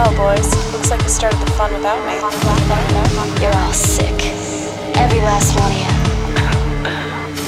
Well, 0.00 0.16
boys, 0.34 0.48
looks 0.72 0.90
like 0.90 1.02
you 1.02 1.10
started 1.10 1.38
the 1.40 1.50
fun 1.60 1.74
without 1.74 2.00
me. 2.08 2.14
You're 3.42 3.52
all 3.52 3.72
sick. 3.74 4.16
Every 4.96 5.20
last 5.20 5.52
one 5.60 5.68
of 5.68 5.76
you. 5.76 5.92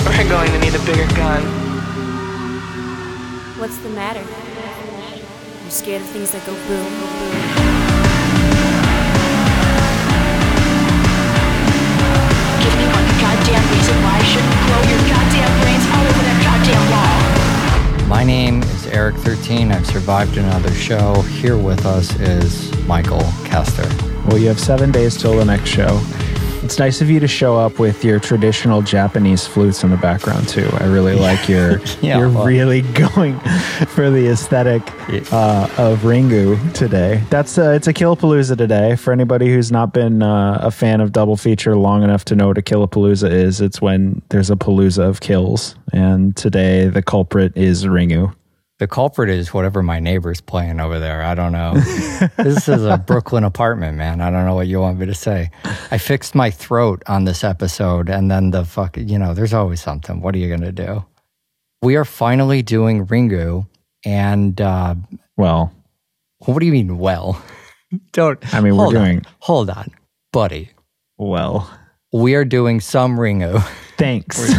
We're 0.05 0.29
going 0.29 0.53
to 0.53 0.59
need 0.59 0.75
a 0.75 0.85
bigger 0.85 1.09
gun. 1.17 1.41
What's 3.57 3.79
the 3.79 3.89
matter? 3.89 4.21
You 4.21 5.71
scared 5.71 6.03
of 6.03 6.09
things 6.09 6.33
that 6.33 6.45
go 6.45 6.53
boom, 6.69 6.93
boom? 6.93 7.33
Give 12.61 12.75
me 12.77 12.85
one 12.85 13.09
goddamn 13.17 13.65
reason 13.73 13.97
why 14.05 14.21
I 14.21 14.25
shouldn't 14.29 14.61
blow 14.69 14.83
your 14.93 15.01
goddamn 15.09 15.53
brains 15.65 15.89
all 15.89 16.05
over 16.05 16.21
that 16.21 16.37
goddamn 16.45 16.85
wall. 16.93 17.42
My 18.13 18.25
name 18.25 18.63
is 18.63 18.85
Eric13. 18.89 19.73
I've 19.73 19.87
survived 19.87 20.37
another 20.37 20.71
show. 20.73 21.23
Here 21.23 21.57
with 21.57 21.87
us 21.87 22.15
is 22.21 22.71
Michael 22.87 23.23
Kester. 23.43 23.89
Well, 24.27 24.37
you 24.37 24.49
have 24.49 24.61
seven 24.61 24.93
days 24.93 25.17
till 25.17 25.39
the 25.39 25.47
next 25.47 25.71
show. 25.71 25.99
It's 26.65 26.79
nice 26.79 27.01
of 27.01 27.11
you 27.11 27.19
to 27.19 27.27
show 27.27 27.59
up 27.59 27.81
with 27.81 28.05
your 28.05 28.21
traditional 28.21 28.83
Japanese 28.83 29.47
flutes 29.47 29.83
in 29.83 29.91
the 29.91 29.97
background 29.97 30.49
too. 30.49 30.69
I 30.79 30.87
really 30.87 31.17
like 31.17 31.49
your. 31.49 31.81
Yeah, 32.01 32.19
you're 32.19 32.31
well- 32.31 32.45
really 32.47 32.83
going 33.13 33.39
for 33.89 34.11
the 34.11 34.29
aesthetic 34.29 34.83
uh, 35.33 35.69
of 35.77 36.01
Ringu 36.01 36.73
today. 36.73 37.23
That's 37.31 37.59
uh, 37.59 37.71
it's 37.71 37.87
a 37.87 37.93
Killapalooza 37.93 38.57
today. 38.57 38.97
For 38.97 39.13
anybody 39.13 39.49
who's 39.53 39.71
not 39.71 39.93
been 39.93 40.23
uh, 40.23 40.59
a 40.63 40.71
fan 40.71 41.01
of 41.01 41.13
double 41.13 41.37
feature 41.37 41.77
long 41.77 42.03
enough 42.03 42.25
to 42.27 42.37
know 42.37 42.49
what 42.49 42.59
a 42.59 42.63
Killapalooza 42.63 43.31
is, 43.31 43.61
it's 43.61 43.81
when 43.81 44.23
there's 44.31 44.51
a 44.51 44.57
palooza 44.57 45.01
of 45.09 45.21
kills, 45.21 45.75
and 45.93 46.37
today 46.37 46.89
the 46.89 47.03
culprit 47.03 47.57
is 47.57 47.85
Ringu. 47.85 48.35
The 48.83 48.89
culprit 48.89 49.31
is 49.31 49.55
whatever 49.55 49.81
my 49.81 50.01
neighbor's 50.01 50.41
playing 50.41 50.81
over 50.81 50.99
there. 50.99 51.23
I 51.23 51.37
don't 51.37 51.53
know. 51.53 51.75
this 52.37 52.69
is 52.69 52.85
a 52.85 52.97
Brooklyn 52.99 53.45
apartment, 53.45 53.97
man. 53.97 54.21
I 54.21 54.29
don't 54.29 54.45
know 54.45 54.57
what 54.57 54.67
you 54.67 54.81
want 54.81 54.99
me 54.99 55.07
to 55.07 55.15
say. 55.15 55.53
I 55.93 55.99
fixed 55.99 56.35
my 56.35 56.51
throat 56.51 57.01
on 57.07 57.25
this 57.25 57.45
episode, 57.45 58.09
and 58.11 58.29
then 58.29 58.51
the 58.51 58.65
fuck, 58.65 58.97
you 58.97 59.21
know, 59.21 59.35
there's 59.35 59.55
always 59.55 59.81
something. 59.81 60.21
What 60.21 60.35
are 60.35 60.39
you 60.39 60.49
going 60.49 60.63
to 60.63 60.73
do? 60.73 61.05
We 61.81 61.95
are 61.95 62.05
finally 62.05 62.61
doing 62.63 63.07
Ringu, 63.07 63.69
and 64.05 64.61
uh, 64.61 64.97
Well, 65.37 65.73
what 66.41 66.59
do 66.59 66.67
you 66.67 66.73
mean, 66.73 66.99
well? 66.99 67.41
don't. 68.13 68.53
I 68.53 68.61
mean, 68.61 68.77
we're 68.77 68.83
hold 68.87 68.97
on. 68.97 69.05
doing- 69.05 69.27
Hold 69.43 69.71
on, 69.71 69.91
buddy. 70.33 70.71
well, 71.19 71.71
We 72.13 72.35
are 72.35 72.45
doing 72.45 72.81
some 72.81 73.17
Ringu. 73.17 73.63
thanks. 73.97 74.53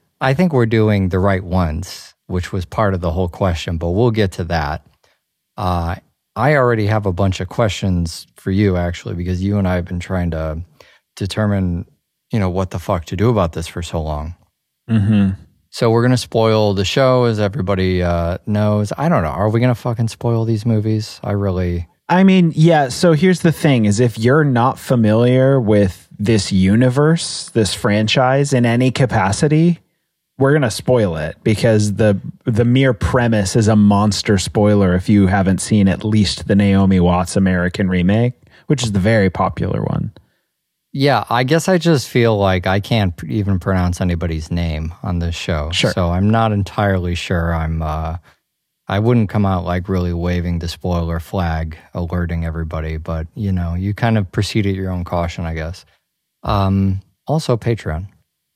I 0.20 0.34
think 0.34 0.52
we're 0.52 0.66
doing 0.66 1.10
the 1.10 1.20
right 1.20 1.44
ones, 1.44 2.13
which 2.26 2.52
was 2.52 2.64
part 2.64 2.94
of 2.94 3.00
the 3.00 3.10
whole 3.10 3.28
question, 3.28 3.76
but 3.78 3.90
we'll 3.90 4.10
get 4.10 4.32
to 4.32 4.44
that. 4.44 4.86
Uh, 5.56 5.96
I 6.36 6.56
already 6.56 6.86
have 6.86 7.06
a 7.06 7.12
bunch 7.12 7.40
of 7.40 7.48
questions 7.48 8.26
for 8.36 8.50
you, 8.50 8.76
actually, 8.76 9.14
because 9.14 9.42
you 9.42 9.58
and 9.58 9.68
I 9.68 9.76
have 9.76 9.84
been 9.84 10.00
trying 10.00 10.30
to 10.32 10.62
determine, 11.16 11.86
you 12.32 12.38
know, 12.38 12.50
what 12.50 12.70
the 12.70 12.78
fuck 12.78 13.04
to 13.06 13.16
do 13.16 13.30
about 13.30 13.52
this 13.52 13.68
for 13.68 13.82
so 13.82 14.02
long. 14.02 14.34
hmm 14.88 15.30
So 15.70 15.90
we're 15.90 16.02
gonna 16.02 16.16
spoil 16.16 16.74
the 16.74 16.84
show, 16.84 17.24
as 17.24 17.38
everybody 17.38 18.02
uh, 18.02 18.38
knows. 18.46 18.92
I 18.96 19.08
don't 19.08 19.22
know. 19.22 19.28
Are 19.28 19.48
we 19.48 19.60
gonna 19.60 19.74
fucking 19.74 20.08
spoil 20.08 20.44
these 20.44 20.66
movies? 20.66 21.20
I 21.22 21.32
really. 21.32 21.88
I 22.08 22.24
mean, 22.24 22.52
yeah. 22.54 22.88
So 22.88 23.12
here's 23.12 23.40
the 23.40 23.52
thing: 23.52 23.84
is 23.84 24.00
if 24.00 24.18
you're 24.18 24.44
not 24.44 24.78
familiar 24.78 25.60
with 25.60 26.08
this 26.18 26.50
universe, 26.52 27.50
this 27.50 27.74
franchise 27.74 28.52
in 28.52 28.66
any 28.66 28.90
capacity, 28.90 29.80
we're 30.38 30.52
gonna 30.52 30.70
spoil 30.70 31.16
it 31.16 31.36
because 31.42 31.94
the 31.94 32.20
the 32.44 32.64
mere 32.64 32.92
premise 32.92 33.56
is 33.56 33.68
a 33.68 33.76
monster 33.76 34.38
spoiler. 34.38 34.94
If 34.94 35.08
you 35.08 35.26
haven't 35.26 35.58
seen 35.58 35.88
at 35.88 36.04
least 36.04 36.48
the 36.48 36.56
Naomi 36.56 37.00
Watts 37.00 37.36
American 37.36 37.88
remake, 37.88 38.34
which 38.66 38.82
is 38.82 38.92
the 38.92 38.98
very 38.98 39.30
popular 39.30 39.82
one. 39.82 40.12
Yeah, 40.92 41.24
I 41.28 41.42
guess 41.42 41.68
I 41.68 41.78
just 41.78 42.08
feel 42.08 42.36
like 42.36 42.68
I 42.68 42.78
can't 42.78 43.14
even 43.24 43.58
pronounce 43.58 44.00
anybody's 44.00 44.50
name 44.52 44.94
on 45.02 45.18
this 45.18 45.34
show. 45.34 45.70
Sure. 45.72 45.90
So 45.90 46.10
I'm 46.10 46.30
not 46.30 46.52
entirely 46.52 47.14
sure 47.14 47.52
I'm 47.52 47.82
uh 47.82 48.18
I 48.86 48.98
wouldn't 48.98 49.30
come 49.30 49.46
out 49.46 49.64
like 49.64 49.88
really 49.88 50.12
waving 50.12 50.58
the 50.58 50.68
spoiler 50.68 51.18
flag, 51.18 51.78
alerting 51.94 52.44
everybody, 52.44 52.96
but 52.96 53.26
you 53.34 53.50
know, 53.50 53.74
you 53.74 53.94
kind 53.94 54.18
of 54.18 54.30
proceed 54.30 54.66
at 54.66 54.74
your 54.74 54.90
own 54.90 55.04
caution, 55.04 55.44
I 55.44 55.54
guess. 55.54 55.84
Um 56.42 57.00
also 57.26 57.56
Patreon. 57.56 58.08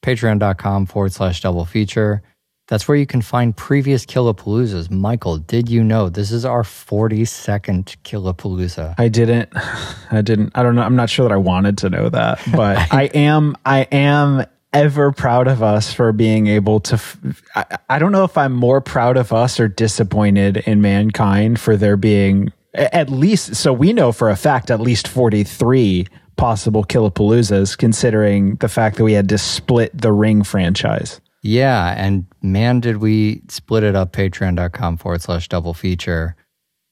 Patreon.com 0.03 0.87
forward 0.87 1.13
slash 1.13 1.41
double 1.41 1.65
feature. 1.65 2.23
That's 2.69 2.87
where 2.87 2.99
you 2.99 3.07
can 3.07 3.23
find 3.23 3.57
previous 3.57 4.05
Killapaloozas. 4.05 4.91
Michael, 4.91 5.39
did 5.39 5.71
you 5.71 5.83
know 5.83 6.11
this 6.11 6.31
is 6.31 6.45
our 6.45 6.63
42nd 6.63 7.97
Killapalooza? 8.05 8.95
I 8.99 9.09
didn't. 9.09 9.51
I 10.11 10.21
didn't. 10.21 10.53
I 10.55 10.63
don't 10.63 10.75
know. 10.75 10.83
I'm 10.83 10.97
not 10.97 11.09
sure 11.09 11.27
that 11.27 11.33
I 11.33 11.39
wanted 11.39 11.79
to 11.79 11.91
know 11.91 12.11
that, 12.11 12.41
but 12.55 12.93
I 12.93 13.05
am. 13.15 13.57
I 13.65 13.81
am 13.91 14.45
ever 14.75 15.13
proud 15.13 15.49
of 15.49 15.63
us 15.63 15.93
for 15.95 16.13
being 16.13 16.47
able 16.47 16.81
to. 16.81 16.95
f- 16.95 17.19
I, 17.55 17.79
I 17.89 17.99
don't 17.99 18.13
know 18.13 18.25
if 18.25 18.37
I'm 18.37 18.53
more 18.53 18.83
proud 18.83 19.17
of 19.17 19.33
us 19.33 19.59
or 19.59 19.67
disappointed 19.67 20.59
in 20.59 20.83
mankind 20.83 21.59
for 21.59 21.75
there 21.75 21.97
being 21.97 22.53
at 22.75 23.09
least. 23.09 23.57
So 23.57 23.73
we 23.73 23.95
know 23.95 24.13
for 24.13 24.29
a 24.29 24.37
fact 24.37 24.71
at 24.71 24.81
least 24.81 25.09
43 25.09 26.07
possible 26.39 26.85
Killapaloozas, 26.85 27.77
considering 27.77 28.55
the 28.57 28.69
fact 28.69 28.97
that 28.97 29.05
we 29.05 29.13
had 29.13 29.29
to 29.29 29.37
split 29.37 29.91
the 30.01 30.13
Ring 30.13 30.43
franchise. 30.43 31.21
Yeah, 31.43 31.95
and 31.97 32.27
man, 32.43 32.81
did 32.81 32.97
we 32.97 33.43
split 33.49 33.85
it 33.85 33.95
up 33.95 34.13
patreon.com 34.13 34.97
forward 34.97 35.21
slash 35.23 35.49
double 35.49 35.75
feature. 35.75 36.35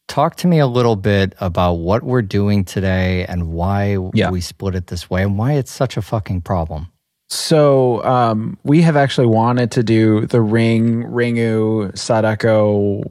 Talk 0.08 0.36
to 0.36 0.46
me 0.46 0.60
a 0.60 0.66
little 0.68 0.94
bit 0.94 1.34
about 1.40 1.74
what 1.74 2.04
we're 2.04 2.22
doing 2.22 2.64
today 2.64 3.24
and 3.26 3.48
why 3.48 3.96
Yeah. 4.14 4.30
we 4.30 4.40
split 4.40 4.74
it 4.76 4.86
this 4.86 5.10
way 5.10 5.22
and 5.22 5.36
why 5.36 5.54
it's 5.54 5.72
such 5.72 5.96
a 5.96 6.02
fucking 6.02 6.42
problem. 6.42 6.86
So 7.28 8.04
um, 8.04 8.56
we 8.62 8.82
have 8.82 8.96
actually 8.96 9.26
wanted 9.26 9.72
to 9.72 9.82
do 9.82 10.26
the 10.26 10.40
Ring, 10.40 11.02
Ringu, 11.02 11.96
Sadako, 11.98 13.02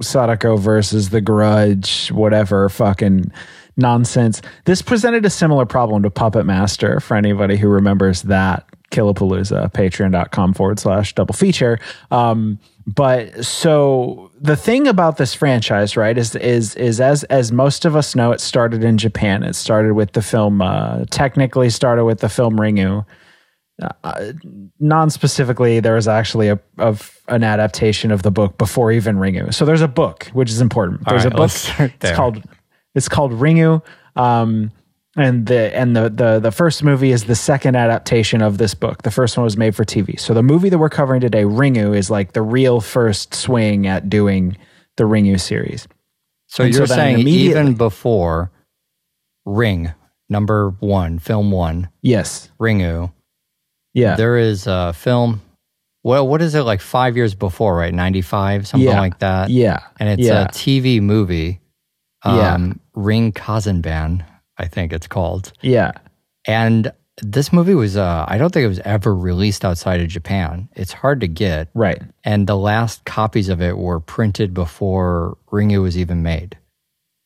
Sadako 0.00 0.56
versus 0.56 1.10
the 1.10 1.20
Grudge, 1.20 2.08
whatever 2.10 2.70
fucking 2.70 3.30
nonsense. 3.76 4.42
This 4.64 4.82
presented 4.82 5.24
a 5.24 5.30
similar 5.30 5.66
problem 5.66 6.02
to 6.02 6.10
Puppet 6.10 6.46
Master 6.46 7.00
for 7.00 7.16
anybody 7.16 7.56
who 7.56 7.68
remembers 7.68 8.22
that 8.22 8.66
Killapalooza, 8.90 9.72
patreon.com 9.72 10.52
forward 10.54 10.78
slash 10.78 11.14
double 11.14 11.32
feature. 11.32 11.78
Um, 12.10 12.58
but 12.86 13.44
so 13.44 14.32
the 14.40 14.56
thing 14.56 14.88
about 14.88 15.16
this 15.16 15.32
franchise, 15.32 15.96
right, 15.96 16.18
is 16.18 16.34
is 16.34 16.74
is 16.74 17.00
as 17.00 17.22
as 17.24 17.52
most 17.52 17.84
of 17.84 17.94
us 17.94 18.16
know, 18.16 18.32
it 18.32 18.40
started 18.40 18.82
in 18.82 18.98
Japan. 18.98 19.44
It 19.44 19.54
started 19.54 19.94
with 19.94 20.12
the 20.12 20.22
film, 20.22 20.60
uh, 20.60 21.04
technically 21.10 21.70
started 21.70 22.04
with 22.04 22.18
the 22.18 22.28
film 22.28 22.58
Ringu 22.58 23.04
non-specifically 24.78 25.80
there 25.80 25.94
was 25.94 26.08
actually 26.08 26.48
a 26.48 26.58
of 26.78 27.18
an 27.28 27.42
adaptation 27.42 28.10
of 28.10 28.22
the 28.22 28.30
book 28.30 28.58
before 28.58 28.92
even 28.92 29.16
Ringu. 29.16 29.52
So 29.54 29.64
there's 29.64 29.80
a 29.80 29.88
book 29.88 30.26
which 30.32 30.50
is 30.50 30.60
important. 30.60 31.04
There's 31.06 31.24
right, 31.24 31.32
a 31.32 31.36
book. 31.36 31.50
It's 32.02 32.10
called 32.12 32.42
it's 32.94 33.08
called 33.08 33.32
Ringu. 33.32 33.82
Um 34.16 34.70
and 35.16 35.46
the 35.46 35.76
and 35.76 35.96
the, 35.96 36.08
the 36.08 36.38
the 36.38 36.52
first 36.52 36.84
movie 36.84 37.10
is 37.10 37.24
the 37.24 37.34
second 37.34 37.74
adaptation 37.76 38.42
of 38.42 38.58
this 38.58 38.74
book. 38.74 39.02
The 39.02 39.10
first 39.10 39.36
one 39.36 39.42
was 39.44 39.56
made 39.56 39.74
for 39.74 39.84
TV. 39.84 40.18
So 40.20 40.34
the 40.34 40.42
movie 40.42 40.68
that 40.68 40.78
we're 40.78 40.88
covering 40.88 41.20
today, 41.20 41.42
Ringu, 41.42 41.96
is 41.96 42.10
like 42.10 42.32
the 42.32 42.42
real 42.42 42.80
first 42.80 43.34
swing 43.34 43.86
at 43.88 44.08
doing 44.08 44.56
the 44.96 45.04
Ringu 45.04 45.40
series. 45.40 45.88
So 46.46 46.62
And 46.64 46.72
you're 46.74 46.86
then 46.86 46.96
saying 47.16 47.28
even 47.28 47.74
before 47.74 48.52
Ring, 49.44 49.92
number 50.28 50.70
one, 50.80 51.18
film 51.18 51.50
one, 51.50 51.88
Yes. 52.02 52.50
Ringu, 52.60 53.12
Yeah. 53.94 54.14
there 54.16 54.36
is 54.36 54.66
a 54.68 54.92
film. 54.92 55.40
Well, 56.04 56.26
what 56.26 56.40
is 56.40 56.54
it 56.54 56.62
like 56.62 56.80
five 56.80 57.16
years 57.16 57.34
before, 57.34 57.76
right? 57.76 57.92
95, 57.92 58.66
something 58.68 58.88
Yeah. 58.88 59.00
like 59.00 59.18
that. 59.18 59.50
yeah. 59.50 59.80
and 59.98 60.08
it's 60.08 60.22
yeah. 60.22 60.44
a 60.44 60.48
TV 60.48 61.00
movie. 61.00 61.60
Yeah. 62.24 62.72
Ring 62.94 63.32
Kanzenban, 63.32 64.24
I 64.58 64.66
think 64.66 64.92
it's 64.92 65.06
called. 65.06 65.52
yeah. 65.62 65.92
And 66.46 66.90
this 67.22 67.52
movie 67.52 67.74
was, 67.74 67.98
uh, 67.98 68.24
I 68.26 68.38
don't 68.38 68.50
think 68.50 68.64
it 68.64 68.68
was 68.68 68.78
ever 68.80 69.14
released 69.14 69.62
outside 69.62 70.00
of 70.00 70.08
Japan. 70.08 70.70
It's 70.74 70.92
hard 70.92 71.20
to 71.20 71.28
get. 71.28 71.68
Right. 71.74 72.00
And 72.24 72.46
the 72.46 72.56
last 72.56 73.04
copies 73.04 73.50
of 73.50 73.60
it 73.60 73.76
were 73.76 74.00
printed 74.00 74.54
before 74.54 75.36
Ringu 75.52 75.82
was 75.82 75.98
even 75.98 76.22
made. 76.22 76.56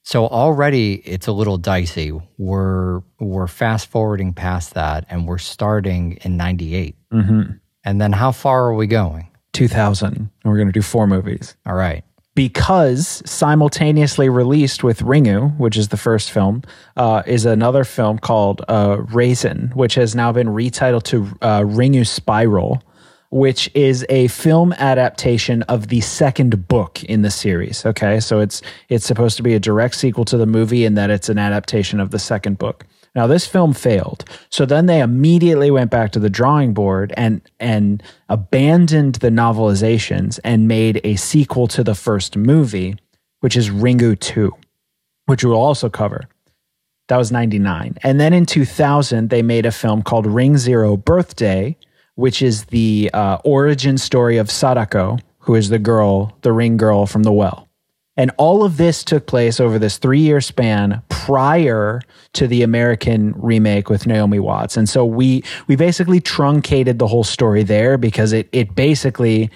So 0.02 0.26
already 0.26 0.94
it's 1.06 1.28
a 1.28 1.32
little 1.32 1.56
dicey. 1.58 2.12
We're 2.38 3.00
we're 3.20 3.46
fast 3.46 3.86
forwarding 3.88 4.32
past 4.34 4.74
that 4.74 5.06
and 5.08 5.26
we're 5.28 5.38
starting 5.38 6.18
in 6.24 6.36
98. 6.36 6.96
Mhm. 7.12 7.60
And 7.84 8.00
then 8.00 8.12
how 8.12 8.32
far 8.32 8.64
are 8.66 8.74
we 8.74 8.86
going? 8.88 9.28
2000. 9.52 10.16
And 10.16 10.28
we're 10.44 10.56
going 10.56 10.68
to 10.68 10.72
do 10.72 10.82
four 10.82 11.06
movies. 11.06 11.56
All 11.64 11.74
right. 11.74 12.02
Because 12.34 13.22
simultaneously 13.24 14.28
released 14.28 14.82
with 14.82 15.00
Ringu, 15.02 15.56
which 15.56 15.76
is 15.76 15.88
the 15.88 15.96
first 15.96 16.32
film, 16.32 16.62
uh, 16.96 17.22
is 17.26 17.44
another 17.44 17.84
film 17.84 18.18
called 18.18 18.62
uh, 18.66 18.96
Rasen, 18.96 19.72
which 19.76 19.94
has 19.94 20.16
now 20.16 20.32
been 20.32 20.48
retitled 20.48 21.04
to 21.04 21.28
uh, 21.42 21.60
Ringu 21.60 22.04
Spiral, 22.04 22.82
which 23.30 23.70
is 23.74 24.04
a 24.08 24.26
film 24.28 24.72
adaptation 24.74 25.62
of 25.64 25.88
the 25.88 26.00
second 26.00 26.66
book 26.66 27.04
in 27.04 27.22
the 27.22 27.30
series. 27.30 27.86
Okay, 27.86 28.18
so 28.18 28.40
it's 28.40 28.62
it's 28.88 29.06
supposed 29.06 29.36
to 29.36 29.42
be 29.44 29.54
a 29.54 29.60
direct 29.60 29.94
sequel 29.94 30.24
to 30.24 30.36
the 30.36 30.46
movie, 30.46 30.84
and 30.84 30.96
that 30.98 31.10
it's 31.10 31.28
an 31.28 31.38
adaptation 31.38 32.00
of 32.00 32.10
the 32.10 32.18
second 32.18 32.58
book. 32.58 32.84
Now 33.14 33.26
this 33.26 33.46
film 33.46 33.74
failed, 33.74 34.24
so 34.50 34.66
then 34.66 34.86
they 34.86 35.00
immediately 35.00 35.70
went 35.70 35.90
back 35.90 36.10
to 36.12 36.18
the 36.18 36.30
drawing 36.30 36.74
board 36.74 37.12
and 37.16 37.40
and 37.60 38.02
abandoned 38.28 39.16
the 39.16 39.30
novelizations 39.30 40.40
and 40.42 40.66
made 40.66 41.00
a 41.04 41.16
sequel 41.16 41.68
to 41.68 41.84
the 41.84 41.94
first 41.94 42.36
movie, 42.36 42.96
which 43.40 43.56
is 43.56 43.70
Ringu 43.70 44.18
Two, 44.18 44.52
which 45.26 45.44
we'll 45.44 45.54
also 45.54 45.88
cover. 45.88 46.22
That 47.08 47.18
was 47.18 47.30
99. 47.30 47.98
And 48.02 48.18
then 48.18 48.32
in 48.32 48.46
2000, 48.46 49.28
they 49.28 49.42
made 49.42 49.66
a 49.66 49.72
film 49.72 50.02
called 50.02 50.26
Ring 50.26 50.56
Zero 50.56 50.96
Birthday, 50.96 51.76
which 52.14 52.40
is 52.40 52.64
the 52.66 53.10
uh, 53.12 53.38
origin 53.44 53.98
story 53.98 54.38
of 54.38 54.50
Sadako, 54.50 55.18
who 55.40 55.54
is 55.54 55.68
the 55.68 55.78
girl, 55.78 56.36
the 56.40 56.52
ring 56.52 56.76
girl 56.76 57.06
from 57.06 57.22
the 57.22 57.32
well. 57.32 57.63
And 58.16 58.30
all 58.38 58.62
of 58.62 58.76
this 58.76 59.02
took 59.02 59.26
place 59.26 59.58
over 59.58 59.78
this 59.78 59.98
three 59.98 60.20
year 60.20 60.40
span 60.40 61.02
prior 61.08 62.00
to 62.34 62.46
the 62.46 62.62
American 62.62 63.32
remake 63.36 63.90
with 63.90 64.06
Naomi 64.06 64.38
Watts. 64.38 64.76
And 64.76 64.88
so 64.88 65.04
we 65.04 65.42
we 65.66 65.76
basically 65.76 66.20
truncated 66.20 66.98
the 66.98 67.08
whole 67.08 67.24
story 67.24 67.62
there 67.62 67.98
because 67.98 68.32
it 68.32 68.48
it 68.52 68.74
basically 68.74 69.50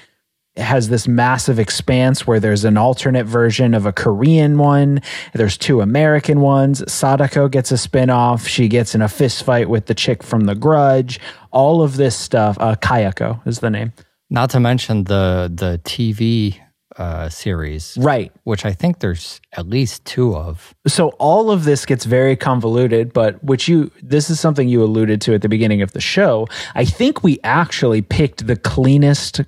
has 0.56 0.88
this 0.88 1.06
massive 1.06 1.60
expanse 1.60 2.26
where 2.26 2.40
there's 2.40 2.64
an 2.64 2.76
alternate 2.76 3.26
version 3.26 3.75
of 3.75 3.87
a 3.87 3.93
Korean 3.93 4.58
one. 4.58 5.00
There's 5.32 5.56
two 5.56 5.81
American 5.81 6.40
ones. 6.40 6.90
Sadako 6.93 7.49
gets 7.49 7.70
a 7.70 7.78
spin-off. 7.78 8.46
She 8.46 8.66
gets 8.66 8.94
in 8.94 9.00
a 9.00 9.08
fist 9.08 9.44
fight 9.44 9.70
with 9.70 9.87
the 9.87 9.94
chick 9.94 10.22
from 10.22 10.46
The 10.46 10.56
Grudge. 10.56 11.20
All 11.52 11.81
of 11.81 11.96
this 11.96 12.16
stuff. 12.16 12.56
Uh, 12.58 12.75
Kayako 12.75 13.46
is 13.46 13.60
the 13.60 13.70
name. 13.70 13.93
Not 14.31 14.50
to 14.50 14.60
mention 14.60 15.05
the 15.05 15.50
the 15.52 15.81
TV 15.84 16.58
uh, 16.99 17.29
series, 17.29 17.97
Right. 18.00 18.33
which 18.45 18.65
I 18.67 18.73
think 18.73 18.99
there's 18.99 19.41
at 19.56 19.69
least 19.69 20.05
two 20.05 20.35
of. 20.37 20.75
So 20.87 21.09
all 21.19 21.50
of 21.50 21.65
this 21.65 21.87
gets 21.87 22.05
very 22.05 22.37
convoluted, 22.37 23.12
but 23.12 23.43
which 23.43 23.69
you 23.69 23.91
this 24.03 24.29
is 24.31 24.41
something 24.41 24.69
you 24.69 24.83
alluded 24.83 25.21
to 25.23 25.35
at 25.35 25.43
the 25.43 25.49
beginning 25.49 25.81
of 25.83 25.93
the 25.93 26.00
show. 26.00 26.47
I 26.75 26.85
think 26.85 27.23
we 27.23 27.39
actually 27.45 28.03
picked 28.03 28.47
the 28.47 28.56
cleanest 28.56 29.41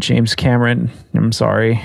James 0.00 0.34
Cameron, 0.34 0.90
I'm 1.14 1.30
sorry, 1.32 1.80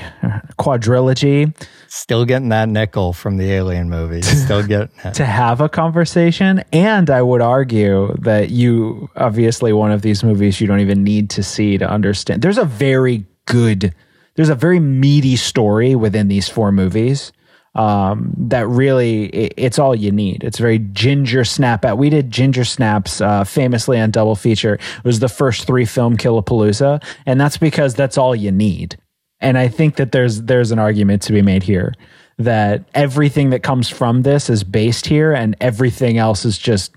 quadrilogy 0.60 1.56
Still 1.88 2.24
getting 2.26 2.50
that 2.50 2.70
nickel 2.70 3.12
from 3.14 3.36
the 3.38 3.52
Alien 3.52 3.90
movies. 3.90 4.26
Still 4.46 4.64
getting 4.66 4.90
it. 5.04 5.14
to 5.16 5.26
have 5.26 5.60
a 5.60 5.68
conversation. 5.68 6.64
And 6.72 7.10
I 7.10 7.22
would 7.22 7.42
argue 7.42 8.16
that 8.22 8.50
you, 8.50 9.10
obviously, 9.18 9.74
one 9.74 9.92
of 9.92 10.02
these 10.02 10.24
movies 10.24 10.62
you 10.62 10.68
don't 10.68 10.80
even 10.80 11.04
need 11.04 11.30
to 11.32 11.44
see 11.44 11.78
to 11.78 11.90
understand. 11.90 12.42
There's 12.42 12.58
a 12.58 12.64
very 12.66 13.26
good, 13.46 13.94
there's 14.36 14.50
a 14.50 14.56
very 14.56 14.80
meaty 14.80 15.36
story 15.36 15.96
within 15.96 16.28
these 16.28 16.48
four 16.48 16.72
movies 16.72 17.32
um, 17.76 18.34
that 18.38 18.68
really, 18.68 19.26
it, 19.28 19.54
it's 19.58 19.80
all 19.80 19.96
you 19.96 20.12
need. 20.12 20.44
It's 20.44 20.58
very 20.58 20.80
ginger 20.80 21.44
snap 21.46 21.86
at. 21.86 21.98
We 21.98 22.10
did 22.10 22.32
ginger 22.32 22.66
snaps 22.66 23.22
uh, 23.22 23.44
famously 23.44 24.00
on 24.00 24.12
Double 24.12 24.36
Feature. 24.36 24.74
It 24.76 25.04
was 25.04 25.20
the 25.20 25.30
first 25.30 25.66
three 25.66 25.86
film 25.86 26.18
Killapalooza. 26.18 27.04
And 27.26 27.40
that's 27.40 27.58
because 27.58 27.96
that's 27.96 28.18
all 28.18 28.36
you 28.36 28.52
need. 28.52 28.98
And 29.40 29.58
I 29.58 29.70
think 29.70 29.96
that 29.96 30.12
there's 30.12 30.44
there's 30.44 30.72
an 30.72 30.80
argument 30.80 31.24
to 31.24 31.34
be 31.34 31.42
made 31.42 31.64
here 31.64 31.94
that 32.38 32.84
everything 32.94 33.50
that 33.52 33.64
comes 33.64 33.90
from 33.90 34.22
this 34.22 34.50
is 34.50 34.64
based 34.64 35.06
here 35.06 35.34
and 35.34 35.56
everything 35.60 36.18
else 36.18 36.46
is 36.46 36.58
just 36.58 36.94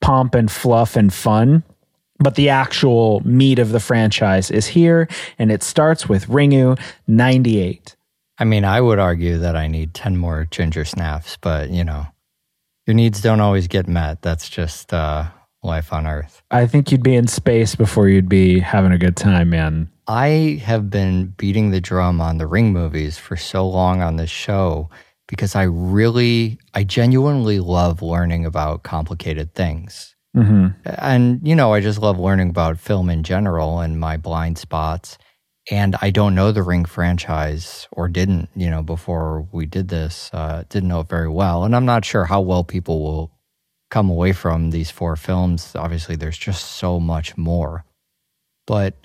pomp 0.00 0.34
and 0.34 0.50
fluff 0.50 0.96
and 0.96 1.12
fun. 1.12 1.62
But 2.24 2.36
the 2.36 2.48
actual 2.48 3.20
meat 3.20 3.58
of 3.58 3.68
the 3.68 3.80
franchise 3.80 4.50
is 4.50 4.66
here 4.66 5.08
and 5.38 5.52
it 5.52 5.62
starts 5.62 6.08
with 6.08 6.26
Ringu 6.26 6.80
98. 7.06 7.96
I 8.38 8.44
mean, 8.44 8.64
I 8.64 8.80
would 8.80 8.98
argue 8.98 9.36
that 9.38 9.56
I 9.56 9.68
need 9.68 9.92
10 9.92 10.16
more 10.16 10.48
ginger 10.50 10.86
snaps, 10.86 11.36
but 11.42 11.68
you 11.68 11.84
know, 11.84 12.06
your 12.86 12.94
needs 12.94 13.20
don't 13.20 13.40
always 13.40 13.68
get 13.68 13.86
met. 13.86 14.22
That's 14.22 14.48
just 14.48 14.94
uh, 14.94 15.26
life 15.62 15.92
on 15.92 16.06
Earth. 16.06 16.42
I 16.50 16.66
think 16.66 16.90
you'd 16.90 17.02
be 17.02 17.14
in 17.14 17.26
space 17.26 17.74
before 17.74 18.08
you'd 18.08 18.28
be 18.28 18.58
having 18.58 18.92
a 18.92 18.98
good 18.98 19.18
time, 19.18 19.50
man. 19.50 19.90
I 20.06 20.62
have 20.64 20.88
been 20.88 21.34
beating 21.36 21.72
the 21.72 21.80
drum 21.80 22.22
on 22.22 22.38
the 22.38 22.46
Ring 22.46 22.72
movies 22.72 23.18
for 23.18 23.36
so 23.36 23.68
long 23.68 24.00
on 24.00 24.16
this 24.16 24.30
show 24.30 24.88
because 25.28 25.54
I 25.54 25.64
really, 25.64 26.58
I 26.72 26.84
genuinely 26.84 27.60
love 27.60 28.00
learning 28.00 28.46
about 28.46 28.82
complicated 28.82 29.54
things. 29.54 30.13
Hmm 30.34 30.68
And, 30.84 31.40
you 31.46 31.54
know, 31.54 31.72
I 31.72 31.80
just 31.80 32.00
love 32.00 32.18
learning 32.18 32.50
about 32.50 32.78
film 32.78 33.08
in 33.08 33.22
general 33.22 33.80
and 33.80 34.00
my 34.00 34.16
blind 34.16 34.58
spots. 34.58 35.16
And 35.70 35.96
I 36.02 36.10
don't 36.10 36.34
know 36.34 36.52
the 36.52 36.62
Ring 36.62 36.84
franchise 36.84 37.88
or 37.92 38.08
didn't, 38.08 38.50
you 38.54 38.68
know, 38.68 38.82
before 38.82 39.48
we 39.52 39.64
did 39.64 39.88
this, 39.88 40.30
uh, 40.32 40.64
didn't 40.68 40.88
know 40.88 41.00
it 41.00 41.08
very 41.08 41.28
well. 41.28 41.64
And 41.64 41.74
I'm 41.74 41.86
not 41.86 42.04
sure 42.04 42.26
how 42.26 42.40
well 42.42 42.64
people 42.64 43.02
will 43.02 43.30
come 43.90 44.10
away 44.10 44.32
from 44.32 44.70
these 44.70 44.90
four 44.90 45.16
films. 45.16 45.74
Obviously, 45.76 46.16
there's 46.16 46.38
just 46.38 46.64
so 46.72 47.00
much 47.00 47.36
more. 47.36 47.84
But 48.66 48.96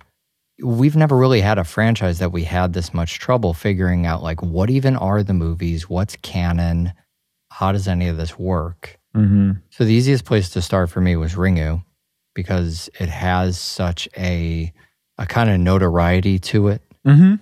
we've 0.63 0.97
never 0.97 1.17
really 1.17 1.41
had 1.41 1.57
a 1.59 1.65
franchise 1.65 2.19
that 2.19 2.33
we 2.33 2.45
had 2.45 2.73
this 2.73 2.93
much 2.93 3.19
trouble 3.19 3.53
figuring 3.53 4.05
out 4.05 4.23
like 4.23 4.43
what 4.43 4.69
even 4.69 4.95
are 4.97 5.23
the 5.23 5.33
movies 5.33 5.89
what's 5.89 6.17
canon 6.17 6.93
how 7.51 7.71
does 7.73 7.87
any 7.87 8.09
of 8.09 8.17
this 8.17 8.39
work 8.39 8.98
hmm 9.25 9.51
so 9.69 9.83
the 9.85 9.93
easiest 9.93 10.25
place 10.25 10.49
to 10.49 10.61
start 10.61 10.89
for 10.89 11.01
me 11.01 11.15
was 11.15 11.35
ringu 11.35 11.83
because 12.35 12.89
it 12.99 13.09
has 13.09 13.59
such 13.59 14.07
a 14.17 14.71
a 15.17 15.25
kind 15.25 15.49
of 15.49 15.59
notoriety 15.59 16.39
to 16.39 16.69
it. 16.69 16.81
Hmm 17.05 17.35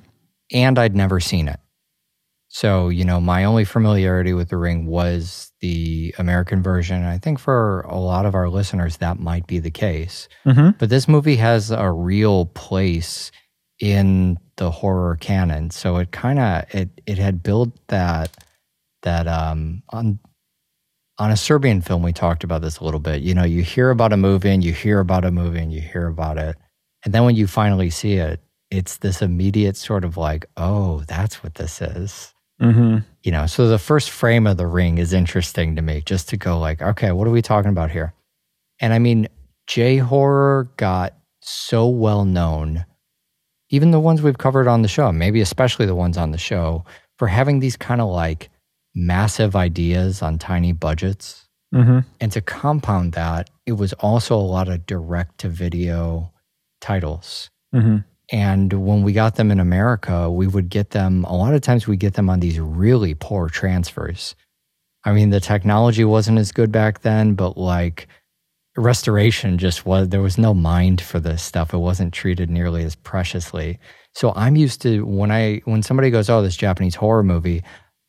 and 0.54 0.80
i'd 0.80 0.96
never 0.96 1.20
seen 1.20 1.48
it. 1.50 1.60
So 2.48 2.90
you 2.90 3.04
know 3.04 3.20
my 3.20 3.44
only 3.44 3.66
familiarity 3.66 4.34
with 4.34 4.50
the 4.50 4.58
ring 4.58 4.86
was 4.86 5.52
the 5.60 6.16
american 6.18 6.64
version. 6.64 7.04
I 7.04 7.18
think 7.18 7.38
for 7.40 7.82
a 7.82 7.98
lot 8.00 8.26
of 8.26 8.34
our 8.36 8.50
listeners 8.50 8.98
that 8.98 9.20
might 9.20 9.46
be 9.48 9.60
the 9.60 9.72
case. 9.72 10.28
Hmm 10.44 10.70
but 10.80 10.90
this 10.90 11.08
movie 11.08 11.36
has 11.38 11.70
a 11.72 11.92
real 11.92 12.46
place 12.48 13.32
in 13.80 14.38
the 14.56 14.72
horror 14.72 15.18
canon. 15.20 15.70
So 15.70 15.98
it 15.98 16.12
kind 16.12 16.40
of 16.40 16.64
it 16.74 16.90
it 17.06 17.18
had 17.20 17.44
built 17.44 17.72
that 17.88 18.36
that 19.04 19.28
um 19.28 19.84
on 19.90 20.20
on 21.20 21.32
a 21.32 21.38
Serbian 21.38 21.82
film 21.82 22.04
we 22.04 22.14
talked 22.14 22.44
about 22.44 22.62
this 22.62 22.80
a 22.80 22.84
little 22.84 23.00
bit. 23.00 23.22
You 23.22 23.34
know, 23.34 23.44
you 23.44 23.64
hear 23.64 23.90
about 23.90 24.14
a 24.14 24.18
movie 24.18 24.50
and 24.50 24.64
you 24.64 24.74
hear 24.74 25.00
about 25.00 25.26
a 25.26 25.32
movie 25.32 25.60
and 25.60 25.74
you 25.74 25.82
hear 25.82 26.08
about 26.08 26.38
it. 26.38 26.56
And 27.04 27.14
then 27.14 27.24
when 27.24 27.36
you 27.36 27.48
finally 27.48 27.90
see 27.90 28.14
it, 28.14 28.42
it's 28.70 28.98
this 28.98 29.22
immediate 29.22 29.78
sort 29.78 30.04
of 30.04 30.18
like, 30.18 30.46
"Oh, 30.58 31.04
that's 31.08 31.44
what 31.44 31.56
this 31.56 31.82
is." 31.82 32.34
hmm 32.60 32.98
you 33.24 33.32
know 33.32 33.46
so 33.46 33.68
the 33.68 33.78
first 33.78 34.10
frame 34.10 34.48
of 34.48 34.58
the 34.58 34.66
ring 34.66 34.98
is 34.98 35.14
interesting 35.14 35.76
to 35.76 35.82
me 35.82 36.02
just 36.06 36.30
to 36.30 36.38
go 36.38 36.58
like 36.58 36.82
okay 36.82 37.12
what 37.12 37.28
are 37.28 37.32
we 37.32 37.42
talking 37.42 37.70
about 37.70 37.92
here 37.92 38.14
and 38.80 38.94
i 38.94 39.00
mean 39.00 39.28
j 39.68 39.98
horror 39.98 40.70
got 40.78 41.14
so 41.42 41.88
well 41.88 42.26
known 42.26 42.84
even 43.70 43.92
the 43.92 44.00
ones 44.00 44.22
we've 44.22 44.40
covered 44.40 44.68
on 44.68 44.82
the 44.82 44.88
show 44.88 45.12
maybe 45.12 45.40
especially 45.40 45.86
the 45.86 45.96
ones 45.96 46.18
on 46.18 46.32
the 46.32 46.38
show 46.38 46.84
for 47.20 47.28
having 47.28 47.60
these 47.60 47.78
kind 47.78 48.02
of 48.02 48.10
like 48.10 48.50
massive 48.98 49.56
ideas 49.56 50.22
on 50.22 50.38
tiny 50.38 50.72
budgets 50.72 51.48
hmm 51.74 52.00
and 52.20 52.32
to 52.32 52.42
compound 52.42 53.14
that 53.14 53.50
it 53.66 53.74
was 53.74 53.94
also 53.94 54.36
a 54.36 54.50
lot 54.56 54.68
of 54.68 54.86
direct 54.86 55.38
to 55.38 55.50
video 55.50 56.32
titles 56.82 57.50
hmm 57.74 57.98
and 58.32 58.74
when 58.74 59.04
we 59.04 59.14
got 59.14 59.36
them 59.36 59.52
in 59.52 59.60
America, 59.60 60.30
we 60.30 60.48
would 60.48 60.70
get 60.70 60.90
them, 60.90 61.24
a 61.26 61.36
lot 61.36 61.54
of 61.54 61.62
times 61.62 61.88
we 61.88 61.96
get 61.96 62.16
them 62.16 62.30
on 62.30 62.40
these 62.40 62.60
really 62.60 63.14
poor 63.14 63.48
transfers. 63.48 64.36
I 65.06 65.14
mean, 65.14 65.30
the 65.30 65.40
technology 65.40 66.04
wasn't 66.04 66.40
as 66.40 66.52
good 66.52 66.72
back 66.72 67.02
then, 67.02 67.36
but 67.36 67.58
like 67.58 68.08
restoration 68.76 69.58
just 69.58 69.86
was, 69.86 70.10
there 70.10 70.22
was 70.22 70.38
no 70.38 70.54
mind 70.54 71.00
for 71.00 71.20
this 71.22 71.42
stuff. 71.42 71.74
It 71.74 71.78
wasn't 71.78 72.14
treated 72.14 72.50
nearly 72.50 72.84
as 72.84 72.96
preciously. 72.96 73.80
So 74.14 74.34
I'm 74.36 74.58
used 74.58 74.82
to 74.82 75.06
when 75.06 75.32
I, 75.32 75.62
when 75.64 75.82
somebody 75.82 76.10
goes, 76.10 76.30
oh, 76.30 76.42
this 76.42 76.58
Japanese 76.58 76.96
horror 76.96 77.24
movie, 77.24 77.64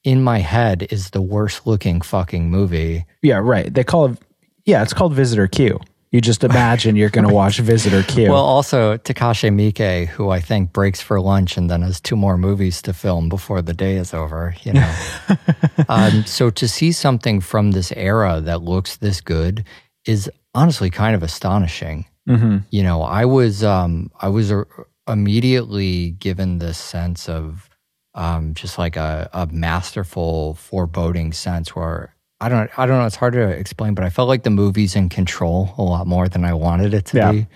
in 0.09 0.23
my 0.23 0.38
head 0.38 0.87
is 0.91 1.11
the 1.11 1.21
worst 1.21 1.67
looking 1.67 2.00
fucking 2.00 2.50
movie. 2.50 3.05
Yeah, 3.21 3.41
right. 3.45 3.73
They 3.73 3.85
call 3.85 4.07
it, 4.07 4.19
yeah, 4.65 4.83
it's 4.83 4.95
called 4.95 5.12
Visitor 5.12 5.47
Q. 5.47 5.79
You 6.12 6.23
just 6.23 6.43
imagine 6.43 6.97
you're 6.97 7.11
going 7.11 7.29
to 7.29 7.35
watch 7.35 7.59
Visitor 7.59 8.03
Q. 8.03 8.31
Well, 8.31 8.43
also 8.43 8.97
Takashi 8.97 9.50
Miike, 9.50 10.07
who 10.07 10.31
I 10.31 10.41
think 10.41 10.73
breaks 10.73 11.03
for 11.03 11.21
lunch 11.21 11.59
and 11.59 11.69
then 11.69 11.83
has 11.83 12.00
two 12.00 12.17
more 12.17 12.38
movies 12.38 12.81
to 12.83 12.95
film 12.95 13.29
before 13.29 13.61
the 13.61 13.75
day 13.75 13.97
is 13.97 14.15
over. 14.15 14.55
You 14.62 14.73
know, 14.73 14.95
um, 15.91 16.25
so 16.25 16.49
to 16.49 16.67
see 16.67 16.91
something 16.91 17.43
from 17.43 17.73
this 17.73 17.93
era 17.93 18.41
that 18.41 18.62
looks 18.62 18.97
this 18.97 19.21
good 19.21 19.62
is 20.07 20.31
honestly 20.55 20.88
kind 20.88 21.15
of 21.17 21.23
astonishing. 21.23 22.07
hmm 22.27 22.59
You 22.71 22.83
know, 22.83 23.03
I 23.03 23.27
was 23.27 23.62
um, 23.62 24.11
I 24.19 24.31
was 24.31 24.50
uh, 24.50 24.65
immediately 25.07 26.12
given 26.12 26.61
this 26.61 26.79
sense 26.79 27.29
of 27.29 27.67
um, 28.15 28.55
just 28.55 28.79
like 28.79 28.97
a, 28.97 29.29
a 29.33 29.47
masterful 29.49 30.55
foreboding 30.55 31.33
sense 31.33 31.75
where 31.77 32.15
I 32.41 32.49
don't 32.49 32.71
I 32.79 32.87
don't 32.87 32.99
know 32.99 33.07
it's 33.07 33.17
hard 33.17 33.35
to 33.35 33.49
explain, 33.49 33.95
but 33.95 34.05
I 34.05 34.11
felt 34.11 34.29
like 34.29 34.43
the 34.45 34.50
movie's 34.50 34.95
in 34.97 35.09
control 35.09 35.75
a 35.79 35.83
lot 35.83 36.07
more 36.07 36.29
than 36.29 36.45
I 36.45 36.55
wanted 36.55 36.95
it 36.95 37.05
to 37.07 37.17
Yeah. 37.17 37.33
be. 37.33 37.47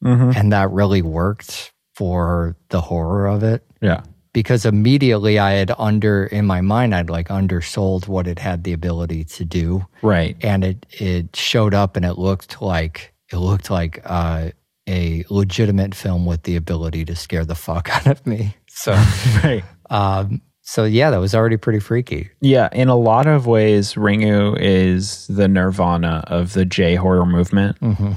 and 0.00 0.52
that 0.52 0.70
really 0.70 1.02
worked 1.02 1.72
for 1.96 2.56
the 2.68 2.80
horror 2.80 3.26
of 3.26 3.42
it 3.42 3.64
Yeah. 3.80 4.02
because 4.32 4.64
immediately 4.64 5.40
I 5.40 5.52
had 5.54 5.72
under 5.76 6.24
in 6.26 6.46
my 6.46 6.60
mind 6.60 6.94
I'd 6.94 7.10
like 7.10 7.30
undersold 7.32 8.06
what 8.06 8.28
it 8.28 8.38
had 8.38 8.62
the 8.62 8.72
ability 8.72 9.24
to 9.24 9.44
do, 9.44 9.86
Right. 10.02 10.36
and 10.40 10.62
it 10.64 10.86
it 10.92 11.34
showed 11.34 11.74
up 11.74 11.96
and 11.96 12.04
it 12.06 12.16
looked 12.18 12.62
like 12.62 13.12
it 13.32 13.38
looked 13.38 13.70
like 13.70 14.00
uh, 14.04 14.50
a 14.88 15.24
legitimate 15.28 15.94
film 15.94 16.24
with 16.24 16.44
the 16.44 16.54
ability 16.56 17.04
to 17.06 17.16
scare 17.16 17.44
the 17.44 17.54
fuck 17.56 17.88
out 17.94 18.06
of 18.06 18.24
me. 18.26 18.54
So, 18.68 18.92
Right. 19.44 19.64
Um, 19.90 20.42
so 20.62 20.84
yeah, 20.84 21.10
that 21.10 21.18
was 21.18 21.34
already 21.34 21.56
pretty 21.56 21.78
freaky. 21.80 22.30
Yeah, 22.40 22.68
in 22.72 22.88
a 22.88 22.96
lot 22.96 23.26
of 23.26 23.46
ways, 23.46 23.94
Ringu 23.94 24.56
is 24.60 25.26
the 25.28 25.48
nirvana 25.48 26.24
of 26.26 26.52
the 26.52 26.64
J 26.64 26.94
horror 26.94 27.24
movement. 27.26 27.80
Mm-hmm. 27.80 28.12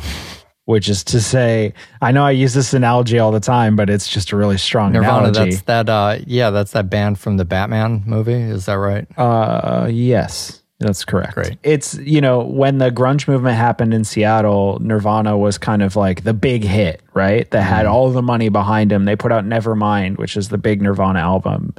Which 0.66 0.88
is 0.88 1.04
to 1.06 1.20
say, 1.20 1.74
I 2.02 2.12
know 2.12 2.24
I 2.24 2.32
use 2.32 2.54
this 2.54 2.74
analogy 2.74 3.18
all 3.20 3.32
the 3.32 3.40
time, 3.40 3.76
but 3.76 3.90
it's 3.90 4.08
just 4.08 4.32
a 4.32 4.38
really 4.38 4.58
strong 4.60 4.92
Nirvana, 4.94 5.30
analogy. 5.30 5.52
that's 5.52 5.62
that. 5.64 5.90
Uh, 5.90 6.20
yeah, 6.28 6.50
that's 6.52 6.72
that 6.74 6.90
band 6.90 7.20
from 7.20 7.38
the 7.38 7.46
Batman 7.46 8.04
movie. 8.06 8.34
Is 8.34 8.68
that 8.68 8.76
right? 8.76 9.08
Uh, 9.18 9.88
yes, 9.92 10.61
that's 10.82 11.06
correct. 11.06 11.38
Right. 11.38 11.58
It's 11.64 11.96
you 12.00 12.20
know 12.22 12.44
when 12.44 12.80
the 12.80 12.90
grunge 12.92 13.28
movement 13.28 13.56
happened 13.56 13.94
in 13.94 14.04
Seattle, 14.04 14.80
Nirvana 14.82 15.38
was 15.38 15.58
kind 15.58 15.82
of 15.82 15.96
like 15.96 16.24
the 16.24 16.34
big 16.34 16.64
hit, 16.64 17.02
right? 17.14 17.50
That 17.52 17.62
had 17.62 17.86
Mm-hmm. 17.86 17.94
all 17.94 18.10
the 18.12 18.22
money 18.22 18.50
behind 18.50 18.92
them. 18.92 19.06
They 19.06 19.16
put 19.16 19.32
out 19.32 19.46
Nevermind, 19.46 20.18
which 20.18 20.36
is 20.36 20.50
the 20.50 20.58
big 20.58 20.82
Nirvana 20.82 21.20
album, 21.20 21.74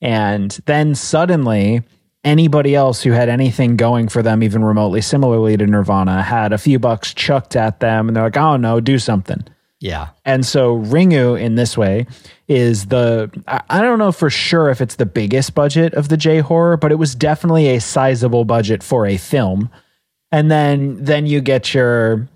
and 0.00 0.50
then 0.66 0.94
suddenly 0.94 1.82
anybody 2.24 2.74
else 2.74 3.02
who 3.02 3.12
had 3.12 3.28
anything 3.28 3.76
going 3.76 4.08
for 4.08 4.22
them, 4.22 4.42
even 4.42 4.64
remotely 4.64 5.00
similarly 5.00 5.56
to 5.56 5.66
Nirvana, 5.66 6.22
had 6.22 6.52
a 6.52 6.58
few 6.58 6.78
bucks 6.78 7.14
chucked 7.14 7.54
at 7.56 7.80
them, 7.80 8.08
and 8.08 8.16
they're 8.16 8.24
like, 8.24 8.36
"Oh 8.36 8.56
no, 8.56 8.80
do 8.80 8.98
something." 8.98 9.44
Yeah. 9.80 10.08
And 10.24 10.44
so 10.44 10.78
Ringu 10.78 11.40
in 11.40 11.54
this 11.54 11.78
way 11.78 12.06
is 12.48 12.86
the 12.86 13.30
I 13.46 13.80
don't 13.80 13.98
know 13.98 14.10
for 14.10 14.28
sure 14.28 14.70
if 14.70 14.80
it's 14.80 14.96
the 14.96 15.06
biggest 15.06 15.54
budget 15.54 15.94
of 15.94 16.08
the 16.08 16.16
J 16.16 16.40
horror, 16.40 16.76
but 16.76 16.90
it 16.90 16.96
was 16.96 17.14
definitely 17.14 17.68
a 17.68 17.80
sizable 17.80 18.44
budget 18.44 18.82
for 18.82 19.06
a 19.06 19.16
film. 19.16 19.70
And 20.32 20.50
then 20.50 21.02
then 21.04 21.26
you 21.26 21.40
get 21.40 21.74
your 21.74 22.28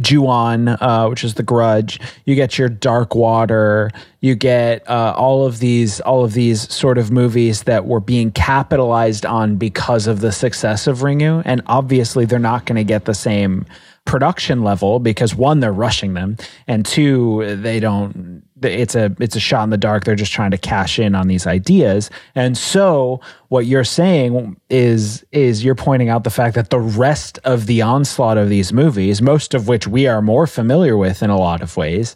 Juon, 0.00 0.76
uh, 0.80 1.08
which 1.08 1.24
is 1.24 1.34
the 1.34 1.42
Grudge. 1.42 1.98
You 2.26 2.34
get 2.34 2.58
your 2.58 2.68
Dark 2.68 3.14
Water. 3.14 3.90
You 4.20 4.34
get 4.34 4.88
uh, 4.88 5.14
all 5.16 5.46
of 5.46 5.58
these, 5.58 6.00
all 6.00 6.22
of 6.24 6.34
these 6.34 6.70
sort 6.72 6.98
of 6.98 7.10
movies 7.10 7.62
that 7.62 7.86
were 7.86 8.00
being 8.00 8.30
capitalized 8.30 9.24
on 9.24 9.56
because 9.56 10.06
of 10.06 10.20
the 10.20 10.32
success 10.32 10.86
of 10.86 10.98
Ringu. 10.98 11.42
And 11.46 11.62
obviously, 11.66 12.26
they're 12.26 12.38
not 12.38 12.66
going 12.66 12.76
to 12.76 12.84
get 12.84 13.06
the 13.06 13.14
same 13.14 13.64
production 14.06 14.62
level 14.62 14.98
because 14.98 15.34
one, 15.34 15.60
they're 15.60 15.72
rushing 15.72 16.14
them, 16.14 16.38
and 16.66 16.86
two, 16.86 17.56
they 17.56 17.80
don't. 17.80 18.42
It's 18.62 18.94
a 18.94 19.14
it's 19.20 19.36
a 19.36 19.40
shot 19.40 19.64
in 19.64 19.70
the 19.70 19.76
dark. 19.76 20.04
They're 20.04 20.14
just 20.14 20.32
trying 20.32 20.50
to 20.50 20.58
cash 20.58 20.98
in 20.98 21.14
on 21.14 21.28
these 21.28 21.46
ideas. 21.46 22.08
And 22.34 22.56
so, 22.56 23.20
what 23.48 23.66
you're 23.66 23.84
saying 23.84 24.58
is 24.70 25.24
is 25.30 25.62
you're 25.62 25.74
pointing 25.74 26.08
out 26.08 26.24
the 26.24 26.30
fact 26.30 26.54
that 26.54 26.70
the 26.70 26.78
rest 26.80 27.38
of 27.44 27.66
the 27.66 27.82
onslaught 27.82 28.38
of 28.38 28.48
these 28.48 28.72
movies, 28.72 29.20
most 29.20 29.52
of 29.52 29.68
which 29.68 29.86
we 29.86 30.06
are 30.06 30.22
more 30.22 30.46
familiar 30.46 30.96
with 30.96 31.22
in 31.22 31.28
a 31.28 31.36
lot 31.36 31.60
of 31.60 31.76
ways, 31.76 32.14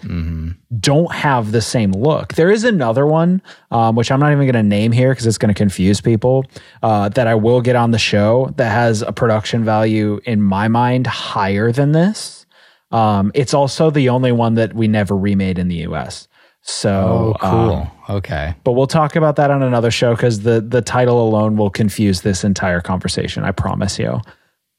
don't 0.81 1.13
have 1.13 1.53
the 1.53 1.61
same 1.61 1.93
look. 1.93 2.35
There 2.35 2.51
is 2.51 2.65
another 2.65 3.07
one, 3.07 3.43
um, 3.71 3.95
which 3.95 4.11
I'm 4.11 4.21
not 4.21 4.33
even 4.33 4.47
going 4.47 4.55
to 4.55 4.63
name 4.63 4.93
here 4.93 5.11
because 5.11 5.27
it's 5.27 5.39
going 5.39 5.53
to 5.53 5.59
confuse 5.59 6.01
people, 6.01 6.47
uh, 6.83 7.11
that 7.11 7.27
I 7.27 7.35
will 7.35 7.61
get 7.61 7.77
on 7.77 7.91
the 7.91 7.99
show 7.99 8.51
that 8.57 8.71
has 8.71 9.03
a 9.03 9.13
production 9.13 9.63
value 9.63 10.21
in 10.25 10.41
my 10.41 10.69
mind 10.69 11.07
higher 11.07 11.71
than 11.71 11.93
this. 11.93 12.47
Um, 12.93 13.31
it's 13.35 13.55
also 13.55 13.91
the 13.91 14.09
only 14.09 14.33
one 14.33 14.55
that 14.55 14.75
we 14.75 14.89
never 14.89 15.17
remade 15.17 15.59
in 15.59 15.69
the 15.69 15.87
US. 15.87 16.29
So, 16.63 17.35
Oh, 17.41 17.49
cool. 17.49 17.73
um, 17.73 18.17
okay. 18.17 18.55
but 18.65 18.73
we'll 18.73 18.87
talk 18.87 19.17
about 19.17 19.37
that 19.37 19.51
on 19.51 19.63
another 19.63 19.91
show 19.91 20.15
because 20.15 20.41
the 20.43 20.61
the 20.61 20.83
title 20.83 21.27
alone 21.27 21.57
will 21.57 21.71
confuse 21.71 22.21
this 22.21 22.45
entire 22.45 22.81
conversation. 22.81 23.45
I 23.45 23.51
promise 23.53 23.99
you. 23.99 24.21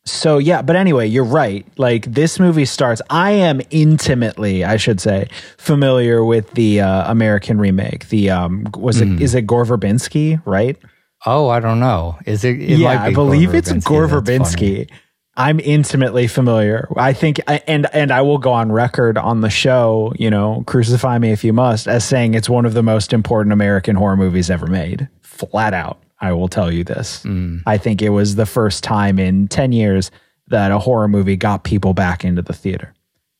So 0.05 0.37
yeah, 0.39 0.61
but 0.63 0.75
anyway, 0.75 1.07
you're 1.07 1.23
right. 1.23 1.65
Like 1.77 2.05
this 2.11 2.39
movie 2.39 2.65
starts. 2.65 3.01
I 3.11 3.31
am 3.31 3.61
intimately, 3.69 4.63
I 4.63 4.77
should 4.77 4.99
say, 4.99 5.27
familiar 5.57 6.23
with 6.25 6.49
the 6.51 6.81
uh, 6.81 7.11
American 7.11 7.59
remake. 7.59 8.09
The 8.09 8.31
um, 8.31 8.65
was 8.75 8.99
it 9.01 9.21
is 9.21 9.35
it 9.35 9.43
Gore 9.45 9.65
Verbinski, 9.65 10.41
right? 10.45 10.75
Oh, 11.27 11.49
I 11.49 11.59
don't 11.59 11.79
know. 11.79 12.17
Is 12.25 12.43
it? 12.43 12.59
it 12.59 12.79
yeah, 12.79 13.03
I 13.03 13.09
be 13.09 13.13
believe 13.15 13.53
it's 13.53 13.71
Gore 13.85 14.07
That's 14.07 14.13
funny. 14.55 14.87
Verbinski. 14.87 14.91
I'm 15.41 15.59
intimately 15.59 16.27
familiar. 16.27 16.87
I 16.97 17.13
think, 17.13 17.39
and 17.67 17.87
and 17.93 18.11
I 18.11 18.21
will 18.21 18.37
go 18.37 18.51
on 18.51 18.71
record 18.71 19.17
on 19.17 19.41
the 19.41 19.49
show. 19.49 20.13
You 20.19 20.29
know, 20.29 20.63
crucify 20.67 21.17
me 21.17 21.31
if 21.31 21.43
you 21.43 21.53
must, 21.53 21.87
as 21.87 22.03
saying 22.05 22.33
it's 22.35 22.49
one 22.49 22.65
of 22.65 22.73
the 22.73 22.83
most 22.83 23.13
important 23.13 23.53
American 23.53 23.95
horror 23.95 24.17
movies 24.17 24.49
ever 24.49 24.67
made. 24.67 25.07
Flat 25.21 25.73
out, 25.73 26.01
I 26.19 26.33
will 26.33 26.47
tell 26.47 26.71
you 26.71 26.83
this. 26.83 27.23
Mm. 27.23 27.63
I 27.65 27.77
think 27.77 28.01
it 28.01 28.09
was 28.09 28.35
the 28.35 28.45
first 28.45 28.83
time 28.83 29.17
in 29.19 29.47
ten 29.47 29.71
years 29.71 30.11
that 30.47 30.71
a 30.71 30.79
horror 30.79 31.07
movie 31.07 31.37
got 31.37 31.63
people 31.63 31.93
back 31.93 32.23
into 32.25 32.41
the 32.41 32.53
theater. 32.53 32.93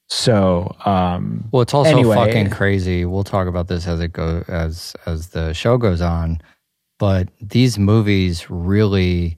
So, 0.08 0.75
um, 0.86 1.46
Well, 1.51 1.62
it's 1.62 1.74
also 1.74 1.89
Anyway. 1.91 2.15
fucking 2.15 2.50
crazy. 2.50 3.05
We'll 3.05 3.24
talk 3.24 3.48
about 3.48 3.67
this 3.67 3.88
as 3.88 4.00
it 4.01 4.12
go 4.12 4.43
as 4.48 4.96
as 5.05 5.27
the 5.29 5.53
show 5.53 5.77
goes 5.77 6.01
on. 6.01 6.41
But 7.00 7.29
these 7.41 7.79
movies 7.79 8.50
really 8.50 9.38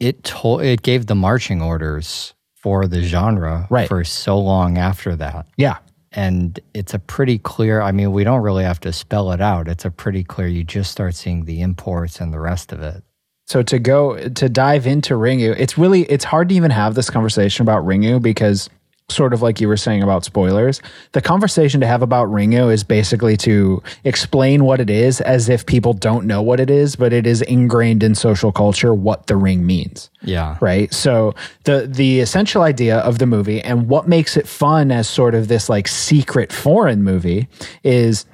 it 0.00 0.22
told 0.24 0.62
it 0.62 0.82
gave 0.82 1.06
the 1.06 1.14
marching 1.14 1.62
orders 1.62 2.34
for 2.54 2.86
the 2.86 3.02
genre 3.02 3.66
Right. 3.70 3.88
for 3.88 4.02
so 4.04 4.38
long 4.38 4.76
after 4.78 5.14
that. 5.16 5.46
yeah, 5.56 5.76
And 6.12 6.58
it's 6.74 6.94
a 6.94 6.98
pretty 6.98 7.38
clear 7.38 7.80
I 7.80 7.92
mean, 7.92 8.12
we 8.12 8.24
don't 8.24 8.42
really 8.42 8.64
have 8.64 8.80
to 8.80 8.92
spell 8.92 9.32
it 9.32 9.40
out. 9.40 9.68
It's 9.68 9.84
a 9.84 9.90
pretty 9.90 10.24
clear 10.24 10.48
you 10.48 10.64
just 10.64 10.90
start 10.90 11.14
seeing 11.14 11.44
the 11.44 11.60
imports 11.60 12.20
and 12.20 12.32
the 12.32 12.40
rest 12.40 12.72
of 12.72 12.82
it. 12.82 13.02
So 13.46 13.62
to 13.62 13.78
go 13.78 14.28
to 14.28 14.48
dive 14.48 14.86
into 14.88 15.14
Ringu, 15.14 15.54
it's 15.56 15.78
really 15.78 16.02
it's 16.02 16.24
hard 16.24 16.48
to 16.48 16.54
even 16.56 16.72
have 16.72 16.94
this 16.96 17.08
conversation 17.10 17.62
about 17.62 17.84
Ringu 17.84 18.20
because 18.20 18.68
sort 19.08 19.32
of 19.32 19.40
like 19.40 19.60
you 19.60 19.68
were 19.68 19.76
saying 19.76 20.02
about 20.02 20.24
spoilers, 20.24 20.82
the 21.12 21.20
conversation 21.20 21.80
to 21.80 21.86
have 21.86 22.02
about 22.02 22.28
Ringu 22.28 22.72
is 22.72 22.82
basically 22.82 23.36
to 23.38 23.82
explain 24.04 24.64
what 24.64 24.80
it 24.80 24.90
is 24.90 25.20
as 25.20 25.48
if 25.48 25.64
people 25.64 25.92
don't 25.92 26.26
know 26.26 26.42
what 26.42 26.58
it 26.58 26.70
is, 26.70 26.96
but 26.96 27.12
it 27.12 27.26
is 27.26 27.40
ingrained 27.42 28.02
in 28.02 28.14
social 28.16 28.50
culture 28.50 28.92
what 28.92 29.28
the 29.28 29.36
ring 29.36 29.64
means. 29.64 30.10
Yeah. 30.22 30.58
right? 30.60 30.92
So 30.92 31.34
the 31.64 31.86
the 31.86 32.20
essential 32.20 32.62
idea 32.62 32.98
of 32.98 33.18
the 33.18 33.26
movie 33.26 33.60
and 33.60 33.88
what 33.88 34.08
makes 34.08 34.36
it 34.36 34.48
fun 34.48 34.90
as 34.90 35.08
sort 35.08 35.34
of 35.34 35.46
this 35.46 35.68
like 35.68 35.86
secret 35.86 36.52
foreign 36.52 37.04
movie 37.04 37.48
is 37.84 38.26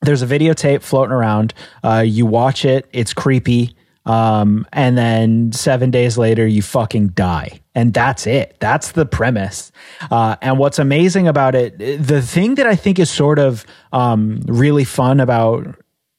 there's 0.00 0.22
a 0.22 0.26
videotape 0.26 0.82
floating 0.82 1.12
around. 1.12 1.52
Uh, 1.84 2.04
you 2.06 2.24
watch 2.24 2.64
it. 2.64 2.88
It's 2.92 3.12
creepy 3.12 3.76
um, 4.06 4.66
and 4.72 4.96
then 4.96 5.52
seven 5.52 5.90
days 5.90 6.16
later 6.16 6.46
you 6.46 6.62
fucking 6.62 7.08
die. 7.08 7.60
And 7.74 7.92
that's 7.92 8.26
it. 8.26 8.56
That's 8.58 8.92
the 8.92 9.04
premise. 9.04 9.70
Uh, 10.10 10.36
and 10.40 10.58
what's 10.58 10.78
amazing 10.78 11.28
about 11.28 11.54
it 11.54 11.78
the 11.78 12.22
thing 12.22 12.54
that 12.56 12.66
i 12.66 12.74
think 12.76 12.98
is 12.98 13.10
sort 13.10 13.38
of 13.38 13.64
um, 13.92 14.40
really 14.46 14.84
fun 14.84 15.20
about 15.20 15.66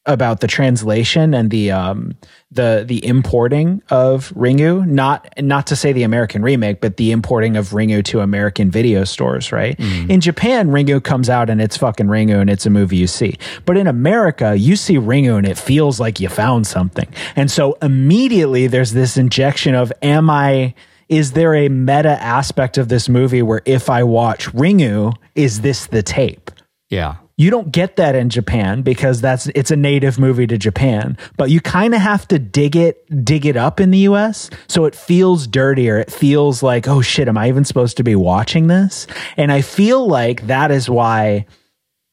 about 0.08 0.40
the 0.40 0.48
translation 0.48 1.34
and 1.34 1.50
the 1.50 1.70
um 1.70 2.12
the 2.50 2.82
the 2.86 3.04
importing 3.06 3.82
of 3.90 4.30
Ringu. 4.30 4.84
Not 4.86 5.32
not 5.38 5.66
to 5.68 5.76
say 5.76 5.92
the 5.92 6.02
American 6.02 6.42
remake 6.42 6.80
but 6.80 6.96
the 6.96 7.12
importing 7.12 7.56
of 7.56 7.68
Ringu 7.68 8.02
to 8.06 8.20
American 8.20 8.70
video 8.70 9.04
stores 9.04 9.52
right? 9.52 9.78
In 9.78 10.20
Japan 10.20 10.68
Ringu 10.70 11.04
comes 11.04 11.28
out 11.28 11.50
and 11.50 11.60
it's 11.60 11.76
fucking 11.76 12.06
Ringu 12.06 12.40
and 12.40 12.50
it's 12.50 12.66
a 12.66 12.70
movie 12.70 12.96
you 12.96 13.06
see. 13.06 13.36
But 13.66 13.76
in 13.76 13.86
America 13.86 14.56
you 14.56 14.74
see 14.74 14.96
Ringu 14.96 15.36
and 15.36 15.46
it 15.46 15.58
feels 15.58 16.00
like 16.00 16.18
you 16.18 16.28
found 16.28 16.66
something. 16.66 17.08
And 17.36 17.50
so 17.50 17.76
immediately 17.82 18.66
there's 18.66 18.92
this 18.92 19.16
injection 19.16 19.74
of 19.74 19.92
am 20.02 20.30
I 20.30 20.74
is 21.08 21.32
there 21.32 21.54
a 21.54 21.68
meta 21.68 22.20
aspect 22.22 22.78
of 22.78 22.88
this 22.88 23.08
movie 23.08 23.42
where 23.42 23.62
if 23.64 23.88
I 23.88 24.02
watch 24.02 24.50
Ringu 24.52 25.14
is 25.34 25.60
this 25.60 25.86
the 25.86 26.02
tape? 26.02 26.50
Yeah. 26.88 27.16
You 27.38 27.50
don't 27.50 27.70
get 27.70 27.96
that 27.96 28.16
in 28.16 28.28
Japan 28.28 28.82
because 28.82 29.20
that's 29.20 29.46
it's 29.54 29.70
a 29.70 29.76
native 29.76 30.18
movie 30.18 30.46
to 30.48 30.58
Japan, 30.58 31.16
but 31.36 31.50
you 31.50 31.60
kind 31.60 31.94
of 31.94 32.00
have 32.00 32.26
to 32.28 32.38
dig 32.38 32.76
it 32.76 33.24
dig 33.24 33.46
it 33.46 33.56
up 33.56 33.80
in 33.80 33.92
the 33.92 33.98
US, 33.98 34.50
so 34.66 34.84
it 34.84 34.94
feels 34.94 35.46
dirtier. 35.46 35.98
It 35.98 36.10
feels 36.10 36.62
like, 36.62 36.88
"Oh 36.88 37.00
shit, 37.00 37.28
am 37.28 37.38
I 37.38 37.48
even 37.48 37.64
supposed 37.64 37.96
to 37.98 38.02
be 38.02 38.16
watching 38.16 38.66
this?" 38.66 39.06
And 39.36 39.52
I 39.52 39.62
feel 39.62 40.06
like 40.06 40.48
that 40.48 40.72
is 40.72 40.90
why 40.90 41.46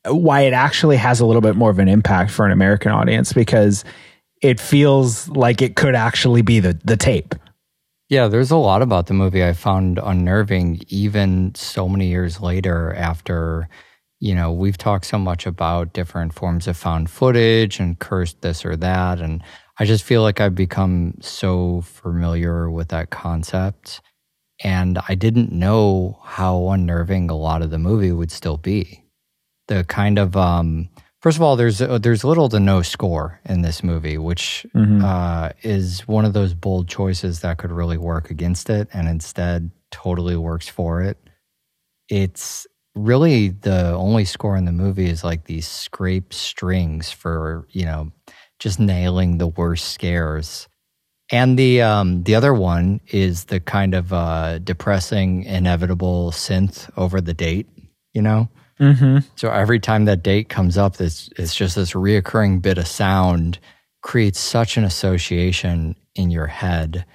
why 0.07 0.41
it 0.41 0.53
actually 0.53 0.97
has 0.97 1.19
a 1.19 1.25
little 1.25 1.41
bit 1.41 1.55
more 1.55 1.71
of 1.71 1.79
an 1.79 1.87
impact 1.87 2.29
for 2.29 2.45
an 2.45 2.51
American 2.51 2.91
audience 2.91 3.33
because 3.33 3.83
it 4.43 4.59
feels 4.59 5.27
like 5.29 5.59
it 5.63 5.75
could 5.75 5.95
actually 5.95 6.43
be 6.43 6.59
the 6.59 6.79
the 6.85 6.95
tape. 6.95 7.33
Yeah, 8.09 8.27
there's 8.27 8.51
a 8.51 8.57
lot 8.57 8.83
about 8.83 9.07
the 9.07 9.15
movie 9.15 9.43
I 9.43 9.53
found 9.53 9.99
unnerving, 10.01 10.83
even 10.89 11.55
so 11.55 11.89
many 11.89 12.09
years 12.09 12.39
later 12.39 12.93
after, 12.93 13.67
you 14.19 14.33
know, 14.33 14.51
we've 14.51 14.77
talked 14.77 15.05
so 15.05 15.19
much 15.19 15.45
about 15.45 15.93
different 15.93 16.33
forms 16.33 16.67
of 16.67 16.77
found 16.77 17.09
footage 17.09 17.79
and 17.79 17.99
cursed 17.99 18.41
this 18.41 18.65
or 18.65 18.75
that. 18.77 19.19
And 19.19 19.43
I 19.77 19.85
just 19.85 20.03
feel 20.03 20.21
like 20.21 20.39
I've 20.39 20.55
become 20.55 21.15
so 21.21 21.81
familiar 21.81 22.69
with 22.69 22.89
that 22.89 23.09
concept 23.09 24.01
and 24.63 24.99
I 25.09 25.15
didn't 25.15 25.51
know 25.51 26.19
how 26.23 26.69
unnerving 26.69 27.29
a 27.29 27.35
lot 27.35 27.61
of 27.61 27.71
the 27.71 27.77
movie 27.77 28.11
would 28.11 28.31
still 28.31 28.57
be. 28.57 29.03
The 29.67 29.83
kind 29.83 30.17
of 30.17 30.37
um, 30.37 30.89
first 31.19 31.37
of 31.37 31.43
all, 31.43 31.55
there's 31.55 31.81
uh, 31.81 31.97
there's 31.97 32.23
little 32.23 32.47
to 32.49 32.59
no 32.59 32.81
score 32.81 33.41
in 33.45 33.63
this 33.63 33.83
movie, 33.83 34.17
which 34.17 34.65
uh, 35.03 35.49
is 35.63 36.07
one 36.07 36.23
of 36.23 36.33
those 36.33 36.53
bold 36.53 36.87
choices 36.87 37.41
that 37.41 37.57
could 37.57 37.71
really 37.71 37.97
work 37.97 38.29
against 38.29 38.69
it, 38.69 38.87
and 38.93 39.07
instead 39.07 39.71
totally 39.91 40.35
works 40.37 40.69
for 40.69 41.01
it. 41.01 41.17
It's 42.07 42.67
really 42.95 43.49
the 43.49 43.93
only 43.93 44.25
score 44.25 44.55
in 44.57 44.65
the 44.65 44.71
movie 44.71 45.09
is 45.09 45.23
like 45.23 45.45
these 45.45 45.67
scrape 45.67 46.33
strings 46.33 47.11
for 47.11 47.67
you 47.71 47.85
know 47.85 48.11
just 48.59 48.79
nailing 48.79 49.37
the 49.37 49.47
worst 49.47 49.89
scares. 49.91 50.67
And 51.31 51.57
the 51.57 51.81
um, 51.81 52.23
the 52.23 52.35
other 52.35 52.53
one 52.53 53.01
is 53.07 53.45
the 53.45 53.59
kind 53.59 53.95
of 53.95 54.13
uh, 54.13 54.59
depressing, 54.59 55.43
inevitable 55.43 56.31
synth 56.31 56.89
over 56.97 57.19
the 57.19 57.33
date. 57.33 57.67
You 58.13 58.21
know, 58.21 58.49
Mm-hmm. 58.79 59.19
so 59.35 59.49
every 59.49 59.79
time 59.79 60.05
that 60.05 60.23
date 60.23 60.49
comes 60.49 60.77
up, 60.77 60.99
it's 61.01 61.29
it's 61.37 61.55
just 61.55 61.75
this 61.75 61.93
reoccurring 61.93 62.61
bit 62.61 62.77
of 62.77 62.87
sound 62.87 63.59
creates 64.01 64.39
such 64.39 64.77
an 64.77 64.83
association 64.83 65.95
in 66.13 66.29
your 66.29 66.47
head, 66.47 67.05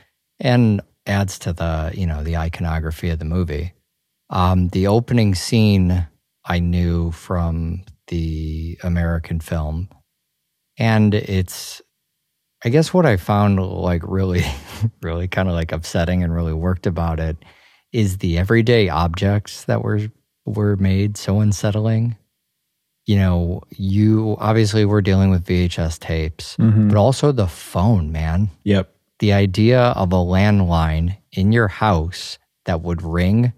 and 0.41 0.81
adds 1.07 1.39
to 1.41 1.53
the 1.53 1.93
you 1.95 2.07
know 2.07 2.25
the 2.25 2.37
iconography 2.37 3.11
of 3.11 3.19
the 3.19 3.25
movie. 3.25 3.73
Um, 4.31 4.69
the 4.69 4.87
opening 4.87 5.35
scene 5.35 6.07
I 6.45 6.61
knew 6.61 7.11
from 7.11 7.85
the 8.07 8.79
American 8.83 9.41
film, 9.41 9.89
and 10.79 11.15
it's 11.15 11.83
I 12.65 12.69
guess 12.69 12.93
what 12.93 13.07
I 13.07 13.17
found 13.17 13.61
like 13.61 14.03
really, 14.05 14.45
really 15.03 15.29
kind 15.29 15.49
of 15.49 15.55
like 15.55 15.73
upsetting 15.73 16.23
and 16.23 16.35
really 16.35 16.53
worked 16.53 16.87
about 16.87 17.19
it 17.19 17.37
is 17.93 18.19
the 18.19 18.39
everyday 18.39 18.89
objects 18.89 19.65
that 19.65 19.83
were 19.83 20.01
were 20.45 20.77
made 20.77 21.17
so 21.17 21.41
unsettling. 21.41 22.17
You 23.07 23.17
know, 23.17 23.63
you 23.71 24.37
obviously 24.39 24.85
were 24.85 25.03
dealing 25.03 25.31
with 25.31 25.45
VHS 25.45 25.99
tapes, 25.99 26.57
but 26.89 26.97
also 26.97 27.33
the 27.33 27.49
phone, 27.49 28.13
man. 28.13 28.51
Yep. 28.63 28.95
The 29.19 29.33
idea 29.33 29.81
of 29.81 30.13
a 30.13 30.17
landline 30.17 31.17
in 31.33 31.51
your 31.51 31.69
house 31.69 32.39
that 32.67 32.83
would 32.83 33.03
ring 33.03 33.53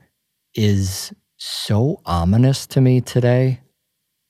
is 0.55 1.13
so 1.37 2.01
ominous 2.07 2.67
to 2.69 2.81
me 2.81 3.01
today 3.01 3.61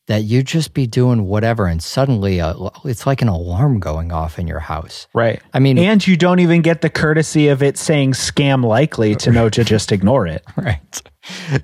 that 0.09 0.25
you'd 0.25 0.47
just 0.47 0.75
be 0.75 0.87
doing 0.87 1.27
whatever 1.27 1.67
and 1.67 1.83
suddenly 1.83 2.41
uh, 2.41 2.71
it's 2.85 3.07
like 3.07 3.23
an 3.23 3.29
alarm 3.29 3.79
going 3.79 4.11
off 4.11 4.39
in 4.39 4.49
your 4.49 4.59
house. 4.59 5.07
Right. 5.15 5.41
I 5.55 5.61
mean, 5.61 5.79
And 5.79 6.05
you 6.07 6.17
don't 6.17 6.41
even 6.41 6.61
get 6.61 6.81
the 6.81 6.91
courtesy 6.91 7.49
of 7.49 7.63
it 7.63 7.79
saying 7.79 8.13
scam 8.13 8.65
likely 8.65 9.15
to 9.17 9.31
know 9.31 9.49
to 9.51 9.63
just 9.63 9.93
ignore 9.93 10.27
it. 10.27 10.45
Right. 10.57 11.03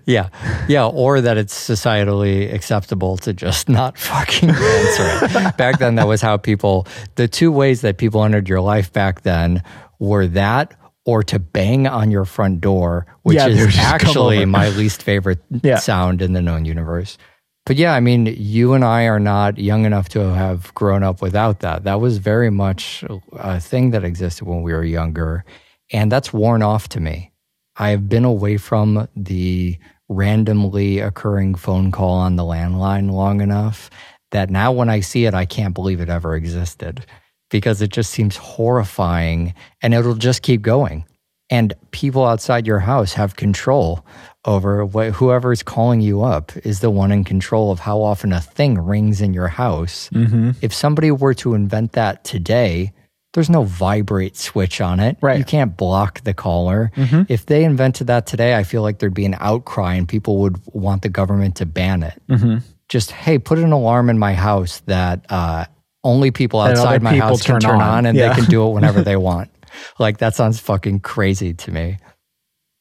Yeah. 0.06 0.28
Yeah. 0.68 0.86
Or 0.86 1.20
that 1.20 1.36
it's 1.36 1.54
societally 1.54 2.52
acceptable 2.52 3.16
to 3.18 3.32
just 3.32 3.68
not 3.68 3.98
fucking 3.98 4.50
answer 4.50 4.58
it. 4.60 5.56
back 5.56 5.78
then, 5.78 5.96
that 5.96 6.06
was 6.06 6.22
how 6.22 6.36
people, 6.36 6.86
the 7.16 7.26
two 7.26 7.50
ways 7.50 7.80
that 7.80 7.98
people 7.98 8.22
entered 8.24 8.48
your 8.48 8.60
life 8.60 8.92
back 8.92 9.22
then 9.22 9.62
were 9.98 10.28
that 10.28 10.77
or 11.08 11.22
to 11.22 11.38
bang 11.38 11.86
on 11.86 12.10
your 12.10 12.26
front 12.26 12.60
door, 12.60 13.06
which 13.22 13.36
Yeah, 13.36 13.46
is 13.46 13.78
actually 13.78 14.44
my 14.44 14.68
least 14.68 15.02
favorite 15.02 15.38
Yeah. 15.62 15.78
sound 15.78 16.20
in 16.20 16.34
the 16.34 16.42
known 16.42 16.66
universe. 16.66 17.16
But 17.64 17.76
yeah, 17.76 17.94
I 17.94 18.00
mean, 18.00 18.26
you 18.26 18.74
and 18.74 18.84
I 18.84 19.04
are 19.04 19.18
not 19.18 19.56
young 19.56 19.86
enough 19.86 20.10
to 20.10 20.34
have 20.34 20.74
grown 20.74 21.02
up 21.02 21.22
without 21.22 21.60
that. 21.60 21.84
That 21.84 21.98
was 22.02 22.18
very 22.18 22.50
much 22.50 23.02
a 23.32 23.58
thing 23.58 23.90
that 23.92 24.04
existed 24.04 24.44
when 24.46 24.60
we 24.60 24.74
were 24.74 24.84
younger. 24.84 25.46
And 25.94 26.12
that's 26.12 26.30
worn 26.30 26.60
off 26.62 26.90
to 26.90 27.00
me. 27.00 27.32
I 27.76 27.88
have 27.88 28.10
been 28.10 28.26
away 28.26 28.58
from 28.58 29.08
the 29.16 29.78
randomly 30.10 30.98
occurring 30.98 31.54
phone 31.54 31.90
call 31.90 32.16
on 32.18 32.36
the 32.36 32.42
landline 32.42 33.10
long 33.12 33.40
enough 33.40 33.88
that 34.30 34.50
now 34.50 34.72
when 34.72 34.90
I 34.90 35.00
see 35.00 35.24
it, 35.24 35.32
I 35.32 35.46
can't 35.46 35.72
believe 35.74 36.02
it 36.02 36.10
ever 36.10 36.36
existed 36.36 37.06
because 37.50 37.82
it 37.82 37.90
just 37.90 38.10
seems 38.10 38.36
horrifying 38.36 39.54
and 39.82 39.94
it'll 39.94 40.14
just 40.14 40.42
keep 40.42 40.62
going. 40.62 41.04
And 41.50 41.72
people 41.92 42.26
outside 42.26 42.66
your 42.66 42.80
house 42.80 43.14
have 43.14 43.36
control 43.36 44.04
over 44.44 44.84
what, 44.84 45.12
whoever 45.12 45.50
is 45.50 45.62
calling 45.62 46.00
you 46.02 46.22
up 46.22 46.52
is 46.58 46.80
the 46.80 46.90
one 46.90 47.10
in 47.10 47.24
control 47.24 47.70
of 47.70 47.80
how 47.80 48.02
often 48.02 48.32
a 48.32 48.40
thing 48.40 48.78
rings 48.78 49.20
in 49.22 49.32
your 49.32 49.48
house. 49.48 50.10
Mm-hmm. 50.10 50.50
If 50.60 50.74
somebody 50.74 51.10
were 51.10 51.34
to 51.34 51.54
invent 51.54 51.92
that 51.92 52.22
today, 52.24 52.92
there's 53.32 53.48
no 53.48 53.62
vibrate 53.62 54.36
switch 54.36 54.80
on 54.80 55.00
it. 55.00 55.16
Right. 55.22 55.38
You 55.38 55.44
can't 55.44 55.76
block 55.76 56.22
the 56.24 56.34
caller. 56.34 56.90
Mhm. 56.96 57.26
If 57.28 57.46
they 57.46 57.64
invented 57.64 58.06
that 58.08 58.26
today, 58.26 58.54
I 58.54 58.62
feel 58.62 58.82
like 58.82 58.98
there'd 58.98 59.14
be 59.14 59.26
an 59.26 59.36
outcry 59.38 59.94
and 59.94 60.08
people 60.08 60.38
would 60.38 60.60
want 60.66 61.02
the 61.02 61.08
government 61.08 61.56
to 61.56 61.66
ban 61.66 62.02
it. 62.02 62.20
Mm-hmm. 62.28 62.58
Just, 62.88 63.10
hey, 63.10 63.38
put 63.38 63.58
an 63.58 63.72
alarm 63.72 64.08
in 64.08 64.18
my 64.18 64.32
house 64.34 64.80
that 64.86 65.24
uh, 65.30 65.66
only 66.04 66.30
people 66.30 66.60
outside 66.60 67.02
my 67.02 67.12
people 67.14 67.28
house 67.28 67.42
can 67.42 67.54
turn 67.54 67.60
turn 67.60 67.74
on. 67.80 67.80
on, 67.98 68.06
and 68.06 68.16
Yeah. 68.16 68.28
they 68.28 68.34
can 68.40 68.44
do 68.50 68.66
it 68.68 68.72
whenever 68.72 69.02
they 69.02 69.16
want. 69.30 69.50
Like 69.98 70.18
that 70.18 70.34
sounds 70.34 70.58
fucking 70.60 71.00
crazy 71.00 71.54
to 71.54 71.70
me. 71.70 71.98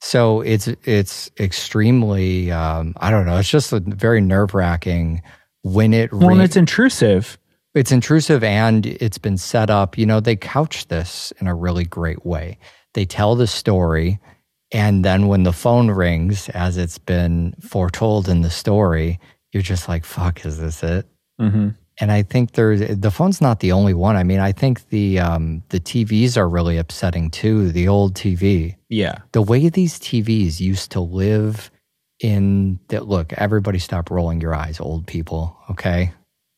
So 0.02 0.42
it's 0.42 0.68
it's 0.84 1.30
extremely 1.40 2.52
um, 2.52 2.94
I 2.98 3.10
don't 3.10 3.26
know. 3.26 3.38
It's 3.38 3.50
just 3.50 3.74
a 3.74 3.80
very 3.80 4.22
nerve 4.22 4.54
wracking 4.54 5.22
when 5.64 5.94
it 5.94 6.14
Well, 6.14 6.30
and 6.30 6.42
it's 6.42 6.56
intrusive. 6.56 7.38
it's 7.74 7.92
intrusive 7.92 8.44
and 8.44 8.86
it's 8.86 9.18
been 9.18 9.38
set 9.38 9.70
up. 9.70 9.98
You 9.98 10.06
know, 10.06 10.20
they 10.20 10.36
couch 10.36 10.88
this 10.88 11.34
in 11.40 11.48
a 11.48 11.56
really 11.56 11.84
great 11.84 12.26
way. 12.26 12.58
They 12.94 13.06
tell 13.06 13.36
the 13.36 13.48
story, 13.48 14.20
and 14.72 15.04
then 15.04 15.28
when 15.28 15.44
the 15.44 15.54
phone 15.54 15.92
rings, 15.92 16.50
as 16.50 16.78
it's 16.78 16.98
been 16.98 17.54
foretold 17.62 18.30
in 18.30 18.42
the 18.42 18.50
story, 18.50 19.20
you're 19.52 19.64
just 19.64 19.88
like, 19.90 20.06
"Fuck, 20.06 20.46
is 20.46 20.60
this 20.60 20.84
it?" 20.84 21.06
Mm-hmm. 21.42 21.70
And 22.00 22.12
I 22.12 22.22
think 22.24 22.52
there's 22.52 22.82
the 23.00 23.10
phone's 23.12 23.42
not 23.42 23.60
the 23.60 23.72
only 23.72 23.94
one. 23.94 24.16
I 24.16 24.24
mean, 24.24 24.40
I 24.40 24.52
think 24.52 24.88
the 24.90 25.20
um, 25.20 25.64
the 25.70 25.80
TVs 25.80 26.38
are 26.38 26.48
really 26.48 26.78
upsetting 26.78 27.32
too. 27.32 27.72
The 27.72 27.88
old 27.88 28.14
TV, 28.14 28.76
Yeah. 28.90 29.20
the 29.32 29.42
way 29.42 29.68
these 29.70 30.00
TVs 30.00 30.60
used 30.60 30.92
to 30.92 31.00
live 31.02 31.72
in 32.20 32.80
that. 32.90 33.08
Look, 33.08 33.34
everybody, 33.34 33.80
stop 33.80 34.12
rolling 34.12 34.42
your 34.42 34.54
eyes, 34.54 34.80
old 34.80 35.08
people. 35.08 35.58
Okay, 35.72 36.12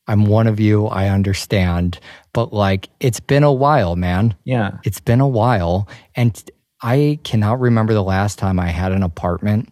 I'm 0.07 0.25
one 0.25 0.47
of 0.47 0.59
you. 0.59 0.87
I 0.87 1.07
understand, 1.07 1.99
but 2.33 2.51
like, 2.51 2.89
it's 2.99 3.19
been 3.21 3.43
a 3.43 3.53
while, 3.53 3.95
man. 3.95 4.35
Yeah. 4.43 4.77
It's 4.83 4.99
been 4.99 5.21
a 5.21 5.27
while, 5.27 5.87
and 6.15 6.41
I 6.81 7.19
cannot 7.23 7.59
remember 7.61 7.93
the 7.93 8.03
last 8.03 8.39
time 8.39 8.59
I 8.59 8.67
had 8.67 8.91
an 8.91 9.03
apartment, 9.03 9.71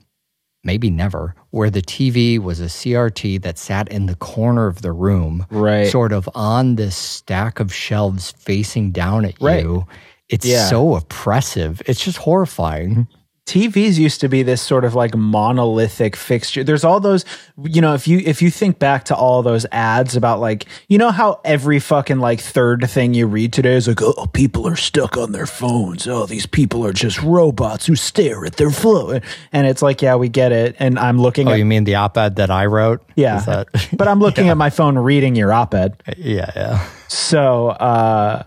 maybe 0.64 0.90
never, 0.90 1.36
where 1.52 1.70
the 1.70 1.82
TV 1.82 2.40
was 2.40 2.60
a 2.60 2.66
CRT 2.70 3.42
that 3.42 3.58
sat 3.58 3.88
in 3.90 4.06
the 4.08 4.16
corner 4.16 4.68
of 4.68 4.82
the 4.82 4.92
room, 4.92 5.46
Right. 5.50 5.88
sort 5.90 6.12
of 6.12 6.28
on 6.36 6.76
this 6.76 6.96
stack 6.96 7.60
of 7.60 7.74
shelves 7.74 8.32
facing 8.38 8.92
down 8.92 9.26
at 9.26 9.36
Right. 9.40 9.64
you. 9.64 9.86
It's 10.30 10.46
Yeah. 10.46 10.68
so 10.70 10.96
oppressive. 10.96 11.82
It's 11.86 12.04
just 12.04 12.18
horrifying. 12.18 13.08
TVs 13.48 13.98
used 13.98 14.20
to 14.22 14.28
be 14.28 14.44
this 14.44 14.62
sort 14.62 14.84
of 14.84 14.94
like 14.94 15.16
monolithic 15.16 16.18
fixture. 16.18 16.66
There's 16.66 16.84
all 16.84 17.00
those, 17.00 17.24
you 17.64 17.80
know, 17.82 17.94
if 17.94 18.06
you 18.08 18.20
if 18.26 18.42
you 18.42 18.52
think 18.52 18.78
back 18.78 19.06
to 19.06 19.16
all 19.16 19.42
those 19.42 19.66
ads 19.72 20.18
about 20.18 20.42
like, 20.42 20.66
you 20.90 20.98
know 20.98 21.12
how 21.12 21.40
every 21.46 21.80
fucking 21.80 22.20
like 22.20 22.42
third 22.42 22.88
thing 22.90 23.14
you 23.14 23.26
read 23.26 23.54
today 23.54 23.76
is 23.76 23.88
like, 23.88 24.02
oh, 24.02 24.26
people 24.34 24.68
are 24.68 24.76
stuck 24.76 25.16
on 25.16 25.32
their 25.32 25.46
phones. 25.48 26.08
Oh, 26.08 26.26
these 26.26 26.46
people 26.46 26.86
are 26.86 26.92
just 26.92 27.22
robots 27.24 27.86
who 27.86 27.96
stare 27.96 28.46
at 28.46 28.58
their 28.58 28.70
phone. 28.70 29.22
And 29.54 29.66
it's 29.66 29.82
like, 29.82 30.02
yeah, 30.02 30.16
we 30.16 30.28
get 30.28 30.52
it. 30.52 30.76
And 30.78 31.00
I'm 31.00 31.18
looking 31.18 31.48
Oh, 31.48 31.52
at 31.54 31.58
you 31.58 31.66
mean 31.66 31.86
the 31.86 31.96
op-ed 31.96 32.36
that 32.36 32.52
I 32.52 32.66
wrote? 32.66 33.02
yeah, 33.16 33.40
that- 33.40 33.68
but 33.94 34.10
I'm 34.10 34.20
looking 34.20 34.50
at 34.50 34.58
my 34.58 34.70
phone 34.70 34.98
reading 34.98 35.36
your 35.36 35.54
op-ed. 35.54 36.04
yeah, 36.18 36.52
yeah. 36.54 36.88
So 37.08 37.70
uh, 37.70 38.44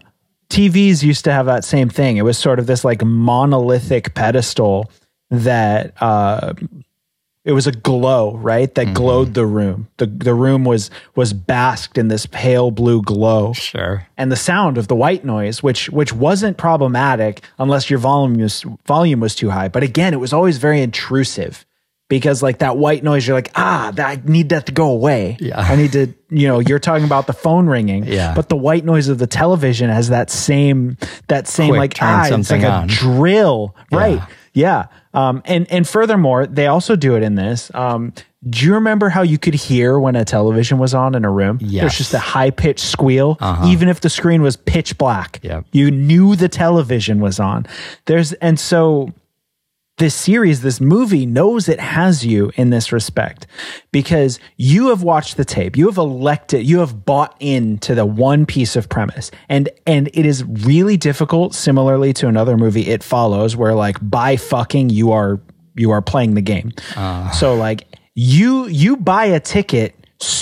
TVs 0.50 1.02
used 1.02 1.24
to 1.24 1.32
have 1.32 1.46
that 1.46 1.64
same 1.64 1.88
thing. 1.88 2.16
It 2.16 2.24
was 2.24 2.36
sort 2.36 2.58
of 2.58 2.66
this 2.66 2.84
like 2.84 3.04
monolithic 3.04 4.14
pedestal 4.14 4.90
that 5.30 5.94
uh, 6.02 6.54
it 7.44 7.52
was 7.52 7.66
a 7.66 7.72
glow, 7.72 8.36
right? 8.36 8.74
That 8.74 8.92
glowed 8.92 9.34
the 9.34 9.46
room. 9.46 9.88
The 9.96 10.06
the 10.06 10.34
room 10.34 10.64
was 10.64 10.90
was 11.14 11.32
basked 11.32 11.96
in 11.96 12.08
this 12.08 12.26
pale 12.26 12.70
blue 12.70 13.00
glow. 13.00 13.52
Sure. 13.54 14.06
And 14.18 14.30
the 14.30 14.36
sound 14.36 14.76
of 14.76 14.88
the 14.88 14.96
white 14.96 15.24
noise, 15.24 15.62
which 15.62 15.88
which 15.90 16.12
wasn't 16.12 16.58
problematic 16.58 17.42
unless 17.58 17.88
your 17.88 17.98
volume 17.98 18.34
was 18.34 18.64
volume 18.86 19.20
was 19.20 19.34
too 19.34 19.50
high. 19.50 19.68
But 19.68 19.82
again, 19.82 20.12
it 20.12 20.20
was 20.20 20.32
always 20.32 20.58
very 20.58 20.82
intrusive 20.82 21.64
because 22.11 22.42
like 22.42 22.59
that 22.59 22.77
white 22.77 23.03
noise, 23.03 23.27
you're 23.27 23.35
like, 23.37 23.51
ah, 23.55 23.90
that, 23.94 24.07
I 24.07 24.20
need 24.31 24.51
that 24.51 24.66
to 24.66 24.73
go 24.73 24.90
away. 24.90 25.38
Yeah. 25.40 25.59
I 25.59 25.77
need 25.77 25.92
to, 25.92 26.12
you 26.29 26.46
know, 26.46 26.59
you're 26.59 26.79
talking 26.79 27.07
about 27.07 27.27
the 27.27 27.33
phone 27.33 27.66
ringing. 27.66 28.05
Yeah. 28.05 28.35
But 28.35 28.51
the 28.51 28.57
white 28.57 28.85
noise 28.85 29.09
of 29.09 29.16
the 29.16 29.27
television 29.27 29.88
has 29.88 30.11
that 30.11 30.29
same 30.29 30.99
that 31.29 31.49
same 31.49 31.70
Quick, 31.70 31.79
like 31.79 31.96
ah, 32.03 32.20
it's 32.25 32.31
like 32.31 32.44
something 32.44 32.64
a 32.64 32.68
on. 32.68 32.87
drill, 32.88 33.75
right? 33.90 34.18
Yeah. 34.18 34.27
Yeah. 34.53 34.87
Um, 35.14 35.42
and 35.46 35.70
and 35.70 35.88
furthermore, 35.88 36.46
they 36.46 36.66
also 36.66 36.96
do 36.96 37.16
it 37.16 37.23
in 37.23 37.37
this. 37.37 37.70
Um, 37.75 38.12
do 38.49 38.64
you 38.66 38.75
remember 38.75 39.11
how 39.11 39.23
you 39.23 39.38
could 39.38 39.55
hear 39.55 39.99
when 39.99 40.16
a 40.16 40.25
television 40.25 40.79
was 40.79 40.94
on 40.94 41.14
in 41.14 41.25
a 41.25 41.31
room? 41.31 41.59
Yeah, 41.61 41.83
There's 41.83 41.99
just 41.99 42.14
a 42.14 42.18
high 42.18 42.51
pitched 42.51 42.85
squeal, 42.85 43.37
Uh-huh. 43.38 43.66
even 43.68 43.88
if 43.88 44.01
the 44.01 44.09
screen 44.09 44.40
was 44.42 44.57
pitch 44.57 44.96
black. 44.99 45.38
Yep. 45.42 45.66
You 45.73 45.90
knew 45.90 46.35
the 46.37 46.49
television 46.49 47.20
was 47.20 47.38
on. 47.38 47.66
There's 48.07 48.33
and 48.35 48.59
so 48.59 49.12
this 50.00 50.14
series, 50.14 50.62
this 50.62 50.80
movie 50.80 51.26
knows 51.26 51.68
it 51.68 51.78
has 51.78 52.26
you 52.26 52.50
in 52.56 52.70
this 52.70 52.90
respect 52.90 53.46
because 53.92 54.40
you 54.56 54.88
have 54.88 55.04
watched 55.04 55.36
the 55.36 55.44
tape, 55.44 55.76
you 55.76 55.86
have 55.86 55.98
elected, 55.98 56.66
you 56.66 56.80
have 56.80 57.04
bought 57.04 57.36
into 57.38 57.94
the 57.94 58.06
one 58.06 58.46
piece 58.46 58.74
of 58.74 58.88
premise, 58.88 59.30
and 59.48 59.68
and 59.86 60.08
it 60.08 60.26
is 60.26 60.42
really 60.42 60.96
difficult. 60.96 61.54
Similarly 61.54 62.12
to 62.14 62.26
another 62.26 62.56
movie, 62.56 62.88
It 62.88 63.04
Follows, 63.04 63.56
where 63.56 63.74
like 63.74 63.98
by 64.02 64.36
fucking 64.36 64.90
you 64.90 65.12
are 65.12 65.40
you 65.76 65.90
are 65.92 66.02
playing 66.02 66.34
the 66.34 66.42
game. 66.42 66.72
Ah. 66.96 67.30
So 67.38 67.54
like 67.54 67.86
you 68.14 68.66
you 68.66 68.96
buy 68.96 69.26
a 69.26 69.38
ticket 69.38 69.94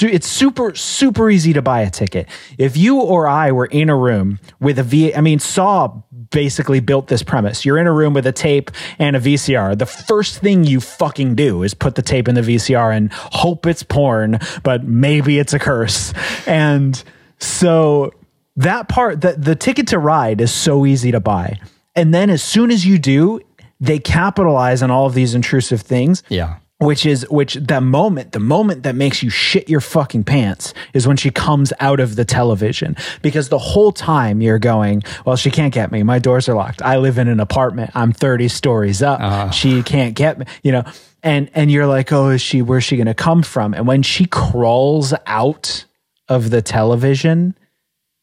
it's 0.03 0.27
super 0.27 0.75
super 0.75 1.31
easy 1.31 1.53
to 1.53 1.63
buy 1.63 1.83
a 1.83 1.91
ticket 1.91 2.29
if 2.59 2.77
you 2.77 3.01
or 3.01 3.29
i 3.29 3.53
were 3.53 3.67
in 3.67 3.89
a 3.89 3.97
room 3.97 4.41
with 4.59 4.77
a 4.77 4.83
v 4.83 5.15
i 5.15 5.21
mean 5.21 5.39
saw 5.39 6.03
basically 6.31 6.81
built 6.81 7.09
this 7.09 7.23
premise. 7.23 7.65
You're 7.65 7.79
in 7.79 7.87
a 7.87 7.93
room 7.93 8.15
with 8.15 8.27
a 8.27 8.33
tape 8.33 8.71
and 8.99 9.17
a 9.17 9.21
vcr 9.21 9.79
the 9.79 9.87
first 9.87 10.39
thing 10.39 10.65
you 10.65 10.81
fucking 10.81 11.35
do 11.35 11.63
is 11.63 11.75
put 11.75 11.95
the 11.95 12.03
tape 12.03 12.29
in 12.29 12.35
the 12.35 12.41
vcr 12.41 12.97
and 12.97 13.13
hope 13.13 13.67
it's 13.67 13.83
porn 13.83 14.39
but 14.63 14.85
maybe 14.85 15.39
it's 15.39 15.53
a 15.53 15.59
curse. 15.59 16.13
And 16.47 17.03
so 17.39 18.13
that 18.57 18.89
part 18.89 19.21
the, 19.21 19.33
the 19.33 19.55
ticket 19.55 19.89
to 19.89 19.99
ride 19.99 20.41
is 20.41 20.53
so 20.53 20.87
easy 20.87 21.13
to 21.13 21.21
buy. 21.21 21.61
And 21.95 22.13
then 22.15 22.31
as 22.31 22.43
soon 22.43 22.71
as 22.71 22.85
you 22.85 22.99
do 22.99 23.41
they 23.81 23.99
capitalize 23.99 24.83
on 24.83 24.91
all 24.91 25.07
of 25.07 25.15
these 25.15 25.35
intrusive 25.35 25.83
things. 25.83 26.23
Yeah. 26.29 26.59
Which 26.79 27.05
is 27.05 27.29
which 27.29 27.55
that 27.55 27.83
moment 27.83 28.33
the 28.33 28.41
moment 28.41 28.85
that 28.85 28.95
makes 28.95 29.23
you 29.23 29.31
shit 29.31 29.69
your 29.69 29.81
fucking 29.81 30.23
pants 30.23 30.73
is 30.95 31.09
when 31.09 31.17
she 31.17 31.31
comes 31.31 31.73
out 31.81 31.99
of 31.99 32.17
the 32.17 32.25
television. 32.25 32.97
Because 33.21 33.49
the 33.49 33.59
whole 33.59 33.93
time 33.93 34.41
you're 34.41 34.61
going 34.61 35.03
well 35.27 35.37
she 35.37 35.51
can't 35.51 35.75
get 35.75 35.91
me. 35.91 36.03
My 36.03 36.19
doors 36.19 36.49
are 36.49 36.55
locked. 36.55 36.81
I 36.83 36.99
live 36.99 37.19
in 37.19 37.29
an 37.29 37.41
apartment. 37.41 37.91
I'm 37.95 38.13
30 38.13 38.49
stories 38.49 39.03
up. 39.03 39.21
She 39.51 39.83
can't 39.83 40.15
get 40.15 40.39
me 40.39 40.47
you 40.63 40.73
know? 40.73 40.85
And 41.23 41.51
and 41.55 41.71
you're 41.71 41.87
like 41.87 42.13
oh 42.13 42.31
is 42.31 42.41
she 42.41 42.63
where's 42.63 42.85
she 42.85 42.97
going 42.97 43.07
to 43.07 43.15
come 43.15 43.43
from? 43.43 43.75
And 43.75 43.87
when 43.87 44.03
she 44.03 44.27
crawls 44.27 45.13
out 45.27 45.85
of 46.29 46.51
the 46.51 46.63
television 46.63 47.57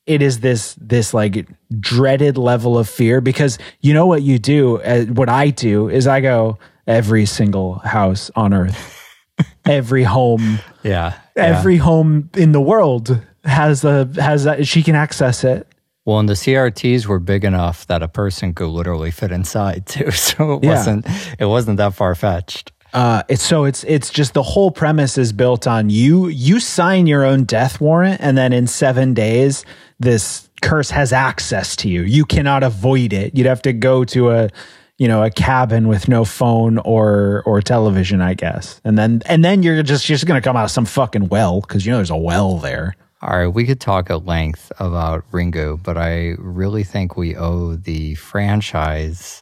it 0.05 0.21
is 0.21 0.39
this 0.39 0.75
this 0.79 1.13
like 1.13 1.47
dreaded 1.79 2.37
level 2.37 2.77
of 2.77 2.87
fear 2.87 3.19
because 3.21 3.57
you 3.81 3.93
know 3.93 4.05
what 4.05 4.21
you 4.21 4.37
do 4.37 4.77
uh, 4.81 5.03
what 5.05 5.29
i 5.29 5.49
do 5.49 5.89
is 5.89 6.05
i 6.05 6.21
go 6.21 6.59
every 6.87 7.25
single 7.25 7.75
house 7.79 8.29
on 8.35 8.53
earth 8.53 8.93
every 9.65 10.03
home 10.03 10.59
Yeah. 10.83 11.13
every 11.35 11.77
home 11.77 12.29
in 12.35 12.51
the 12.51 12.61
world 12.61 13.19
has 13.43 13.83
a 13.83 14.09
has 14.17 14.43
that 14.45 14.65
she 14.67 14.81
can 14.83 14.95
access 14.95 15.43
it 15.43 15.67
Well, 16.05 16.19
and 16.19 16.29
the 16.29 16.33
CRTs 16.35 17.05
were 17.07 17.19
big 17.19 17.43
enough 17.43 17.87
that 17.87 18.01
a 18.03 18.07
person 18.07 18.53
could 18.53 18.67
literally 18.69 19.09
fit 19.11 19.31
inside 19.31 19.85
too. 19.93 20.11
So 20.11 20.53
it 20.53 20.63
Yeah. 20.63 20.69
wasn't 20.71 21.05
it 21.39 21.45
wasn't 21.45 21.77
that 21.77 21.93
far 21.95 22.13
fetched. 22.15 22.71
uh 22.93 23.23
it's 23.27 23.41
so 23.43 23.65
it's 23.65 23.83
it's 23.85 24.09
just 24.09 24.33
the 24.33 24.43
whole 24.43 24.71
premise 24.71 25.17
is 25.17 25.33
built 25.33 25.65
on 25.67 25.89
you 25.89 26.27
you 26.27 26.59
sign 26.59 27.07
your 27.07 27.25
own 27.25 27.43
death 27.43 27.81
warrant 27.81 28.21
and 28.21 28.37
then 28.37 28.53
in 28.53 28.67
7 28.67 29.13
days 29.13 29.65
this 29.99 30.49
curse 30.61 30.91
has 30.91 31.11
access 31.11 31.75
to 31.77 31.89
you 31.89 32.03
you 32.03 32.25
cannot 32.25 32.63
avoid 32.63 33.11
it 33.11 33.35
you'd 33.35 33.47
have 33.47 33.61
to 33.63 33.73
go 33.73 34.03
to 34.05 34.29
a 34.31 34.49
you 34.97 35.07
know 35.07 35.23
a 35.23 35.29
cabin 35.29 35.87
with 35.87 36.07
no 36.07 36.25
phone 36.25 36.77
or 36.79 37.43
or 37.45 37.61
television 37.61 38.21
i 38.21 38.33
guess 38.33 38.79
and 38.83 38.97
then 38.97 39.21
and 39.25 39.43
then 39.43 39.63
you're 39.63 39.83
just 39.83 40.07
you're 40.07 40.15
just 40.15 40.27
going 40.27 40.39
to 40.41 40.47
come 40.47 40.55
out 40.55 40.65
of 40.65 40.71
some 40.71 40.85
fucking 40.85 41.27
well 41.27 41.61
cuz 41.61 41.85
you 41.85 41.91
know 41.91 41.97
there's 41.97 42.09
a 42.09 42.17
well 42.17 42.57
there 42.57 42.95
All 43.21 43.37
right, 43.37 43.47
we 43.47 43.65
could 43.65 43.79
talk 43.79 44.09
at 44.09 44.25
length 44.25 44.71
about 44.79 45.29
ringu 45.31 45.81
but 45.81 45.97
I 45.97 46.35
really 46.37 46.83
think 46.83 47.17
we 47.17 47.35
owe 47.35 47.75
the 47.75 48.15
franchise 48.15 49.41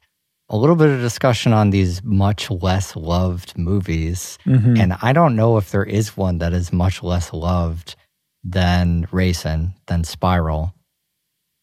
a 0.50 0.58
little 0.58 0.76
bit 0.76 0.90
of 0.90 1.00
discussion 1.00 1.52
on 1.52 1.72
these 1.72 2.04
much 2.04 2.52
less 2.52 2.96
loved 2.96 3.58
movies. 3.58 4.38
Mm-hmm. 4.46 4.78
And 4.78 4.94
I 5.02 5.12
don't 5.12 5.36
know 5.36 5.58
if 5.58 5.72
there 5.72 5.84
is 5.84 6.16
one 6.16 6.38
that 6.40 6.54
is 6.54 6.72
much 6.72 7.02
less 7.02 7.34
loved 7.34 7.96
than 8.44 9.08
Rasen, 9.08 9.74
than 9.88 10.04
Spiral. 10.04 10.74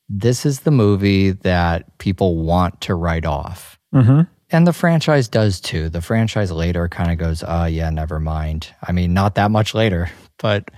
This 0.09 0.45
is 0.45 0.61
the 0.61 0.73
movie 0.73 1.31
that 1.31 1.99
people 1.99 2.39
want 2.39 2.81
to 2.83 2.97
write 2.97 3.27
off. 3.27 3.79
Mhm 3.95 4.27
And 4.53 4.67
the 4.67 4.73
franchise 4.73 5.29
does 5.29 5.61
too. 5.61 5.89
The 5.89 6.01
franchise 6.01 6.51
later 6.51 6.89
kind 6.89 7.11
of 7.11 7.19
goes, 7.19 7.43
uh, 7.43 7.69
yeah, 7.71 7.91
never 7.91 8.19
mind. 8.19 8.69
I 8.83 8.93
mean, 8.93 9.15
not 9.15 9.37
that 9.37 9.51
much 9.51 9.75
later, 9.75 10.11
but 10.39 10.71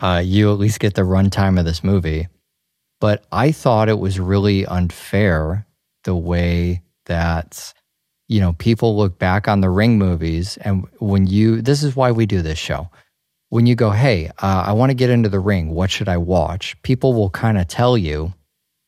uh, 0.00 0.22
you 0.24 0.52
at 0.52 0.58
least 0.58 0.80
get 0.80 0.94
the 0.94 1.02
runtime 1.02 1.58
of 1.58 1.64
this 1.64 1.82
movie. 1.82 2.28
But 3.00 3.24
I 3.32 3.52
thought 3.52 3.88
it 3.88 3.98
was 3.98 4.18
really 4.20 4.66
unfair 4.66 5.66
the 6.04 6.14
way 6.14 6.82
that, 7.06 7.72
you 8.28 8.40
know, 8.40 8.52
people 8.54 8.96
look 8.96 9.18
back 9.18 9.48
on 9.48 9.60
the 9.60 9.70
Ring 9.70 9.98
movies. 9.98 10.56
And 10.58 10.86
when 10.98 11.26
you, 11.26 11.60
this 11.62 11.82
is 11.82 11.96
why 11.96 12.12
we 12.12 12.26
do 12.26 12.42
this 12.42 12.58
show. 12.58 12.90
When 13.50 13.66
you 13.66 13.74
go, 13.74 13.90
hey, 13.90 14.28
uh, 14.42 14.64
I 14.66 14.72
want 14.72 14.90
to 14.90 14.94
get 14.94 15.10
into 15.10 15.28
the 15.28 15.38
ring, 15.38 15.70
what 15.70 15.90
should 15.90 16.08
I 16.08 16.16
watch? 16.16 16.76
People 16.82 17.14
will 17.14 17.30
kind 17.30 17.56
of 17.56 17.68
tell 17.68 17.96
you, 17.96 18.34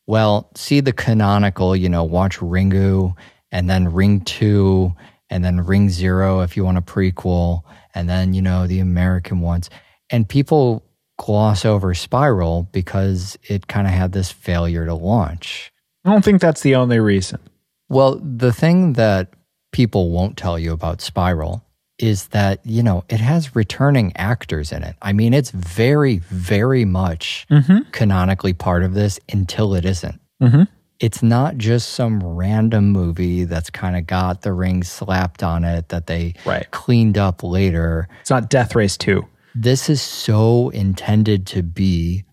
well, 0.07 0.51
see 0.57 0.81
the 0.81 0.93
canonical, 0.93 1.77
you 1.77 1.89
know, 1.89 2.05
watch 2.05 2.39
Ringu 2.39 3.15
and 3.53 3.69
then 3.71 3.93
Ring 3.93 4.21
2 4.23 4.93
and 5.31 5.45
then 5.45 5.61
Ring 5.65 5.89
0 5.91 6.41
if 6.41 6.57
you 6.57 6.65
want 6.65 6.79
a 6.79 6.83
prequel 6.83 7.63
and 7.95 8.09
then, 8.09 8.35
you 8.35 8.43
know, 8.43 8.67
the 8.67 8.81
American 8.81 9.41
ones. 9.41 9.71
And 10.11 10.29
people 10.29 10.85
gloss 11.19 11.65
over 11.65 11.95
Spiral 11.95 12.69
because 12.73 13.39
it 13.45 13.67
kind 13.69 13.87
of 13.87 13.93
had 13.93 14.13
this 14.13 14.31
failure 14.31 14.85
to 14.87 14.95
launch. 14.95 15.73
i 16.05 16.11
don't 16.11 16.25
think 16.25 16.41
that's 16.41 16.61
the 16.61 16.75
only 16.75 17.01
reason 17.01 17.41
Well, 17.89 18.17
the 18.17 18.53
thing 18.53 18.93
that 18.95 19.33
people 19.73 20.11
won't 20.11 20.37
tell 20.37 20.59
you 20.59 20.73
about 20.73 21.01
Spiral 21.01 21.63
is 21.99 22.29
that, 22.29 22.61
you 22.67 22.83
know, 22.83 23.05
it 23.09 23.21
has 23.21 23.57
returning 23.57 24.13
actors 24.17 24.71
in 24.73 24.83
it. 24.83 24.95
I 25.01 25.13
mean, 25.15 25.33
it's 25.33 25.51
very, 25.51 26.19
very 26.19 26.85
much 26.85 27.47
canonically 27.93 28.53
part 28.53 28.83
of 28.83 28.93
this 28.93 29.19
until 29.33 29.75
it 29.75 29.85
isn't. 29.87 30.21
Mhm. 30.43 30.69
It's 30.99 31.23
not 31.23 31.59
just 31.59 31.91
some 31.91 32.23
random 32.23 32.91
movie 32.91 33.45
that's 33.45 33.69
kind 33.71 33.97
of 33.97 34.07
got 34.07 34.43
the 34.43 34.53
ring 34.53 34.83
slapped 34.83 35.43
on 35.43 35.63
it 35.65 35.91
that 35.91 36.07
they 36.07 36.35
Right. 36.47 36.71
cleaned 36.71 37.19
up 37.19 37.43
later. 37.43 38.09
it's 38.21 38.31
not 38.31 38.49
death 38.49 38.75
race 38.75 38.97
2 38.97 39.27
This 39.55 39.91
is 39.91 40.01
so 40.01 40.71
intended 40.71 41.47
to 41.49 41.63
be 41.63 42.25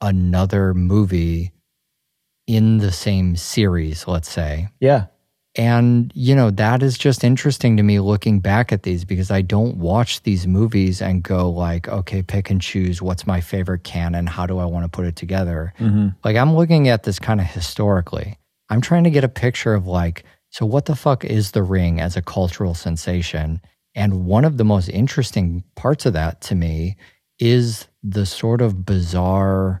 another 0.00 0.72
movie 0.74 1.52
in 2.46 2.78
the 2.78 2.92
same 2.92 3.34
series, 3.36 4.06
let's 4.06 4.30
say. 4.30 4.68
yeah 4.80 5.06
And, 5.56 6.12
you 6.14 6.34
know, 6.34 6.50
that 6.50 6.82
is 6.82 6.98
just 6.98 7.24
interesting 7.24 7.78
to 7.78 7.82
me 7.82 7.98
looking 7.98 8.40
back 8.40 8.72
at 8.72 8.82
these 8.82 9.06
because 9.06 9.30
I 9.30 9.40
don't 9.40 9.78
watch 9.78 10.22
these 10.22 10.46
movies 10.46 11.00
and 11.00 11.22
go 11.22 11.48
like, 11.48 11.88
okay, 11.88 12.22
pick 12.22 12.50
and 12.50 12.60
choose 12.60 13.00
what's 13.00 13.26
my 13.26 13.40
favorite 13.40 13.82
canon, 13.82 14.26
how 14.26 14.44
do 14.44 14.58
I 14.58 14.66
want 14.66 14.84
to 14.84 14.90
put 14.90 15.06
it 15.06 15.16
together? 15.16 15.72
Like 16.24 16.36
I'm 16.36 16.54
looking 16.54 16.88
at 16.88 17.04
this 17.04 17.18
kind 17.18 17.40
of 17.40 17.46
historically. 17.46 18.36
I'm 18.68 18.82
trying 18.82 19.04
to 19.04 19.10
get 19.10 19.24
a 19.24 19.30
picture 19.30 19.72
of 19.72 19.86
like, 19.86 20.24
so 20.50 20.66
what 20.66 20.84
the 20.84 20.96
fuck 20.96 21.24
is 21.24 21.52
the 21.52 21.62
ring 21.62 22.00
as 22.00 22.16
a 22.16 22.22
cultural 22.22 22.74
sensation? 22.74 23.62
And 23.94 24.26
one 24.26 24.44
of 24.44 24.58
the 24.58 24.64
most 24.64 24.90
interesting 24.90 25.64
parts 25.74 26.04
of 26.04 26.12
that 26.12 26.42
to 26.42 26.54
me 26.54 26.96
is 27.38 27.88
the 28.02 28.26
sort 28.26 28.60
of 28.60 28.84
bizarre 28.84 29.80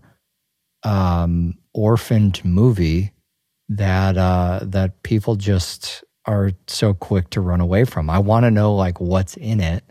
um, 0.84 1.54
orphaned 1.74 2.42
movie 2.44 3.12
that 3.68 4.16
uh, 4.16 4.60
that 4.62 5.02
people 5.02 5.36
just 5.36 6.04
are 6.24 6.52
so 6.66 6.92
quick 6.94 7.30
to 7.30 7.40
run 7.40 7.60
away 7.60 7.84
from. 7.84 8.10
I 8.10 8.18
want 8.18 8.44
to 8.44 8.50
know 8.50 8.74
like 8.74 9.00
what's 9.00 9.36
in 9.36 9.60
it 9.60 9.84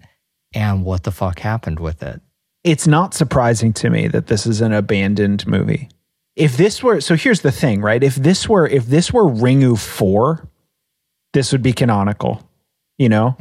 and 0.54 0.84
what 0.84 1.04
the 1.04 1.12
fuck 1.12 1.40
happened 1.40 1.80
with 1.80 2.04
it. 2.04 2.22
it's 2.64 2.88
not 2.88 3.14
surprising 3.14 3.74
to 3.74 3.90
me 3.90 4.08
that 4.08 4.28
this 4.28 4.46
is 4.46 4.62
an 4.62 4.74
abandoned 4.74 5.46
movie. 5.48 5.90
If 6.36 6.58
this 6.58 6.84
were 6.84 7.00
so 7.02 7.16
here's 7.16 7.42
the 7.42 7.52
thing, 7.52 7.82
right? 7.82 8.04
If 8.04 8.16
this 8.16 8.50
were 8.50 8.68
if 8.68 8.86
this 8.88 9.14
were 9.14 9.24
Ringu 9.26 9.78
4, 9.80 10.48
this 11.34 11.52
would 11.52 11.62
be 11.62 11.74
canonical. 11.74 12.50
You 12.98 13.10
know? 13.10 13.38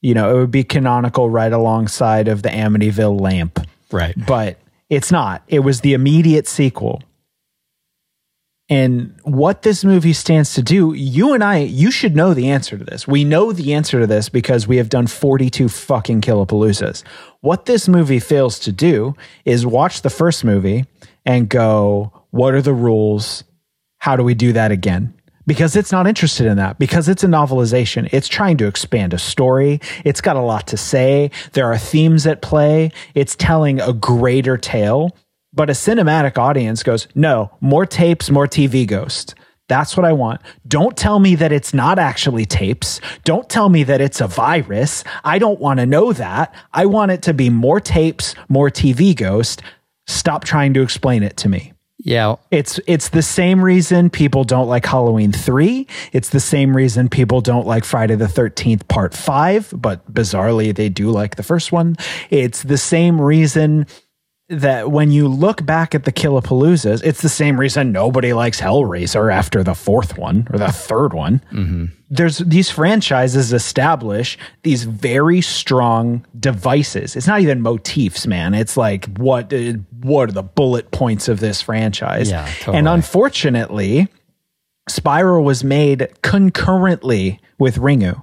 You 0.00 0.14
know, 0.14 0.30
it 0.36 0.38
would 0.38 0.50
be 0.50 0.64
canonical 0.64 1.30
right 1.30 1.52
alongside 1.52 2.28
of 2.28 2.42
the 2.42 2.48
Amityville 2.50 3.20
lamp. 3.20 3.66
Right. 3.90 4.14
But 4.26 4.58
it's 4.90 5.10
not. 5.10 5.42
It 5.48 5.60
was 5.60 5.80
the 5.80 5.94
immediate 5.94 6.46
sequel. 6.46 7.02
And 8.70 9.14
what 9.24 9.60
this 9.60 9.84
movie 9.84 10.14
stands 10.14 10.54
to 10.54 10.62
do, 10.62 10.94
you 10.94 11.34
and 11.34 11.44
I, 11.44 11.58
you 11.58 11.90
should 11.90 12.16
know 12.16 12.32
the 12.32 12.48
answer 12.48 12.78
to 12.78 12.84
this. 12.84 13.06
We 13.06 13.22
know 13.22 13.52
the 13.52 13.74
answer 13.74 14.00
to 14.00 14.06
this 14.06 14.30
because 14.30 14.66
we 14.66 14.78
have 14.78 14.88
done 14.88 15.06
42 15.06 15.68
fucking 15.68 16.22
Killapaloozas. 16.22 17.02
What 17.40 17.66
this 17.66 17.88
movie 17.88 18.20
fails 18.20 18.58
to 18.60 18.72
do 18.72 19.14
is 19.44 19.66
watch 19.66 20.00
the 20.00 20.08
first 20.08 20.44
movie 20.44 20.86
and 21.26 21.48
go, 21.48 22.24
what 22.30 22.54
are 22.54 22.62
the 22.62 22.72
rules? 22.72 23.44
How 23.98 24.16
do 24.16 24.24
we 24.24 24.34
do 24.34 24.54
that 24.54 24.70
again? 24.70 25.12
Because 25.46 25.76
it's 25.76 25.92
not 25.92 26.06
interested 26.06 26.46
in 26.46 26.56
that. 26.56 26.78
Because 26.78 27.06
it's 27.06 27.22
a 27.22 27.26
novelization. 27.26 28.08
It's 28.12 28.28
trying 28.28 28.56
to 28.58 28.66
expand 28.66 29.12
a 29.12 29.18
story. 29.18 29.80
It's 30.06 30.22
got 30.22 30.36
a 30.36 30.40
lot 30.40 30.66
to 30.68 30.78
say. 30.78 31.30
There 31.52 31.66
are 31.66 31.76
themes 31.76 32.26
at 32.26 32.40
play. 32.40 32.92
It's 33.14 33.36
telling 33.36 33.78
a 33.78 33.92
greater 33.92 34.56
tale. 34.56 35.14
But 35.54 35.70
a 35.70 35.72
cinematic 35.72 36.36
audience 36.36 36.82
goes, 36.82 37.06
no, 37.14 37.56
more 37.60 37.86
tapes, 37.86 38.28
more 38.30 38.46
TV 38.46 38.86
ghost. 38.86 39.34
That's 39.68 39.96
what 39.96 40.04
I 40.04 40.12
want. 40.12 40.42
Don't 40.68 40.96
tell 40.96 41.20
me 41.20 41.36
that 41.36 41.52
it's 41.52 41.72
not 41.72 41.98
actually 41.98 42.44
tapes. 42.44 43.00
Don't 43.24 43.48
tell 43.48 43.68
me 43.70 43.82
that 43.84 44.00
it's 44.00 44.20
a 44.20 44.26
virus. 44.26 45.04
I 45.22 45.38
don't 45.38 45.60
want 45.60 45.80
to 45.80 45.86
know 45.86 46.12
that. 46.12 46.54
I 46.72 46.86
want 46.86 47.12
it 47.12 47.22
to 47.22 47.34
be 47.34 47.48
more 47.48 47.80
tapes, 47.80 48.34
more 48.48 48.68
TV 48.68 49.16
ghost. 49.16 49.62
Stop 50.06 50.44
trying 50.44 50.74
to 50.74 50.82
explain 50.82 51.22
it 51.22 51.36
to 51.38 51.48
me. 51.48 51.72
Yeah, 51.98 52.36
It's 52.50 52.78
it's 52.86 53.08
the 53.08 53.22
same 53.22 53.64
reason 53.64 54.10
people 54.10 54.44
don't 54.44 54.68
like 54.68 54.84
Halloween 54.84 55.32
3. 55.32 55.86
It's 56.12 56.28
the 56.28 56.40
same 56.40 56.76
reason 56.76 57.08
people 57.08 57.40
don't 57.40 57.66
like 57.66 57.82
Friday 57.82 58.14
the 58.14 58.26
13th 58.26 58.86
part 58.88 59.14
5, 59.14 59.72
but 59.74 60.12
bizarrely 60.12 60.74
they 60.74 60.90
do 60.90 61.10
like 61.10 61.36
the 61.36 61.42
first 61.42 61.72
one. 61.72 61.96
It's 62.28 62.62
the 62.62 62.76
same 62.76 63.18
reason 63.18 63.86
that 64.48 64.90
when 64.90 65.10
you 65.10 65.26
look 65.26 65.64
back 65.64 65.94
at 65.94 66.04
the 66.04 66.12
Killapaloozas, 66.12 67.02
it's 67.02 67.22
the 67.22 67.28
same 67.30 67.58
reason 67.58 67.92
nobody 67.92 68.32
likes 68.34 68.60
Hellraiser 68.60 69.32
after 69.32 69.62
the 69.62 69.74
fourth 69.74 70.18
one 70.18 70.46
or 70.52 70.58
the 70.58 70.70
third 70.70 71.14
one. 71.14 71.90
There's 72.10 72.38
these 72.38 72.70
franchises 72.70 73.52
establish 73.52 74.38
these 74.62 74.84
very 74.84 75.40
strong 75.40 76.26
devices. 76.38 77.16
It's 77.16 77.26
not 77.26 77.40
even 77.40 77.62
motifs, 77.62 78.26
man. 78.26 78.54
It's 78.54 78.76
like 78.76 79.06
what 79.16 79.52
uh, 79.52 79.74
what 80.02 80.28
are 80.28 80.32
the 80.32 80.42
bullet 80.42 80.90
points 80.90 81.28
of 81.28 81.40
this 81.40 81.62
franchise? 81.62 82.30
Yeah, 82.30 82.46
totally. 82.58 82.78
And 82.78 82.88
unfortunately, 82.88 84.08
Spiral 84.88 85.42
was 85.42 85.64
made 85.64 86.08
concurrently 86.22 87.40
with 87.58 87.76
Ringu. 87.78 88.22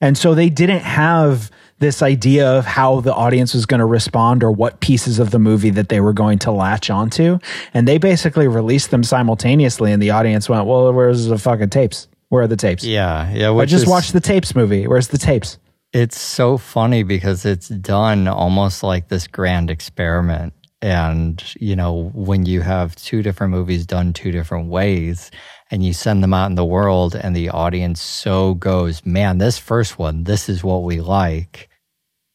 And 0.00 0.18
so 0.18 0.34
they 0.34 0.50
didn't 0.50 0.82
have 0.82 1.50
this 1.78 2.02
idea 2.02 2.48
of 2.50 2.64
how 2.64 3.00
the 3.00 3.14
audience 3.14 3.54
was 3.54 3.66
going 3.66 3.80
to 3.80 3.86
respond 3.86 4.42
or 4.42 4.50
what 4.50 4.80
pieces 4.80 5.18
of 5.18 5.30
the 5.30 5.38
movie 5.38 5.70
that 5.70 5.88
they 5.88 6.00
were 6.00 6.12
going 6.12 6.38
to 6.40 6.50
latch 6.50 6.90
onto. 6.90 7.38
And 7.72 7.86
they 7.88 7.98
basically 7.98 8.48
released 8.48 8.90
them 8.90 9.02
simultaneously, 9.02 9.92
and 9.92 10.02
the 10.02 10.10
audience 10.10 10.48
went, 10.48 10.66
Well, 10.66 10.92
where's 10.92 11.26
the 11.26 11.38
fucking 11.38 11.70
tapes? 11.70 12.08
Where 12.28 12.42
are 12.42 12.46
the 12.48 12.56
tapes? 12.56 12.84
yeah, 12.84 13.30
yeah. 13.32 13.52
I 13.52 13.64
just 13.64 13.84
is, 13.84 13.90
watched 13.90 14.12
the 14.12 14.20
tapes 14.20 14.54
movie. 14.54 14.86
Where's 14.86 15.08
the 15.08 15.18
tapes? 15.18 15.58
It's 15.92 16.18
so 16.18 16.58
funny 16.58 17.04
because 17.04 17.44
it's 17.44 17.68
done 17.68 18.26
almost 18.26 18.82
like 18.82 19.08
this 19.08 19.28
grand 19.28 19.70
experiment. 19.70 20.52
And, 20.82 21.42
you 21.60 21.76
know, 21.76 22.10
when 22.14 22.44
you 22.44 22.60
have 22.60 22.96
two 22.96 23.22
different 23.22 23.52
movies 23.52 23.86
done 23.86 24.12
two 24.12 24.32
different 24.32 24.68
ways 24.68 25.30
and 25.74 25.84
you 25.84 25.92
send 25.92 26.22
them 26.22 26.32
out 26.32 26.46
in 26.46 26.54
the 26.54 26.64
world 26.64 27.16
and 27.16 27.34
the 27.34 27.50
audience 27.50 28.00
so 28.00 28.54
goes, 28.54 29.04
man, 29.04 29.38
this 29.38 29.58
first 29.58 29.98
one, 29.98 30.22
this 30.22 30.48
is 30.48 30.62
what 30.62 30.84
we 30.84 31.00
like. 31.00 31.68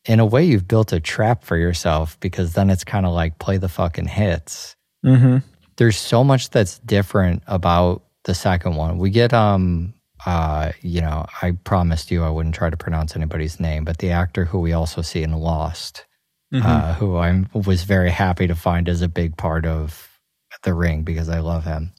In 0.04 0.20
a 0.20 0.26
way, 0.26 0.44
you've 0.44 0.68
built 0.68 0.92
a 0.92 1.00
trap 1.00 1.46
for 1.46 1.56
yourself 1.56 2.20
because 2.20 2.52
then 2.52 2.70
it's 2.70 2.84
kind 2.84 3.06
of 3.06 3.14
like 3.14 3.40
play 3.40 3.56
the 3.56 3.70
fucking 3.70 4.10
hits. 4.10 4.76
Mm-hmm. 5.06 5.38
there's 5.78 5.96
so 5.96 6.26
much 6.26 6.50
that's 6.50 6.80
different 6.80 7.42
about 7.48 8.04
the 8.26 8.36
second 8.36 8.76
one. 8.76 8.98
We 8.98 9.10
get 9.10 9.34
um 9.34 9.94
uh 10.26 10.74
you 10.82 11.00
know, 11.00 11.26
I 11.42 11.52
promised 11.64 12.12
you 12.12 12.26
I 12.26 12.30
wouldn't 12.30 12.56
try 12.56 12.70
to 12.70 12.76
pronounce 12.76 13.16
anybody's 13.16 13.62
name, 13.62 13.86
but 13.86 14.00
the 14.00 14.12
actor 14.12 14.44
who 14.44 14.60
we 14.60 14.74
also 14.74 15.02
see 15.02 15.24
in 15.24 15.32
Lost, 15.32 16.06
uh, 16.54 16.94
who 16.96 17.16
I 17.16 17.46
was 17.54 17.84
very 17.84 18.10
happy 18.10 18.48
to 18.48 18.56
find 18.56 18.90
as 18.90 19.02
a 19.02 19.08
big 19.08 19.38
part 19.38 19.66
of 19.66 20.20
the 20.64 20.74
ring 20.74 21.04
because 21.04 21.30
I 21.30 21.40
love 21.40 21.64
him. 21.64 21.94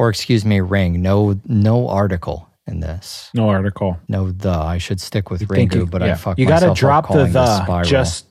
Or 0.00 0.08
excuse 0.08 0.46
me, 0.46 0.60
ring. 0.60 1.02
No 1.02 1.38
no 1.46 1.86
article 1.88 2.48
in 2.66 2.80
this. 2.80 3.28
No 3.34 3.50
article. 3.50 3.98
No 4.08 4.30
the. 4.30 4.48
I 4.50 4.78
should 4.78 4.98
stick 4.98 5.30
with 5.30 5.46
Thank 5.46 5.74
you. 5.74 5.84
Ringu, 5.84 5.90
but 5.90 6.00
Yeah. 6.00 6.12
I 6.12 6.14
fucked 6.14 6.38
You 6.38 6.46
myself 6.46 6.70
up 6.70 6.76
drop 6.78 7.08
the 7.12 7.26
the. 7.26 7.62
spiral. 7.62 7.84
Just 7.84 8.26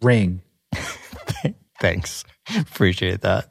ring. 0.00 0.40
Thanks. 1.80 2.24
Appreciate 2.56 3.20
that. 3.20 3.50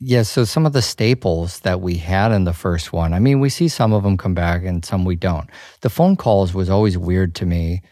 Yeah, 0.00 0.24
so 0.24 0.44
some 0.44 0.66
of 0.66 0.72
the 0.72 0.82
staples 0.82 1.60
that 1.60 1.80
we 1.80 1.96
had 1.98 2.32
in 2.32 2.44
the 2.44 2.52
first 2.52 2.92
one, 2.92 3.14
I 3.14 3.18
mean, 3.20 3.38
we 3.40 3.48
see 3.48 3.68
some 3.68 3.92
of 3.92 4.02
them 4.02 4.16
come 4.18 4.34
back 4.34 4.64
and 4.64 4.84
some 4.84 5.04
we 5.04 5.16
don't. 5.16 5.48
The 5.82 5.88
phone 5.88 6.16
calls 6.16 6.52
was 6.52 6.68
always 6.68 6.98
weird 6.98 7.34
to 7.36 7.46
me 7.46 7.82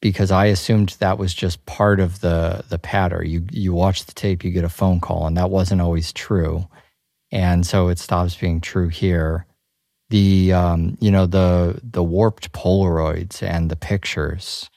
because 0.00 0.30
I 0.32 0.46
assumed 0.46 0.96
that 0.98 1.18
was 1.18 1.34
just 1.34 1.64
part 1.66 2.00
of 2.00 2.20
the 2.20 2.64
the 2.70 2.78
pattern. 2.78 3.26
You 3.28 3.44
you 3.52 3.74
watch 3.74 4.06
the 4.06 4.14
tape, 4.14 4.42
you 4.44 4.50
get 4.50 4.64
a 4.64 4.68
phone 4.70 4.98
call, 5.00 5.26
and 5.26 5.36
that 5.36 5.50
wasn't 5.50 5.80
always 5.82 6.12
true. 6.12 6.66
And 7.30 7.66
so 7.66 7.88
it 7.88 7.98
stops 7.98 8.36
being 8.36 8.60
true 8.60 8.88
here. 8.88 9.46
The 10.10 10.52
um, 10.52 10.96
you 11.00 11.10
know, 11.10 11.26
the 11.26 11.80
the 11.82 12.02
warped 12.02 12.52
Polaroids 12.52 13.42
and 13.42 13.70
the 13.70 13.76
pictures. 13.76 14.70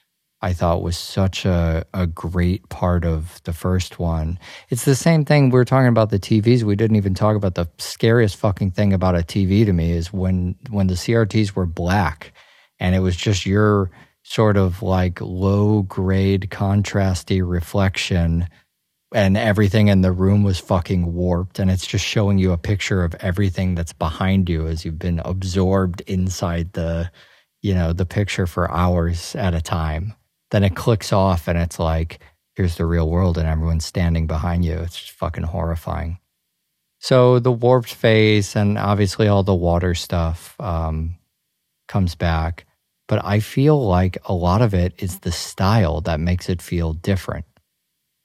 I 0.44 0.52
thought 0.52 0.82
was 0.82 0.98
such 0.98 1.44
a, 1.44 1.86
a 1.94 2.04
great 2.08 2.68
part 2.68 3.04
of 3.04 3.40
the 3.44 3.52
first 3.52 4.00
one. 4.00 4.40
It's 4.70 4.84
the 4.84 4.96
same 4.96 5.24
thing 5.24 5.50
we 5.50 5.60
are 5.60 5.64
talking 5.64 5.86
about 5.86 6.10
the 6.10 6.18
TVs. 6.18 6.64
We 6.64 6.74
didn't 6.74 6.96
even 6.96 7.14
talk 7.14 7.36
about 7.36 7.54
the 7.54 7.68
scariest 7.78 8.34
fucking 8.36 8.72
thing 8.72 8.92
about 8.92 9.14
a 9.14 9.18
TV 9.18 9.64
to 9.64 9.72
me 9.72 9.92
is 9.92 10.12
when 10.12 10.56
when 10.68 10.88
the 10.88 10.94
CRTs 10.94 11.54
were 11.54 11.64
black 11.64 12.32
and 12.80 12.96
it 12.96 12.98
was 12.98 13.16
just 13.16 13.46
your 13.46 13.92
sort 14.24 14.56
of 14.56 14.82
like 14.82 15.20
low 15.20 15.82
grade 15.82 16.48
contrasty 16.50 17.40
reflection 17.48 18.48
and 19.14 19.36
everything 19.36 19.88
in 19.88 20.00
the 20.00 20.12
room 20.12 20.42
was 20.42 20.58
fucking 20.58 21.12
warped 21.12 21.58
and 21.58 21.70
it's 21.70 21.86
just 21.86 22.04
showing 22.04 22.38
you 22.38 22.52
a 22.52 22.58
picture 22.58 23.04
of 23.04 23.14
everything 23.16 23.74
that's 23.74 23.92
behind 23.92 24.48
you 24.48 24.66
as 24.66 24.84
you've 24.84 24.98
been 24.98 25.20
absorbed 25.24 26.00
inside 26.02 26.72
the 26.72 27.10
you 27.60 27.74
know 27.74 27.92
the 27.92 28.06
picture 28.06 28.46
for 28.46 28.70
hours 28.70 29.34
at 29.36 29.54
a 29.54 29.60
time. 29.60 30.14
Then 30.50 30.64
it 30.64 30.76
clicks 30.76 31.12
off 31.12 31.48
and 31.48 31.58
it's 31.58 31.78
like 31.78 32.20
here's 32.54 32.76
the 32.76 32.86
real 32.86 33.08
world 33.08 33.38
and 33.38 33.48
everyone's 33.48 33.86
standing 33.86 34.26
behind 34.26 34.64
you. 34.64 34.74
It's 34.74 34.98
just 34.98 35.12
fucking 35.12 35.44
horrifying. 35.44 36.18
So 36.98 37.38
the 37.38 37.52
warped 37.52 37.92
face 37.92 38.54
and 38.56 38.78
obviously 38.78 39.28
all 39.28 39.42
the 39.42 39.54
water 39.54 39.94
stuff 39.94 40.54
um, 40.60 41.16
comes 41.88 42.14
back 42.14 42.66
but 43.08 43.22
i 43.24 43.40
feel 43.40 43.84
like 43.86 44.16
a 44.24 44.34
lot 44.34 44.62
of 44.62 44.72
it 44.72 44.94
is 44.98 45.18
the 45.18 45.32
style 45.32 46.00
that 46.00 46.20
makes 46.20 46.48
it 46.48 46.62
feel 46.62 46.94
different 46.94 47.44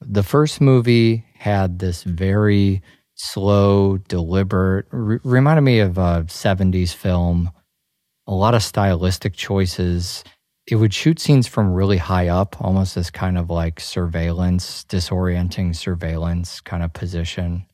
the 0.00 0.22
first 0.22 0.60
movie 0.60 1.24
had 1.34 1.78
this 1.78 2.02
very 2.02 2.82
slow 3.14 3.98
deliberate 3.98 4.86
re- 4.90 5.18
reminded 5.24 5.62
me 5.62 5.80
of 5.80 5.98
a 5.98 6.24
70s 6.28 6.94
film 6.94 7.50
a 8.26 8.34
lot 8.34 8.54
of 8.54 8.62
stylistic 8.62 9.34
choices 9.34 10.22
it 10.70 10.76
would 10.76 10.92
shoot 10.92 11.18
scenes 11.18 11.46
from 11.46 11.72
really 11.72 11.96
high 11.96 12.28
up, 12.28 12.60
almost 12.60 12.96
as 12.98 13.10
kind 13.10 13.38
of 13.38 13.48
like 13.48 13.80
surveillance, 13.80 14.84
disorienting 14.84 15.74
surveillance 15.74 16.60
kind 16.60 16.82
of 16.82 16.92
position. 16.92 17.64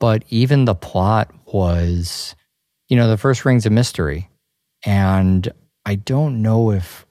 But 0.00 0.24
even 0.28 0.64
the 0.64 0.74
plot 0.74 1.32
was, 1.52 2.34
you 2.88 2.96
know, 2.96 3.08
the 3.08 3.16
first 3.16 3.44
ring's 3.44 3.66
a 3.66 3.70
mystery. 3.70 4.28
And 4.84 5.48
I 5.86 5.94
don't 5.94 6.42
know 6.42 6.72
if 6.72 7.06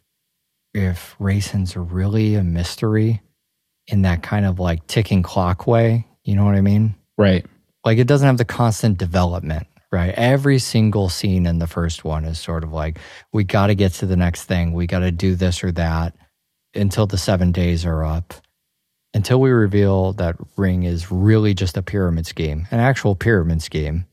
if 0.74 1.16
Rasen's 1.20 1.76
are 1.76 1.84
really 1.84 2.36
a 2.36 2.44
mystery 2.44 3.22
in 3.88 4.02
that 4.04 4.24
kind 4.24 4.46
of 4.46 4.60
like 4.60 4.86
ticking 4.88 5.24
clock 5.24 5.68
way. 5.68 6.06
You 6.24 6.36
know 6.36 6.46
what 6.46 6.56
I 6.56 6.62
mean? 6.62 6.96
Right. 7.18 7.46
like 7.86 7.98
it 7.98 8.08
doesn't 8.08 8.28
have 8.28 8.38
the 8.38 8.46
constant 8.46 8.98
development 9.00 9.66
right 9.92 10.14
every 10.16 10.60
single 10.60 11.10
scene 11.10 11.46
in 11.48 11.58
the 11.60 11.66
first 11.68 12.04
one 12.04 12.26
is 12.26 12.38
sort 12.38 12.64
of 12.64 12.72
like 12.74 13.00
we 13.34 13.44
got 13.44 13.68
to 13.68 13.76
get 13.76 13.94
to 13.94 14.06
the 14.06 14.18
next 14.18 14.44
thing 14.44 14.74
we 14.74 14.86
got 14.86 15.00
to 15.00 15.12
do 15.12 15.34
this 15.34 15.64
or 15.64 15.72
that 15.72 16.14
until 16.76 17.08
the 17.08 17.18
seven 17.18 17.52
days 17.52 17.86
are 17.86 18.04
up 18.04 18.34
until 19.14 19.40
we 19.42 19.50
reveal 19.50 20.14
that 20.14 20.36
ring 20.58 20.84
is 20.84 21.10
really 21.12 21.54
just 21.56 21.78
a 21.78 21.82
pyramid 21.82 22.28
scheme 22.28 22.68
an 22.72 22.80
actual 22.82 23.16
pyramid 23.16 23.62
scheme 23.64 24.06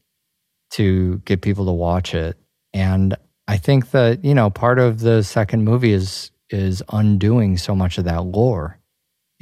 to 0.71 1.19
get 1.25 1.43
people 1.43 1.67
to 1.67 1.73
watch 1.73 2.15
it 2.15 2.37
and 2.73 3.17
i 3.49 3.57
think 3.57 3.91
that 3.91 4.25
you 4.25 4.35
know 4.35 4.49
part 4.49 4.79
of 4.79 5.01
the 5.01 5.23
second 5.23 5.65
movie 5.65 5.93
is 5.93 6.31
is 6.51 6.83
undoing 6.93 7.59
so 7.59 7.75
much 7.75 7.99
of 7.99 8.05
that 8.05 8.25
lore 8.25 8.79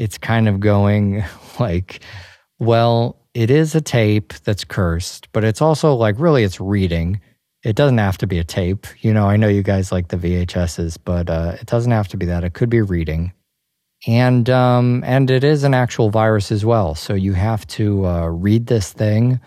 it's 0.02 0.18
kind 0.18 0.48
of 0.48 0.58
going 0.58 1.24
like 1.60 2.00
well, 2.58 3.16
it 3.34 3.50
is 3.50 3.74
a 3.74 3.80
tape 3.80 4.34
that's 4.44 4.64
cursed, 4.64 5.28
but 5.32 5.42
it's 5.42 5.62
also 5.62 5.94
like 5.94 6.16
really 6.18 6.44
it's 6.44 6.60
reading. 6.60 7.20
It 7.64 7.76
doesn't 7.76 7.98
have 7.98 8.18
to 8.18 8.26
be 8.26 8.38
a 8.38 8.44
tape. 8.44 8.86
You 9.00 9.12
know, 9.12 9.28
I 9.28 9.36
know 9.36 9.48
you 9.48 9.62
guys 9.62 9.90
like 9.90 10.08
the 10.08 10.16
VHSs, 10.16 10.98
but 11.04 11.30
uh, 11.30 11.56
it 11.60 11.66
doesn't 11.66 11.90
have 11.90 12.08
to 12.08 12.16
be 12.16 12.26
that. 12.26 12.44
It 12.44 12.54
could 12.54 12.68
be 12.68 12.82
reading. 12.82 13.32
And 14.06 14.50
um, 14.50 15.02
and 15.06 15.30
it 15.30 15.44
is 15.44 15.62
an 15.62 15.74
actual 15.74 16.10
virus 16.10 16.50
as 16.50 16.64
well. 16.64 16.94
So 16.96 17.14
you 17.14 17.34
have 17.34 17.66
to 17.68 18.06
uh, 18.06 18.26
read 18.26 18.66
this 18.66 18.92
thing 18.92 19.40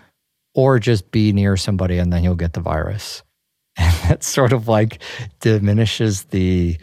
or 0.54 0.78
just 0.78 1.10
be 1.10 1.32
near 1.32 1.56
somebody 1.58 1.98
and 1.98 2.10
then 2.12 2.24
you'll 2.24 2.34
get 2.34 2.54
the 2.54 2.60
virus. 2.60 3.22
And 3.78 3.94
that 4.08 4.24
sort 4.24 4.54
of 4.54 4.68
like 4.68 5.02
diminishes 5.40 6.24
the 6.24 6.78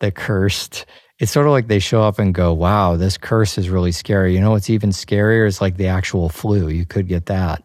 the 0.00 0.10
cursed 0.10 0.86
it's 1.18 1.32
sort 1.32 1.46
of 1.46 1.52
like 1.52 1.66
they 1.66 1.80
show 1.80 2.02
up 2.02 2.18
and 2.18 2.32
go, 2.32 2.52
wow, 2.52 2.96
this 2.96 3.18
curse 3.18 3.58
is 3.58 3.68
really 3.68 3.92
scary. 3.92 4.34
You 4.34 4.40
know 4.40 4.52
what's 4.52 4.70
even 4.70 4.90
scarier 4.90 5.46
is 5.46 5.60
like 5.60 5.76
the 5.76 5.88
actual 5.88 6.28
flu. 6.28 6.68
You 6.68 6.86
could 6.86 7.08
get 7.08 7.26
that. 7.26 7.62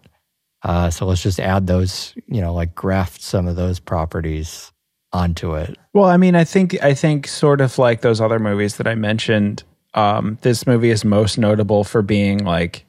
Uh, 0.64 0.90
so 0.90 1.06
let's 1.06 1.22
just 1.22 1.40
add 1.40 1.68
those, 1.68 2.14
you 2.28 2.42
know, 2.42 2.54
like 2.54 2.74
graft 2.74 3.22
some 3.22 3.48
of 3.48 3.56
those 3.56 3.80
properties 3.80 4.72
onto 5.12 5.56
it. 5.56 5.78
Well, 5.94 6.06
I 6.06 6.18
mean, 6.18 6.36
I 6.36 6.44
think 6.44 6.82
I 6.82 6.94
think 6.94 7.28
sort 7.28 7.62
of 7.62 7.78
like 7.78 8.02
those 8.02 8.20
other 8.20 8.40
movies 8.40 8.78
that 8.78 8.88
I 8.88 8.96
mentioned. 8.96 9.64
Um, 9.94 10.40
this 10.42 10.66
movie 10.66 10.90
is 10.90 11.06
most 11.06 11.38
notable 11.38 11.84
for 11.84 12.02
being 12.02 12.44
like 12.44 12.86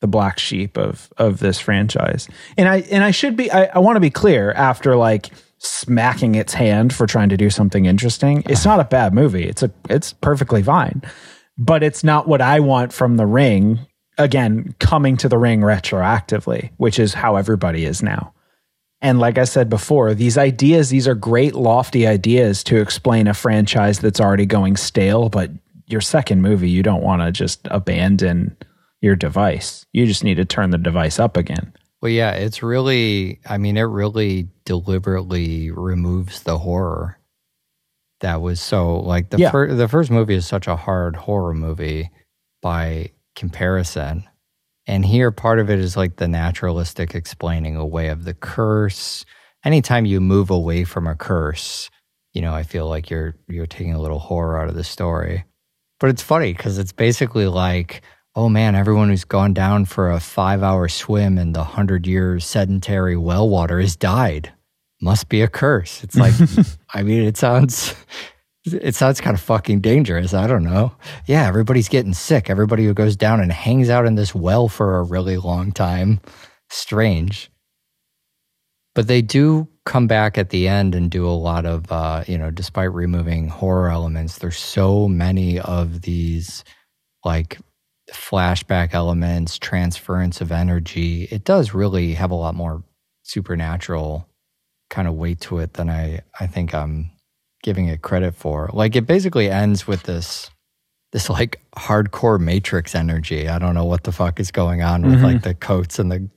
the 0.00 0.08
black 0.08 0.38
sheep 0.38 0.76
of 0.76 1.12
of 1.16 1.38
this 1.38 1.60
franchise. 1.60 2.28
And 2.56 2.68
I 2.68 2.78
and 2.90 3.04
I 3.04 3.12
should 3.12 3.36
be 3.36 3.52
I, 3.52 3.66
I 3.66 3.78
want 3.78 3.96
to 3.96 4.00
be 4.00 4.10
clear 4.10 4.50
after 4.52 4.96
like 4.96 5.30
smacking 5.60 6.34
its 6.34 6.54
hand 6.54 6.92
for 6.94 7.06
trying 7.06 7.28
to 7.28 7.36
do 7.36 7.50
something 7.50 7.84
interesting. 7.84 8.42
It's 8.46 8.64
not 8.64 8.80
a 8.80 8.84
bad 8.84 9.12
movie. 9.14 9.44
It's 9.44 9.62
a 9.62 9.70
it's 9.88 10.12
perfectly 10.14 10.62
fine. 10.62 11.02
But 11.58 11.82
it's 11.82 12.02
not 12.02 12.26
what 12.26 12.40
I 12.40 12.60
want 12.60 12.92
from 12.92 13.16
the 13.16 13.26
ring. 13.26 13.80
Again, 14.16 14.74
coming 14.80 15.16
to 15.18 15.28
the 15.28 15.38
ring 15.38 15.60
retroactively, 15.60 16.70
which 16.78 16.98
is 16.98 17.14
how 17.14 17.36
everybody 17.36 17.84
is 17.84 18.02
now. 18.02 18.32
And 19.02 19.18
like 19.18 19.38
I 19.38 19.44
said 19.44 19.70
before, 19.70 20.14
these 20.14 20.36
ideas, 20.36 20.90
these 20.90 21.08
are 21.08 21.14
great, 21.14 21.54
lofty 21.54 22.06
ideas 22.06 22.62
to 22.64 22.80
explain 22.80 23.28
a 23.28 23.34
franchise 23.34 24.00
that's 24.00 24.20
already 24.20 24.46
going 24.46 24.76
stale. 24.76 25.28
But 25.28 25.50
your 25.86 26.00
second 26.00 26.42
movie, 26.42 26.70
you 26.70 26.82
don't 26.82 27.02
want 27.02 27.22
to 27.22 27.32
just 27.32 27.66
abandon 27.70 28.56
your 29.00 29.16
device. 29.16 29.86
You 29.92 30.06
just 30.06 30.24
need 30.24 30.36
to 30.36 30.44
turn 30.44 30.70
the 30.70 30.78
device 30.78 31.18
up 31.18 31.36
again. 31.36 31.72
Well, 32.02 32.10
yeah, 32.10 32.32
it's 32.32 32.62
really, 32.62 33.40
I 33.48 33.58
mean, 33.58 33.76
it 33.76 33.82
really 33.82 34.48
deliberately 34.64 35.70
removes 35.70 36.42
the 36.42 36.58
horror 36.58 37.18
that 38.20 38.40
was 38.40 38.60
so 38.60 39.00
like 39.00 39.30
the 39.30 39.38
Yeah. 39.38 39.50
fir- 39.50 39.74
the 39.74 39.88
first 39.88 40.10
movie 40.10 40.34
is 40.34 40.46
such 40.46 40.66
a 40.66 40.76
hard 40.76 41.16
horror 41.16 41.54
movie 41.54 42.10
by 42.62 43.10
comparison. 43.36 44.24
And 44.86 45.04
here 45.04 45.30
part 45.30 45.58
of 45.58 45.70
it 45.70 45.78
is 45.78 45.96
like 45.96 46.16
the 46.16 46.28
naturalistic 46.28 47.14
explaining 47.14 47.76
away 47.76 48.08
of 48.08 48.24
the 48.24 48.34
curse. 48.34 49.24
Anytime 49.64 50.06
you 50.06 50.20
move 50.20 50.50
away 50.50 50.84
from 50.84 51.06
a 51.06 51.14
curse, 51.14 51.90
you 52.32 52.40
know, 52.42 52.54
I 52.54 52.62
feel 52.62 52.88
like 52.88 53.10
you're 53.10 53.36
you're 53.48 53.66
taking 53.66 53.94
a 53.94 54.00
little 54.00 54.18
horror 54.18 54.58
out 54.58 54.68
of 54.68 54.74
the 54.74 54.84
story. 54.84 55.44
But 55.98 56.10
it's 56.10 56.22
funny 56.22 56.52
because 56.54 56.78
it's 56.78 56.92
basically 56.92 57.46
like, 57.46 58.02
oh 58.34 58.48
man, 58.48 58.74
everyone 58.74 59.08
who's 59.08 59.24
gone 59.24 59.52
down 59.52 59.84
for 59.84 60.10
a 60.10 60.20
five 60.20 60.62
hour 60.62 60.88
swim 60.88 61.38
in 61.38 61.52
the 61.52 61.64
hundred 61.64 62.06
year 62.06 62.38
sedentary 62.40 63.16
well 63.16 63.48
water 63.48 63.80
has 63.80 63.96
died. 63.96 64.52
Must 65.02 65.28
be 65.28 65.42
a 65.42 65.48
curse. 65.48 66.04
It's 66.04 66.16
like, 66.16 66.34
I 66.94 67.02
mean, 67.02 67.22
it 67.22 67.36
sounds, 67.36 67.94
it 68.64 68.94
sounds 68.94 69.20
kind 69.20 69.34
of 69.34 69.40
fucking 69.40 69.80
dangerous. 69.80 70.34
I 70.34 70.46
don't 70.46 70.64
know. 70.64 70.92
Yeah, 71.26 71.46
everybody's 71.46 71.88
getting 71.88 72.12
sick. 72.12 72.50
Everybody 72.50 72.84
who 72.84 72.92
goes 72.92 73.16
down 73.16 73.40
and 73.40 73.50
hangs 73.50 73.88
out 73.88 74.06
in 74.06 74.14
this 74.14 74.34
well 74.34 74.68
for 74.68 74.98
a 74.98 75.02
really 75.02 75.38
long 75.38 75.72
time. 75.72 76.20
Strange. 76.68 77.50
But 78.94 79.06
they 79.06 79.22
do 79.22 79.68
come 79.86 80.06
back 80.06 80.36
at 80.36 80.50
the 80.50 80.68
end 80.68 80.94
and 80.94 81.10
do 81.10 81.26
a 81.26 81.30
lot 81.30 81.64
of, 81.64 81.90
uh, 81.90 82.24
you 82.26 82.36
know, 82.36 82.50
despite 82.50 82.92
removing 82.92 83.48
horror 83.48 83.88
elements, 83.88 84.38
there's 84.38 84.58
so 84.58 85.08
many 85.08 85.58
of 85.58 86.02
these 86.02 86.62
like 87.24 87.58
flashback 88.12 88.94
elements, 88.94 89.58
transference 89.58 90.40
of 90.40 90.52
energy. 90.52 91.28
It 91.30 91.44
does 91.44 91.74
really 91.74 92.14
have 92.14 92.30
a 92.30 92.36
lot 92.36 92.54
more 92.54 92.82
supernatural 93.22 94.28
kind 94.88 95.06
of 95.06 95.14
weight 95.14 95.40
to 95.40 95.58
it 95.58 95.74
than 95.74 95.88
I, 95.88 96.20
I 96.38 96.46
think 96.46 96.74
I'm 96.74 97.10
giving 97.62 97.86
it 97.88 98.02
credit 98.02 98.34
for. 98.34 98.70
Like 98.72 98.96
it 98.96 99.06
basically 99.06 99.50
ends 99.50 99.86
with 99.86 100.04
this 100.04 100.50
this 101.12 101.28
like 101.28 101.60
hardcore 101.76 102.38
matrix 102.38 102.94
energy. 102.94 103.48
I 103.48 103.58
don't 103.58 103.74
know 103.74 103.84
what 103.84 104.04
the 104.04 104.12
fuck 104.12 104.38
is 104.38 104.52
going 104.52 104.82
on 104.82 105.02
with 105.02 105.22
like 105.22 105.36
mm-hmm. 105.36 105.48
the 105.48 105.54
coats 105.54 105.98
and 105.98 106.10
the 106.10 106.28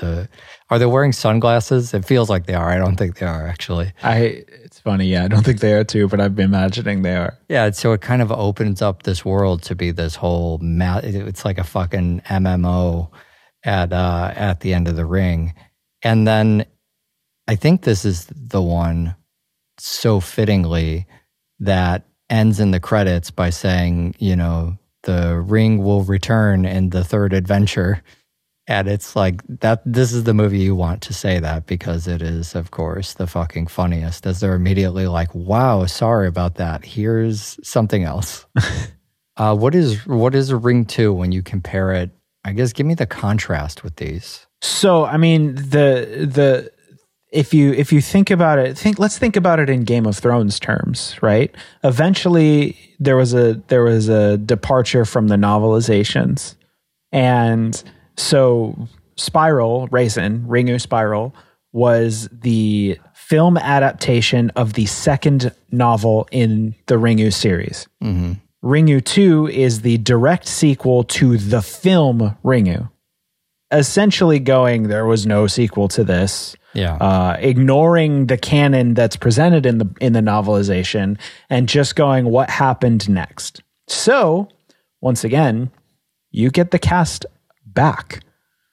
the 0.00 0.28
are 0.70 0.78
they 0.78 0.86
wearing 0.86 1.12
sunglasses? 1.12 1.94
It 1.94 2.04
feels 2.04 2.28
like 2.28 2.46
they 2.46 2.54
are. 2.54 2.70
I 2.70 2.78
don't 2.78 2.96
think 2.96 3.18
they 3.18 3.26
are 3.26 3.46
actually. 3.46 3.92
I 4.02 4.44
it's 4.64 4.80
funny, 4.80 5.06
yeah. 5.06 5.24
I 5.24 5.28
don't 5.28 5.44
think 5.44 5.60
they 5.60 5.74
are 5.74 5.84
too, 5.84 6.08
but 6.08 6.20
I'm 6.20 6.38
imagining 6.38 7.02
they 7.02 7.16
are. 7.16 7.38
Yeah, 7.48 7.70
so 7.70 7.92
it 7.92 8.00
kind 8.00 8.22
of 8.22 8.32
opens 8.32 8.82
up 8.82 9.02
this 9.02 9.24
world 9.24 9.62
to 9.64 9.74
be 9.74 9.90
this 9.90 10.16
whole 10.16 10.58
ma- 10.58 11.00
it's 11.02 11.44
like 11.44 11.58
a 11.58 11.64
fucking 11.64 12.22
MMO 12.26 13.10
at 13.64 13.92
uh 13.92 14.32
at 14.34 14.60
the 14.60 14.74
end 14.74 14.88
of 14.88 14.96
the 14.96 15.06
ring. 15.06 15.54
And 16.02 16.26
then 16.26 16.66
I 17.46 17.56
think 17.56 17.82
this 17.82 18.04
is 18.04 18.26
the 18.26 18.62
one 18.62 19.16
so 19.78 20.20
fittingly 20.20 21.06
that 21.60 22.04
ends 22.30 22.60
in 22.60 22.70
the 22.70 22.80
credits 22.80 23.30
by 23.30 23.50
saying, 23.50 24.14
you 24.18 24.36
know, 24.36 24.76
the 25.04 25.38
ring 25.38 25.82
will 25.82 26.02
return 26.02 26.64
in 26.64 26.90
the 26.90 27.04
third 27.04 27.32
adventure. 27.32 28.02
And 28.68 28.86
it's 28.86 29.16
like 29.16 29.42
that 29.60 29.80
this 29.86 30.12
is 30.12 30.24
the 30.24 30.34
movie 30.34 30.58
you 30.58 30.76
want 30.76 31.00
to 31.02 31.14
say 31.14 31.40
that 31.40 31.66
because 31.66 32.06
it 32.06 32.20
is, 32.20 32.54
of 32.54 32.70
course, 32.70 33.14
the 33.14 33.26
fucking 33.26 33.68
funniest. 33.68 34.26
As 34.26 34.40
they're 34.40 34.54
immediately 34.54 35.06
like, 35.06 35.34
Wow, 35.34 35.86
sorry 35.86 36.28
about 36.28 36.56
that. 36.56 36.84
Here's 36.84 37.58
something 37.66 38.04
else. 38.04 38.44
uh, 39.38 39.56
what 39.56 39.74
is 39.74 40.06
what 40.06 40.34
is 40.34 40.52
Ring 40.52 40.84
Two 40.84 41.14
when 41.14 41.32
you 41.32 41.42
compare 41.42 41.92
it? 41.92 42.10
I 42.44 42.52
guess 42.52 42.74
give 42.74 42.86
me 42.86 42.94
the 42.94 43.06
contrast 43.06 43.82
with 43.82 43.96
these. 43.96 44.46
So 44.60 45.06
I 45.06 45.16
mean 45.16 45.54
the 45.54 46.28
the 46.30 46.70
if 47.32 47.54
you 47.54 47.72
if 47.72 47.90
you 47.90 48.02
think 48.02 48.30
about 48.30 48.58
it, 48.58 48.76
think 48.76 48.98
let's 48.98 49.16
think 49.16 49.36
about 49.36 49.60
it 49.60 49.70
in 49.70 49.84
Game 49.84 50.04
of 50.04 50.18
Thrones 50.18 50.60
terms, 50.60 51.16
right? 51.22 51.54
Eventually 51.84 52.76
there 53.00 53.16
was 53.16 53.32
a 53.32 53.54
there 53.68 53.84
was 53.84 54.10
a 54.10 54.36
departure 54.36 55.06
from 55.06 55.28
the 55.28 55.36
novelizations. 55.36 56.54
And 57.10 57.82
so 58.18 58.88
Spiral, 59.16 59.88
Rasen, 59.88 60.46
Ringu 60.46 60.80
Spiral 60.80 61.34
was 61.72 62.28
the 62.32 62.98
film 63.14 63.56
adaptation 63.58 64.50
of 64.50 64.72
the 64.72 64.86
second 64.86 65.52
novel 65.70 66.28
in 66.32 66.74
the 66.86 66.94
Ringu 66.94 67.32
series. 67.32 67.86
Ringu 68.64 69.04
2 69.04 69.48
is 69.48 69.82
the 69.82 69.98
direct 69.98 70.46
sequel 70.48 71.04
to 71.04 71.36
the 71.36 71.62
film 71.62 72.36
Ringu. 72.44 72.90
Essentially 73.70 74.38
going, 74.38 74.84
there 74.84 75.04
was 75.06 75.26
no 75.26 75.46
sequel 75.46 75.88
to 75.88 76.02
this. 76.02 76.56
Yeah. 76.74 76.94
Uh, 76.96 77.36
ignoring 77.38 78.26
the 78.26 78.38
canon 78.38 78.94
that's 78.94 79.16
presented 79.16 79.66
in 79.66 79.78
the 79.78 79.88
in 80.00 80.12
the 80.12 80.20
novelization 80.20 81.18
and 81.50 81.68
just 81.68 81.96
going 81.96 82.26
what 82.26 82.50
happened 82.50 83.08
next. 83.08 83.62
So, 83.86 84.48
once 85.00 85.24
again, 85.24 85.70
you 86.30 86.50
get 86.50 86.70
the 86.70 86.78
cast 86.78 87.26
back. 87.78 88.20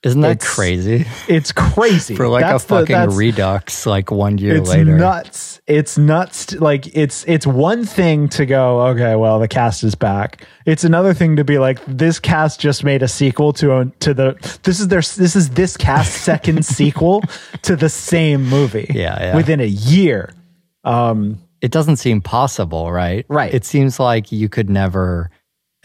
Isn't 0.04 0.22
that 0.22 0.34
it's- 0.38 0.54
crazy? 0.56 1.04
It's 1.28 1.52
crazy 1.52 2.16
For 2.20 2.28
like 2.28 2.44
That's 2.44 2.64
a 2.64 2.68
fucking 2.68 2.94
that's- 2.96 3.18
redux 3.18 3.88
like 3.88 4.12
one 4.12 4.38
year 4.38 4.58
it's 4.58 4.70
later. 4.70 4.98
nuts. 4.98 5.60
It's 5.66 5.98
nuts. 5.98 6.46
to- 6.48 6.60
Like 6.64 6.96
it's 6.96 7.26
it's 7.28 7.48
one 7.48 7.86
thing 7.86 8.30
to 8.30 8.46
go, 8.46 8.82
okay, 8.90 9.16
well 9.16 9.40
the 9.40 9.48
cast 9.48 9.84
is 9.84 9.96
back. 9.96 10.46
It's 10.68 10.84
another 10.84 11.16
thing 11.16 11.38
to 11.38 11.44
be 11.44 11.58
like, 11.58 11.80
this 11.88 12.20
cast 12.20 12.60
just 12.60 12.84
made 12.84 13.02
a 13.02 13.08
sequel 13.08 13.52
to 13.54 13.78
a, 13.80 13.86
to 14.02 14.14
the 14.14 14.60
this 14.62 14.80
is 14.80 14.90
their 14.90 15.02
this 15.02 15.36
is 15.36 15.50
this 15.52 15.76
cast's 15.76 16.16
second 16.32 16.64
sequel 16.66 17.24
to 17.64 17.76
the 17.76 17.90
same 17.90 18.46
movie. 18.48 18.86
Yeah, 18.94 19.18
yeah. 19.20 19.36
within 19.36 19.60
a 19.60 19.66
year. 19.66 20.32
Um, 20.84 21.40
it 21.62 21.72
doesn't 21.72 21.96
seem 21.96 22.22
possible, 22.22 22.92
right? 22.92 23.26
Right. 23.28 23.52
It 23.52 23.66
seems 23.66 24.00
like 24.00 24.32
you 24.32 24.50
could 24.50 24.70
never 24.70 25.32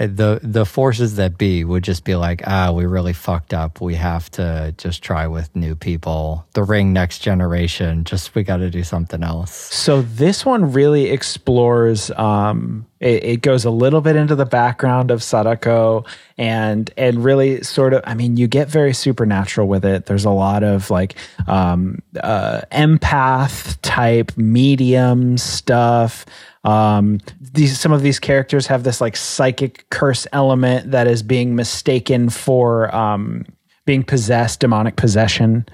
the 0.06 0.40
the 0.42 0.64
forces 0.64 1.16
that 1.16 1.36
be 1.36 1.62
would 1.62 1.84
just 1.84 2.04
be 2.04 2.14
like, 2.14 2.42
ah, 2.46 2.72
we 2.72 2.86
really 2.86 3.12
fucked 3.12 3.52
up. 3.52 3.80
We 3.80 3.96
have 3.96 4.30
to 4.32 4.74
just 4.78 5.02
try 5.02 5.26
with 5.26 5.54
new 5.54 5.74
people. 5.76 6.46
The 6.54 6.62
ring 6.62 6.94
next 6.94 7.18
generation. 7.18 8.04
Just 8.04 8.34
we 8.34 8.42
got 8.42 8.58
to 8.58 8.70
do 8.70 8.82
something 8.82 9.22
else. 9.22 9.52
So 9.52 10.00
this 10.00 10.46
one 10.46 10.72
really 10.72 11.10
explores. 11.10 12.10
Um, 12.12 12.86
it, 12.98 13.24
it 13.24 13.42
goes 13.42 13.66
a 13.66 13.70
little 13.70 14.00
bit 14.00 14.16
into 14.16 14.34
the 14.34 14.46
background 14.46 15.10
of 15.10 15.22
Sadako, 15.22 16.06
and 16.38 16.90
and 16.96 17.22
really 17.22 17.62
sort 17.62 17.92
of. 17.92 18.02
I 18.06 18.14
mean, 18.14 18.38
you 18.38 18.48
get 18.48 18.68
very 18.68 18.94
supernatural 18.94 19.68
with 19.68 19.84
it. 19.84 20.06
There's 20.06 20.24
a 20.24 20.30
lot 20.30 20.62
of 20.62 20.90
like 20.90 21.16
um, 21.46 22.00
uh, 22.18 22.62
empath 22.72 23.76
type 23.82 24.34
medium 24.36 25.36
stuff. 25.36 26.24
Um, 26.64 27.20
these 27.40 27.78
some 27.78 27.92
of 27.92 28.02
these 28.02 28.18
characters 28.18 28.66
have 28.66 28.82
this 28.82 29.00
like 29.00 29.16
psychic 29.16 29.88
curse 29.90 30.26
element 30.32 30.90
that 30.90 31.06
is 31.06 31.22
being 31.22 31.56
mistaken 31.56 32.28
for 32.28 32.94
um, 32.94 33.46
being 33.86 34.02
possessed, 34.04 34.60
demonic 34.60 34.96
possession, 34.96 35.66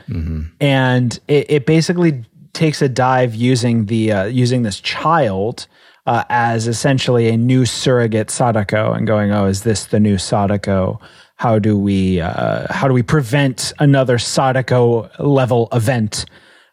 and 0.61 1.19
it, 1.27 1.51
it 1.51 1.67
basically 1.67 2.25
takes 2.53 2.81
a 2.81 2.89
dive 2.89 3.35
using 3.35 3.87
the 3.87 4.13
uh, 4.13 4.25
using 4.27 4.63
this 4.63 4.81
child 4.81 5.67
uh, 6.07 6.23
as 6.31 6.69
essentially 6.69 7.29
a 7.29 7.37
new 7.37 7.67
surrogate 7.67 8.31
Sadako, 8.31 8.93
and 8.93 9.07
going, 9.07 9.33
oh, 9.33 9.47
is 9.47 9.65
this 9.65 9.87
the 9.87 9.99
new 10.01 10.19
Sadako? 10.19 11.01
How 11.35 11.59
do 11.59 11.77
we 11.77 12.21
uh, 12.21 12.73
how 12.73 12.87
do 12.87 12.95
we 12.95 13.03
prevent 13.03 13.73
another 13.81 14.19
Sadako 14.19 15.11
level 15.19 15.69
event 15.73 16.27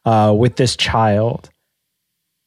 uh, 0.06 0.34
with 0.38 0.58
this 0.58 0.76
child? 0.76 1.50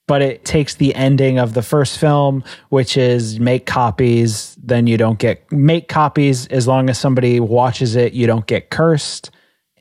But 0.09 0.23
it 0.23 0.45
takes 0.45 0.75
the 0.77 0.95
ending 0.95 1.39
of 1.39 1.55
the 1.55 1.63
first 1.63 1.99
film, 1.99 2.45
which 2.69 2.97
is 2.97 3.41
make 3.41 3.67
copies, 3.67 4.57
then 4.63 4.87
you 4.87 4.97
don't 4.97 5.19
get 5.19 5.51
make 5.51 5.89
copies 5.89 6.47
as 6.49 6.67
long 6.69 6.89
as 6.89 6.99
somebody 6.99 7.41
watches 7.41 7.97
it, 7.97 8.13
you 8.13 8.27
don't 8.27 8.47
get 8.47 8.71
cursed. 8.71 9.31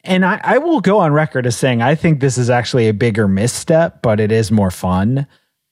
And 0.03 0.23
I, 0.25 0.39
I 0.43 0.57
will 0.59 0.81
go 0.81 0.99
on 0.99 1.13
record 1.13 1.45
as 1.47 1.55
saying 1.57 1.81
I 1.81 1.95
think 1.95 2.19
this 2.19 2.37
is 2.37 2.49
actually 2.49 2.87
a 2.87 2.93
bigger 2.93 3.27
misstep, 3.27 4.01
but 4.01 4.19
it 4.19 4.31
is 4.31 4.51
more 4.51 4.71
fun. 4.71 5.25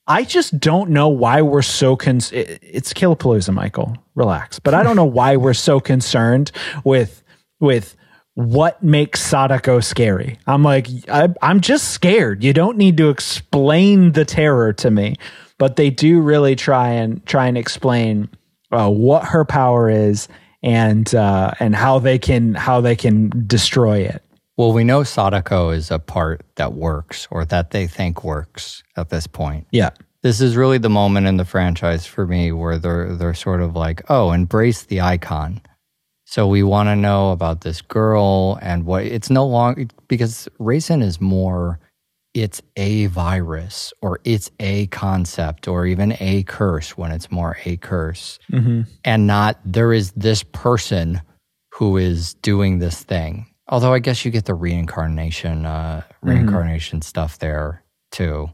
I 0.06 0.24
just 0.24 0.60
don't 0.60 0.90
know 0.90 1.08
why 1.08 1.42
we're 1.42 1.62
so 1.62 1.96
con- 1.96 2.20
it- 2.32 2.60
it's 2.62 2.94
Killapalooza, 2.94 3.54
Michael. 3.54 3.96
Relax. 4.16 4.60
But 4.60 4.74
I 4.74 4.84
don't 4.84 4.96
know 4.96 5.06
why 5.06 5.38
we're 5.38 5.54
so 5.54 5.80
concerned 5.80 6.52
with 6.84 7.24
with 7.60 7.96
what 8.36 8.82
makes 8.82 9.22
Sadako 9.22 9.80
scary. 9.80 10.40
I'm 10.48 10.64
like, 10.64 10.88
I, 11.10 11.30
I'm 11.42 11.62
just 11.62 11.90
scared. 11.92 12.44
You 12.44 12.54
don't 12.54 12.78
need 12.78 12.98
to 12.98 13.10
explain 13.10 14.14
the 14.14 14.26
terror 14.26 14.74
to 14.74 14.90
me, 14.90 15.16
but 15.58 15.76
they 15.76 15.90
do 15.90 16.20
really 16.20 16.56
try 16.56 16.90
and 16.90 17.24
try 17.26 17.48
and 17.48 17.58
explain 17.58 18.30
uh, 18.72 18.90
what 18.90 19.26
her 19.26 19.46
power 19.46 19.90
is 19.90 20.28
and 20.64 21.14
uh, 21.14 21.52
and 21.60 21.76
how 21.76 22.00
they 22.00 22.18
can 22.18 22.56
how 22.56 22.82
they 22.82 22.96
can 22.96 23.46
destroy 23.46 24.00
it. 24.00 24.24
Well, 24.58 24.74
we 24.74 24.84
know 24.84 25.04
Sadako 25.04 25.70
is 25.70 25.92
a 25.92 26.00
part 26.00 26.46
that 26.56 26.74
works 26.74 27.28
or 27.32 27.44
that 27.46 27.72
they 27.72 27.88
think 27.88 28.24
works 28.24 28.84
at 28.96 29.10
this 29.10 29.28
point. 29.28 29.68
Yeah. 29.72 29.90
This 30.22 30.40
is 30.40 30.56
really 30.56 30.78
the 30.78 30.90
moment 30.90 31.28
in 31.28 31.38
the 31.38 31.46
franchise 31.46 32.06
for 32.06 32.26
me 32.26 32.52
where 32.52 32.80
they're 32.80 33.14
they're 33.16 33.34
sort 33.34 33.62
of 33.62 33.76
like, 33.76 34.10
oh, 34.10 34.32
embrace 34.32 34.84
the 34.84 35.02
icon. 35.02 35.62
So 36.34 36.48
we 36.48 36.64
want 36.64 36.90
to 36.90 36.96
know 36.96 37.30
about 37.30 37.62
this 37.62 37.84
girl 37.84 38.58
and 38.60 38.88
what 38.88 39.06
it's 39.06 39.30
no 39.30 39.46
longer 39.46 39.86
because 40.08 40.50
Rasen 40.60 41.04
is 41.04 41.22
more 41.22 41.80
it's 42.34 42.60
a 42.76 43.06
virus 43.06 43.94
or 44.02 44.20
it's 44.24 44.50
a 44.60 44.88
concept 44.88 45.68
or 45.68 45.86
even 45.86 46.18
a 46.20 46.42
curse 46.42 46.98
when 46.98 47.12
it's 47.12 47.30
more 47.30 47.56
a 47.66 47.78
curse 47.78 48.40
and 49.06 49.28
not 49.28 49.60
there 49.64 49.94
is 49.94 50.12
this 50.14 50.42
person 50.42 51.22
who 51.72 51.98
is 51.98 52.34
doing 52.42 52.80
this 52.80 53.04
thing. 53.04 53.46
Although 53.68 53.94
I 53.94 54.00
guess 54.00 54.26
you 54.26 54.32
get 54.32 54.46
the 54.46 54.56
reincarnation 54.56 55.68
uh, 55.68 56.02
reincarnation 56.24 57.04
stuff 57.04 57.38
there 57.38 57.84
too. 58.12 58.50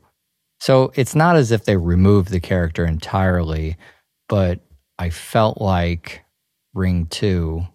So 0.60 0.92
it's 0.96 1.16
not 1.16 1.38
as 1.38 1.54
if 1.54 1.64
they 1.64 1.78
removed 1.78 2.32
the 2.32 2.42
character 2.42 2.84
entirely, 2.86 3.78
but 4.28 4.60
I 4.98 5.12
felt 5.12 5.62
like 5.62 6.26
Ring 6.74 7.08
2, 7.08 7.66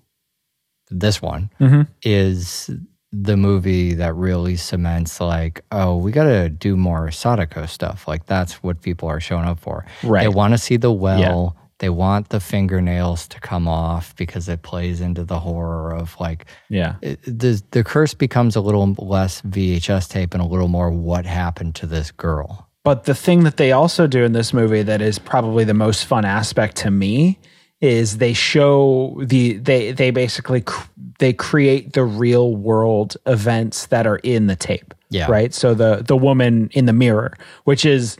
this 0.91 1.21
one, 1.21 1.51
mm-hmm. 1.61 1.83
is 2.03 2.71
the 3.13 3.37
movie 3.37 3.95
that 3.95 4.15
really 4.15 4.57
cements 4.57 5.21
like, 5.21 5.63
oh, 5.71 5.97
we 5.97 6.11
got 6.11 6.25
to 6.25 6.49
do 6.49 6.77
more 6.77 7.11
Sadako 7.11 7.67
stuff. 7.67 8.09
Like 8.09 8.27
that's 8.27 8.55
what 8.63 8.83
people 8.83 9.09
are 9.09 9.21
showing 9.21 9.45
up 9.45 9.61
for. 9.61 9.87
Right. 10.03 10.23
They 10.23 10.29
want 10.29 10.53
to 10.55 10.59
see 10.59 10.77
the 10.77 10.93
well. 10.93 11.57
They 11.79 11.89
want 11.91 12.29
the 12.31 12.41
fingernails 12.41 13.29
to 13.29 13.41
come 13.41 13.69
off 13.69 14.15
because 14.17 14.49
it 14.49 14.63
plays 14.63 15.01
into 15.01 15.25
the 15.25 15.39
horror 15.41 15.93
of 15.95 16.17
like 16.19 16.47
Yeah. 16.69 16.97
it- 17.03 17.21
the 17.25 17.61
the 17.73 17.85
curse 17.85 18.15
becomes 18.15 18.57
a 18.57 18.61
little 18.61 18.95
less 18.99 19.41
VHS 19.43 20.09
tape 20.09 20.35
and 20.35 20.43
a 20.43 20.47
little 20.47 20.69
more 20.69 20.91
what 20.91 21.27
happened 21.27 21.75
to 21.77 21.87
this 21.87 22.11
girl. 22.11 22.69
But 22.85 23.05
the 23.05 23.15
thing 23.15 23.45
that 23.45 23.57
they 23.57 23.73
also 23.73 24.07
do 24.07 24.25
in 24.25 24.33
this 24.33 24.53
movie 24.53 24.83
that 24.83 25.01
is 25.01 25.19
probably 25.19 25.65
the 25.65 25.75
most 25.75 26.05
fun 26.05 26.25
aspect 26.25 26.77
to 26.79 26.91
me 26.91 27.39
is 27.85 28.17
they 28.17 28.33
show 28.33 29.21
the 29.23 29.59
they 29.59 29.93
they 29.93 30.11
basically 30.11 30.63
cr- 30.63 30.89
they 31.19 31.35
create 31.35 31.93
the 31.93 32.03
real 32.03 32.57
world 32.57 33.15
events 33.27 33.87
that 33.87 34.07
are 34.07 34.17
in 34.17 34.47
the 34.47 34.57
tape. 34.57 34.95
Yeah. 35.11 35.31
Right? 35.31 35.53
So 35.53 35.75
the 35.75 36.03
the 36.03 36.17
woman 36.17 36.71
in 36.73 36.87
the 36.87 36.95
mirror, 36.95 37.37
which 37.65 37.85
is 37.85 38.17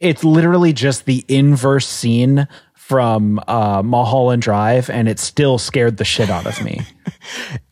it's 0.00 0.24
literally 0.24 0.72
just 0.72 1.04
the 1.04 1.24
inverse 1.28 1.86
scene 1.86 2.48
from 2.74 3.40
uh, 3.46 3.82
Mulholland 3.84 4.42
Drive, 4.42 4.90
and 4.90 5.08
it 5.08 5.20
still 5.20 5.58
scared 5.58 5.98
the 5.98 6.04
shit 6.04 6.28
out 6.28 6.46
of 6.46 6.62
me. 6.62 6.80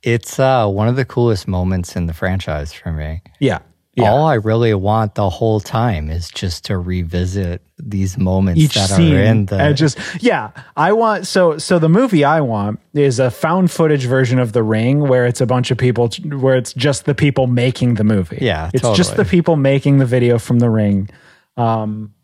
It's 0.03 0.39
uh, 0.39 0.67
one 0.69 0.89
of 0.89 0.97
the 0.97 1.05
coolest 1.05 1.49
moments 1.49 1.97
in 1.97 2.07
the 2.07 2.13
franchise 2.13 2.73
for 2.73 2.93
me. 2.93 3.23
yeah. 3.41 3.61
Yeah. 3.97 4.11
All 4.13 4.27
I 4.27 4.35
really 4.35 4.75
want 4.75 5.15
the 5.15 5.31
whole 5.31 5.59
time 5.59 6.11
is 6.11 6.29
just 6.29 6.67
to 6.67 6.77
revisit 6.77 7.63
these 7.79 8.19
moments 8.19 8.61
each 8.61 8.75
that 8.75 8.89
scene 8.91 9.15
are 9.15 9.23
in 9.23 9.47
the. 9.47 9.57
and 9.57 9.77
just 9.77 9.99
yeah 10.21 10.51
i 10.79 10.93
want 10.93 11.27
so 11.27 11.59
so 11.59 11.79
the 11.79 11.91
movie 11.91 12.25
i 12.25 12.41
want 12.41 12.81
is 12.95 13.19
a 13.19 13.31
found 13.31 13.71
footage 13.71 14.07
version 14.07 14.39
of 14.39 14.53
the 14.55 14.63
ring 14.63 15.01
where 15.01 15.27
it's 15.27 15.43
a 15.43 15.47
bunch 15.47 15.71
of 15.71 15.77
people 15.77 16.09
where 16.41 16.57
it's 16.57 16.73
just 16.73 17.05
the 17.05 17.15
people 17.15 17.47
making 17.47 17.95
the 17.95 18.05
movie 18.05 18.39
Yeah, 18.41 18.71
it's 18.73 18.97
just 18.97 19.17
the 19.17 19.27
people 19.27 19.57
making 19.57 19.99
the 19.99 20.07
video 20.07 20.39
from 20.39 20.59
the 20.59 20.71
ring 20.71 21.11
um 21.59 22.15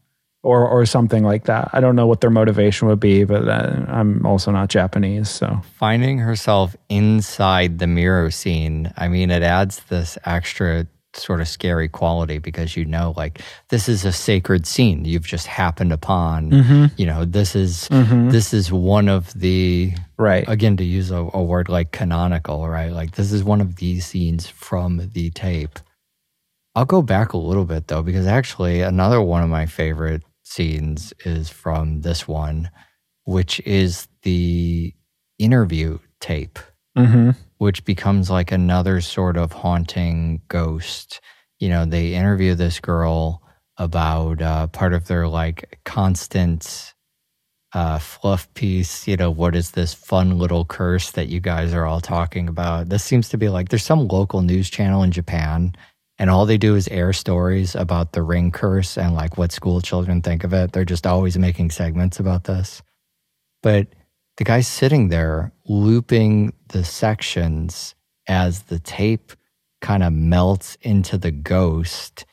or 0.43 0.67
or 0.67 0.87
something 0.87 1.23
like 1.23 1.45
that 1.45 1.69
i 1.75 1.81
don't 1.81 1.97
know 1.97 2.07
what 2.07 2.23
their 2.23 2.31
motivation 2.31 2.89
would 2.89 2.99
be 3.01 3.25
but 3.25 3.47
uh, 3.47 3.85
i'm 3.89 4.25
also 4.25 4.51
not 4.51 4.71
japanese 4.71 5.29
so 5.29 5.61
finding 5.77 6.17
herself 6.19 6.75
inside 6.89 7.79
the 7.79 7.87
mirror 7.87 8.31
scene, 8.31 8.91
I 8.97 9.09
mean, 9.09 9.31
it 9.31 9.43
adds 9.43 9.81
this 9.91 10.17
extra 10.25 10.87
sort 11.15 11.41
of 11.41 11.49
scary 11.49 11.89
quality 11.89 12.39
because 12.39 12.77
you 12.77 12.85
know, 12.85 13.15
like, 13.17 13.41
this 13.69 13.89
is 13.89 14.05
a 14.05 14.13
sacred 14.13 14.67
scene 14.67 15.05
you've 15.05 15.27
just 15.27 15.47
happened 15.47 15.93
upon. 15.93 16.51
Mm-hmm. 16.51 16.87
You 16.97 17.07
know, 17.07 17.25
this 17.25 17.55
is 17.55 17.89
this 18.31 18.55
is 18.55 18.73
one 18.73 19.09
of 19.09 19.33
the 19.35 19.93
right 20.19 20.45
again 20.49 20.77
to 20.77 20.85
use 20.85 21.11
a, 21.11 21.29
a 21.33 21.43
word 21.43 21.69
like 21.69 21.93
canonical, 21.93 22.69
right? 22.69 22.93
Like 22.93 23.13
this 23.13 23.33
is 23.33 23.45
one 23.45 23.61
of 23.61 23.77
these 23.77 24.07
scenes 24.07 24.47
from 24.47 25.11
the 25.13 25.31
tape. 25.31 25.79
I'll 26.75 26.85
go 26.87 27.03
back 27.03 27.33
a 27.33 27.39
little 27.39 27.65
bit 27.65 27.89
though, 27.89 28.03
because 28.03 28.27
actually 28.27 28.81
another 28.81 29.21
one 29.21 29.43
of 29.43 29.51
my 29.51 29.67
favorite 29.67 30.23
scenes 30.43 31.13
is 31.25 31.49
from 31.49 32.01
this 32.01 32.27
one, 32.27 32.71
which 33.25 33.61
is 33.61 34.09
the 34.23 34.95
interview 35.39 35.99
tape, 36.21 36.59
mm-hmm. 36.97 37.31
Which 37.63 37.85
becomes 37.85 38.29
like 38.29 38.51
another 38.51 39.01
sort 39.01 39.37
of 39.37 39.53
haunting 39.53 40.43
ghost. 40.49 41.21
You 41.61 41.69
know, 41.69 41.85
they 41.85 42.13
interview 42.13 42.57
this 42.57 42.81
girl 42.81 43.41
about 43.77 44.43
uh, 44.43 44.67
part 44.67 44.93
of 44.93 45.07
their 45.07 45.29
like 45.29 45.79
constant 45.85 46.93
uh, 47.73 48.01
fluff 48.01 48.53
piece. 48.55 49.07
You 49.07 49.17
know, 49.17 49.31
what 49.31 49.55
is 49.55 49.71
this 49.71 49.95
fun 49.95 50.39
little 50.39 50.65
curse 50.65 51.13
that 51.13 51.29
you 51.29 51.39
guys 51.39 51.73
are 51.73 51.87
all 51.87 52.01
talking 52.01 52.49
about? 52.49 52.89
This 52.89 53.05
seems 53.05 53.29
to 53.29 53.39
be 53.39 53.49
like 53.49 53.69
there's 53.69 53.85
some 53.85 54.09
local 54.09 54.43
news 54.43 54.69
channel 54.69 55.05
in 55.05 55.13
Japan, 55.13 55.77
and 56.19 56.31
all 56.31 56.47
they 56.47 56.59
do 56.59 56.75
is 56.75 56.89
air 56.89 57.13
stories 57.13 57.77
about 57.77 58.13
the 58.13 58.23
ring 58.23 58.51
curse 58.51 58.99
and 58.99 59.15
like 59.15 59.39
what 59.39 59.53
school 59.53 59.81
children 59.81 60.21
think 60.21 60.43
of 60.43 60.53
it. 60.53 60.73
They're 60.73 60.85
just 60.85 61.07
always 61.07 61.39
making 61.39 61.71
segments 61.71 62.19
about 62.19 62.43
this. 62.43 62.83
But 63.63 63.87
the 64.43 64.47
guy's 64.47 64.67
sitting 64.67 65.07
there 65.07 65.53
looping 65.67 66.53
the 66.71 66.83
sections 66.83 67.95
as 68.27 68.63
the 68.65 68.81
tape 68.81 69.35
kind 69.81 70.03
of 70.03 70.13
melts 70.13 70.77
into 70.81 71.17
the 71.17 71.31
ghost 71.31 72.27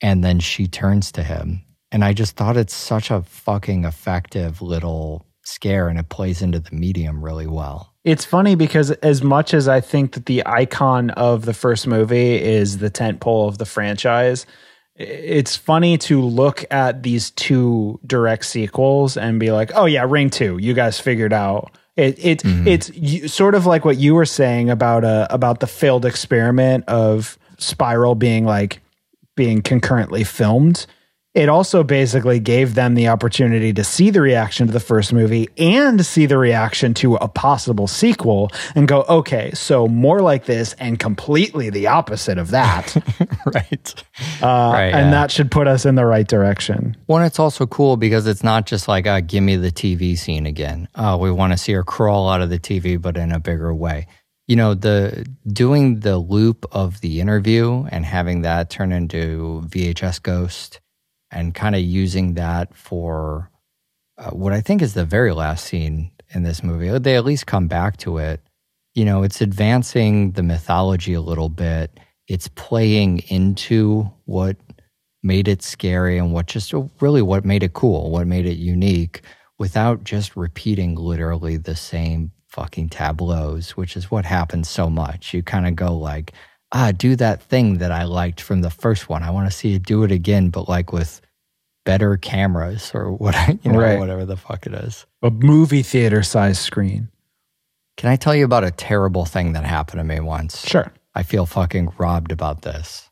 and 0.00 0.24
then 0.24 0.40
she 0.40 0.66
turns 0.66 1.12
to 1.12 1.22
him. 1.22 1.62
And 1.92 2.04
I 2.04 2.14
just 2.14 2.34
thought 2.34 2.56
it's 2.56 2.74
such 2.74 3.12
a 3.12 3.22
fucking 3.22 3.84
effective 3.84 4.60
little 4.60 5.24
scare 5.44 5.86
and 5.86 6.00
it 6.00 6.08
plays 6.08 6.42
into 6.42 6.58
the 6.58 6.74
medium 6.74 7.24
really 7.24 7.46
well. 7.46 7.94
It's 8.02 8.24
funny 8.24 8.56
because 8.56 8.90
as 8.90 9.22
much 9.22 9.54
as 9.54 9.68
I 9.68 9.80
think 9.80 10.14
that 10.14 10.26
the 10.26 10.44
icon 10.44 11.10
of 11.10 11.44
the 11.44 11.54
first 11.54 11.86
movie 11.86 12.42
is 12.42 12.78
the 12.78 12.90
tent 12.90 13.20
pole 13.20 13.48
of 13.48 13.58
the 13.58 13.66
franchise, 13.66 14.46
it's 14.96 15.56
funny 15.56 15.96
to 15.98 16.20
look 16.20 16.64
at 16.70 17.02
these 17.02 17.30
two 17.30 17.98
direct 18.06 18.44
sequels 18.44 19.16
and 19.16 19.40
be 19.40 19.50
like, 19.50 19.72
"Oh 19.74 19.86
yeah, 19.86 20.04
Ring 20.08 20.30
2, 20.30 20.58
you 20.58 20.74
guys 20.74 21.00
figured 21.00 21.32
out." 21.32 21.70
It, 21.96 22.18
it 22.24 22.42
it's 22.66 22.90
you, 22.90 23.28
sort 23.28 23.54
of 23.54 23.66
like 23.66 23.84
what 23.84 23.98
you 23.98 24.14
were 24.14 24.24
saying 24.24 24.70
about 24.70 25.04
uh 25.04 25.26
about 25.30 25.60
the 25.60 25.66
failed 25.66 26.06
experiment 26.06 26.84
of 26.88 27.38
Spiral 27.58 28.14
being 28.14 28.46
like 28.46 28.80
being 29.34 29.62
concurrently 29.62 30.24
filmed. 30.24 30.86
It 31.34 31.48
also 31.48 31.82
basically 31.82 32.40
gave 32.40 32.74
them 32.74 32.94
the 32.94 33.08
opportunity 33.08 33.72
to 33.72 33.84
see 33.84 34.10
the 34.10 34.20
reaction 34.20 34.66
to 34.66 34.72
the 34.72 34.80
first 34.80 35.14
movie 35.14 35.48
and 35.56 36.04
see 36.04 36.26
the 36.26 36.36
reaction 36.36 36.92
to 36.94 37.14
a 37.14 37.28
possible 37.28 37.86
sequel 37.86 38.50
and 38.74 38.86
go, 38.86 39.06
okay, 39.08 39.50
so 39.54 39.88
more 39.88 40.20
like 40.20 40.44
this 40.44 40.74
and 40.74 40.98
completely 40.98 41.70
the 41.70 41.86
opposite 41.86 42.36
of 42.36 42.50
that. 42.50 42.94
right. 43.54 44.04
Uh, 44.42 44.70
Right, 44.72 44.92
and 44.94 45.06
yeah. 45.06 45.10
that 45.10 45.30
should 45.30 45.50
put 45.50 45.66
us 45.66 45.86
in 45.86 45.94
the 45.94 46.04
right 46.04 46.26
direction. 46.26 46.96
One, 47.06 47.22
it's 47.22 47.38
also 47.38 47.66
cool 47.66 47.96
because 47.96 48.26
it's 48.26 48.42
not 48.42 48.66
just 48.66 48.86
like, 48.86 49.06
uh, 49.06 49.20
give 49.20 49.42
me 49.42 49.56
the 49.56 49.72
TV 49.72 50.18
scene 50.18 50.44
again. 50.46 50.88
Oh, 50.94 51.16
we 51.16 51.30
want 51.30 51.52
to 51.52 51.58
see 51.58 51.72
her 51.72 51.82
crawl 51.82 52.28
out 52.28 52.42
of 52.42 52.50
the 52.50 52.58
TV, 52.58 53.00
but 53.00 53.16
in 53.16 53.32
a 53.32 53.40
bigger 53.40 53.74
way. 53.74 54.06
You 54.48 54.56
know, 54.56 54.74
the 54.74 55.26
doing 55.46 56.00
the 56.00 56.18
loop 56.18 56.66
of 56.72 57.00
the 57.00 57.20
interview 57.20 57.86
and 57.90 58.04
having 58.04 58.42
that 58.42 58.68
turn 58.68 58.92
into 58.92 59.62
VHS 59.68 60.22
Ghost 60.22 60.80
and 61.32 61.54
kind 61.54 61.74
of 61.74 61.80
using 61.80 62.34
that 62.34 62.74
for 62.74 63.50
uh, 64.18 64.30
what 64.30 64.52
I 64.52 64.60
think 64.60 64.82
is 64.82 64.94
the 64.94 65.04
very 65.04 65.32
last 65.32 65.64
scene 65.64 66.10
in 66.34 66.42
this 66.42 66.62
movie. 66.62 66.96
They 66.98 67.16
at 67.16 67.24
least 67.24 67.46
come 67.46 67.66
back 67.66 67.96
to 67.98 68.18
it. 68.18 68.40
You 68.94 69.04
know, 69.04 69.22
it's 69.22 69.40
advancing 69.40 70.32
the 70.32 70.42
mythology 70.42 71.14
a 71.14 71.20
little 71.20 71.48
bit. 71.48 71.98
It's 72.28 72.48
playing 72.48 73.20
into 73.28 74.10
what 74.26 74.56
made 75.22 75.48
it 75.48 75.62
scary 75.62 76.18
and 76.18 76.32
what 76.32 76.46
just 76.46 76.74
really 77.00 77.22
what 77.22 77.44
made 77.44 77.62
it 77.62 77.72
cool, 77.72 78.10
what 78.10 78.26
made 78.26 78.46
it 78.46 78.58
unique 78.58 79.22
without 79.58 80.04
just 80.04 80.36
repeating 80.36 80.94
literally 80.94 81.56
the 81.56 81.76
same 81.76 82.30
fucking 82.48 82.88
tableaus, 82.88 83.70
which 83.76 83.96
is 83.96 84.10
what 84.10 84.24
happens 84.24 84.68
so 84.68 84.90
much. 84.90 85.32
You 85.32 85.42
kind 85.42 85.66
of 85.66 85.74
go 85.74 85.96
like, 85.96 86.32
ah, 86.72 86.92
do 86.92 87.16
that 87.16 87.42
thing 87.42 87.78
that 87.78 87.92
I 87.92 88.04
liked 88.04 88.40
from 88.40 88.62
the 88.62 88.70
first 88.70 89.08
one. 89.08 89.22
I 89.22 89.30
want 89.30 89.50
to 89.50 89.56
see 89.56 89.68
you 89.70 89.78
do 89.78 90.02
it 90.04 90.12
again, 90.12 90.48
but 90.50 90.68
like 90.68 90.92
with 90.92 91.20
better 91.84 92.16
cameras 92.16 92.92
or 92.94 93.12
what, 93.12 93.34
you 93.64 93.72
know, 93.72 93.78
Right. 93.80 93.98
whatever 93.98 94.24
the 94.24 94.36
fuck 94.36 94.66
it 94.66 94.74
is. 94.74 95.04
A 95.22 95.30
movie 95.30 95.82
theater 95.82 96.22
size 96.22 96.58
screen. 96.58 97.08
Can 97.96 98.08
I 98.10 98.16
tell 98.16 98.34
you 98.34 98.44
about 98.44 98.64
a 98.64 98.70
terrible 98.70 99.24
thing 99.26 99.52
that 99.52 99.64
happened 99.64 99.98
to 100.00 100.04
me 100.04 100.20
once? 100.20 100.66
Sure. 100.66 100.92
I 101.14 101.22
feel 101.24 101.44
fucking 101.44 101.92
robbed 101.98 102.32
about 102.32 102.62
this. 102.62 103.10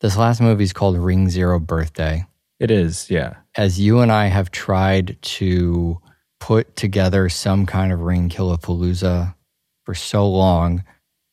This 0.00 0.16
last 0.18 0.40
movie 0.42 0.64
is 0.64 0.74
called 0.74 0.98
Ring 0.98 1.30
Zero 1.30 1.58
Birthday. 1.58 2.26
It 2.60 2.70
is. 2.70 3.10
Yeah. 3.10 3.34
As 3.56 3.80
you 3.80 4.00
and 4.00 4.12
I 4.12 4.26
have 4.26 4.50
tried 4.50 5.16
to 5.22 5.98
put 6.40 6.76
together 6.76 7.28
some 7.30 7.64
kind 7.64 7.92
of 7.92 8.00
Ring 8.00 8.28
Killapalooza 8.28 9.34
for 9.84 9.94
so 9.94 10.28
long, 10.28 10.84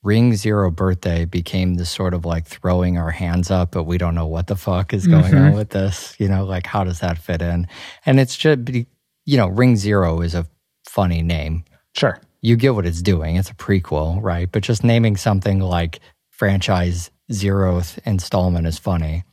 Ring 0.04 0.36
Zero 0.36 0.70
Birthday 0.70 1.26
became 1.26 1.76
this 1.76 1.90
sort 1.90 2.14
of 2.14 2.26
like 2.26 2.46
throwing 2.46 2.98
our 2.98 3.12
hands 3.12 3.50
up, 3.50 3.72
but 3.72 3.84
we 3.84 3.98
don't 3.98 4.16
know 4.16 4.28
what 4.28 4.48
the 4.48 4.56
fuck 4.56 4.94
is 4.94 5.08
going 5.08 5.24
on 5.26 5.32
mm-hmm. 5.32 5.56
with 5.58 5.70
this. 5.70 6.16
You 6.20 6.28
know, 6.28 6.44
like 6.46 6.68
how 6.68 6.84
does 6.84 7.00
that 7.00 7.18
fit 7.18 7.42
in? 7.42 7.68
And 8.06 8.20
it's 8.20 8.36
just, 8.36 8.70
you 8.70 9.38
know, 9.38 9.48
Ring 9.48 9.78
Zero 9.78 10.22
is 10.22 10.36
a 10.36 10.46
funny 10.86 11.22
name 11.22 11.64
Sure. 11.96 12.20
you 12.42 12.56
get 12.56 12.76
what 12.76 12.86
it's 12.86 13.02
doing. 13.02 13.38
It's 13.38 13.50
a 13.50 13.56
prequel, 13.56 14.22
right? 14.22 14.52
But 14.52 14.64
just 14.64 14.84
naming 14.84 15.16
something 15.16 15.60
like 15.60 16.00
franchise 16.30 17.10
zeroth 17.32 17.98
installment 18.06 18.68
is 18.68 18.78
funny. 18.78 19.24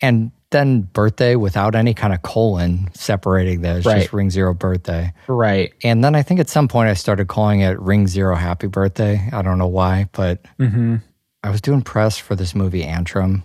And 0.00 0.32
then 0.50 0.82
birthday 0.82 1.36
without 1.36 1.74
any 1.74 1.92
kind 1.92 2.14
of 2.14 2.22
colon 2.22 2.88
separating 2.94 3.60
those, 3.60 3.84
Right. 3.84 4.00
just 4.00 4.12
ring 4.12 4.30
zero 4.30 4.54
birthday. 4.54 5.12
Right. 5.26 5.72
And 5.84 6.02
then 6.02 6.14
I 6.14 6.22
think 6.22 6.40
at 6.40 6.48
some 6.48 6.68
point 6.68 6.88
I 6.88 6.94
started 6.94 7.28
calling 7.28 7.60
it 7.60 7.78
ring 7.80 8.06
zero 8.06 8.34
happy 8.34 8.66
birthday. 8.66 9.28
I 9.32 9.42
don't 9.42 9.58
know 9.58 9.66
why, 9.68 10.08
but 10.12 10.42
Mm-hmm. 10.58 10.96
I 11.42 11.50
was 11.50 11.60
doing 11.60 11.82
press 11.82 12.16
for 12.18 12.34
this 12.34 12.54
movie 12.54 12.82
Antrum, 12.82 13.42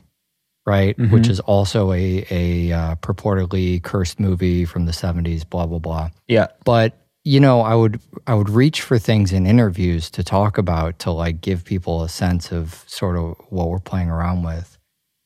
right? 0.66 0.98
Mhm. 0.98 1.12
Which 1.12 1.28
is 1.28 1.40
also 1.42 1.92
a, 1.92 2.26
a 2.32 2.72
uh, 2.72 2.96
purportedly 2.96 3.84
cursed 3.84 4.20
movie 4.20 4.66
from 4.66 4.86
the 4.86 4.92
70s, 4.94 5.48
blah, 5.48 5.66
blah, 5.66 5.80
blah 5.80 6.10
Yeah. 6.28 6.48
but 6.66 6.98
you 7.26 7.40
know 7.40 7.62
i 7.62 7.74
would 7.74 8.02
i 8.28 8.34
would 8.34 8.50
reach 8.50 8.82
for 8.82 9.00
things 9.00 9.32
in 9.32 9.46
interviews 9.46 10.10
to 10.10 10.22
talk 10.26 10.58
about 10.58 11.00
to 11.00 11.10
like 11.10 11.40
give 11.40 11.64
people 11.64 12.04
a 12.04 12.10
sense 12.10 12.52
of 12.52 12.84
sort 12.86 13.16
of 13.16 13.36
what 13.50 13.70
we're 13.70 13.80
playing 13.80 14.10
around 14.10 14.44
with 14.44 14.73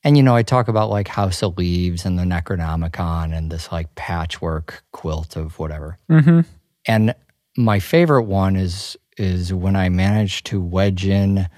and 0.08 0.16
you 0.18 0.24
know 0.24 0.36
i 0.36 0.42
talk 0.42 0.68
about 0.68 0.90
like 0.90 1.08
house 1.08 1.44
of 1.44 1.58
leaves 1.58 2.06
and 2.06 2.18
the 2.18 2.24
necronomicon 2.24 3.36
and 3.38 3.52
this 3.52 3.72
like 3.72 3.94
patchwork 3.96 4.84
quilt 4.94 5.36
of 5.36 5.60
whatever 5.60 6.00
Mm-hmm. 6.10 6.42
and 6.88 7.14
my 7.58 7.80
favorite 7.80 8.24
one 8.24 8.56
is 8.56 8.98
is 9.18 9.54
when 9.54 9.76
i 9.76 9.90
managed 9.90 10.46
to 10.48 10.62
wedge 10.62 11.06
in 11.06 11.38
a 11.40 11.50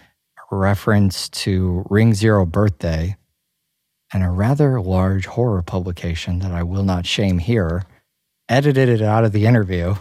reference 0.56 1.30
to 1.30 1.86
ring 1.90 2.14
zero 2.14 2.46
birthday 2.46 3.16
and 4.14 4.24
a 4.24 4.30
rather 4.30 4.82
large 4.82 5.28
horror 5.28 5.62
publication 5.62 6.40
that 6.40 6.52
i 6.52 6.64
will 6.64 6.84
not 6.84 7.06
shame 7.06 7.38
here 7.38 7.84
edited 8.50 8.90
it 8.90 9.02
out 9.02 9.24
of 9.24 9.32
the 9.32 9.46
interview 9.46 9.94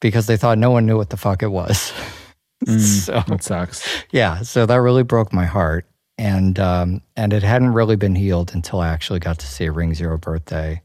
because 0.00 0.26
they 0.26 0.36
thought 0.38 0.56
no 0.58 0.70
one 0.70 0.86
knew 0.86 0.96
what 0.96 1.10
the 1.10 1.16
fuck 1.16 1.42
it 1.42 1.48
was. 1.48 1.92
so 2.66 3.22
That 3.26 3.42
sucks. 3.42 3.86
yeah, 4.10 4.40
so 4.42 4.64
that 4.66 4.76
really 4.80 5.02
broke 5.02 5.32
my 5.32 5.44
heart, 5.46 5.86
and 6.18 6.58
um, 6.58 7.02
and 7.16 7.32
it 7.32 7.42
hadn't 7.42 7.72
really 7.72 7.96
been 7.96 8.14
healed 8.14 8.54
until 8.54 8.80
I 8.80 8.88
actually 8.88 9.20
got 9.20 9.38
to 9.40 9.46
see 9.46 9.68
Ring 9.68 9.94
Zero 9.94 10.18
Birthday 10.18 10.82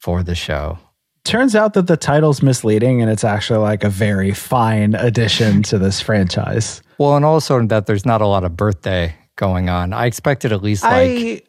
for 0.00 0.22
the 0.22 0.34
show. 0.34 0.78
Turns 1.24 1.56
out 1.56 1.72
that 1.74 1.86
the 1.86 1.96
title's 1.96 2.42
misleading 2.42 3.00
and 3.00 3.10
it's 3.10 3.24
actually 3.24 3.60
like 3.60 3.82
a 3.82 3.88
very 3.88 4.32
fine 4.32 4.94
addition 4.94 5.62
to 5.64 5.78
this 5.78 6.00
franchise. 6.00 6.82
Well, 6.98 7.16
and 7.16 7.24
also 7.24 7.64
that 7.66 7.86
there's 7.86 8.04
not 8.04 8.20
a 8.20 8.26
lot 8.26 8.44
of 8.44 8.56
birthday 8.56 9.14
going 9.36 9.70
on. 9.70 9.92
I 9.94 10.04
expected 10.06 10.52
at 10.52 10.62
least 10.62 10.84
like 10.84 10.92
I 10.92 11.42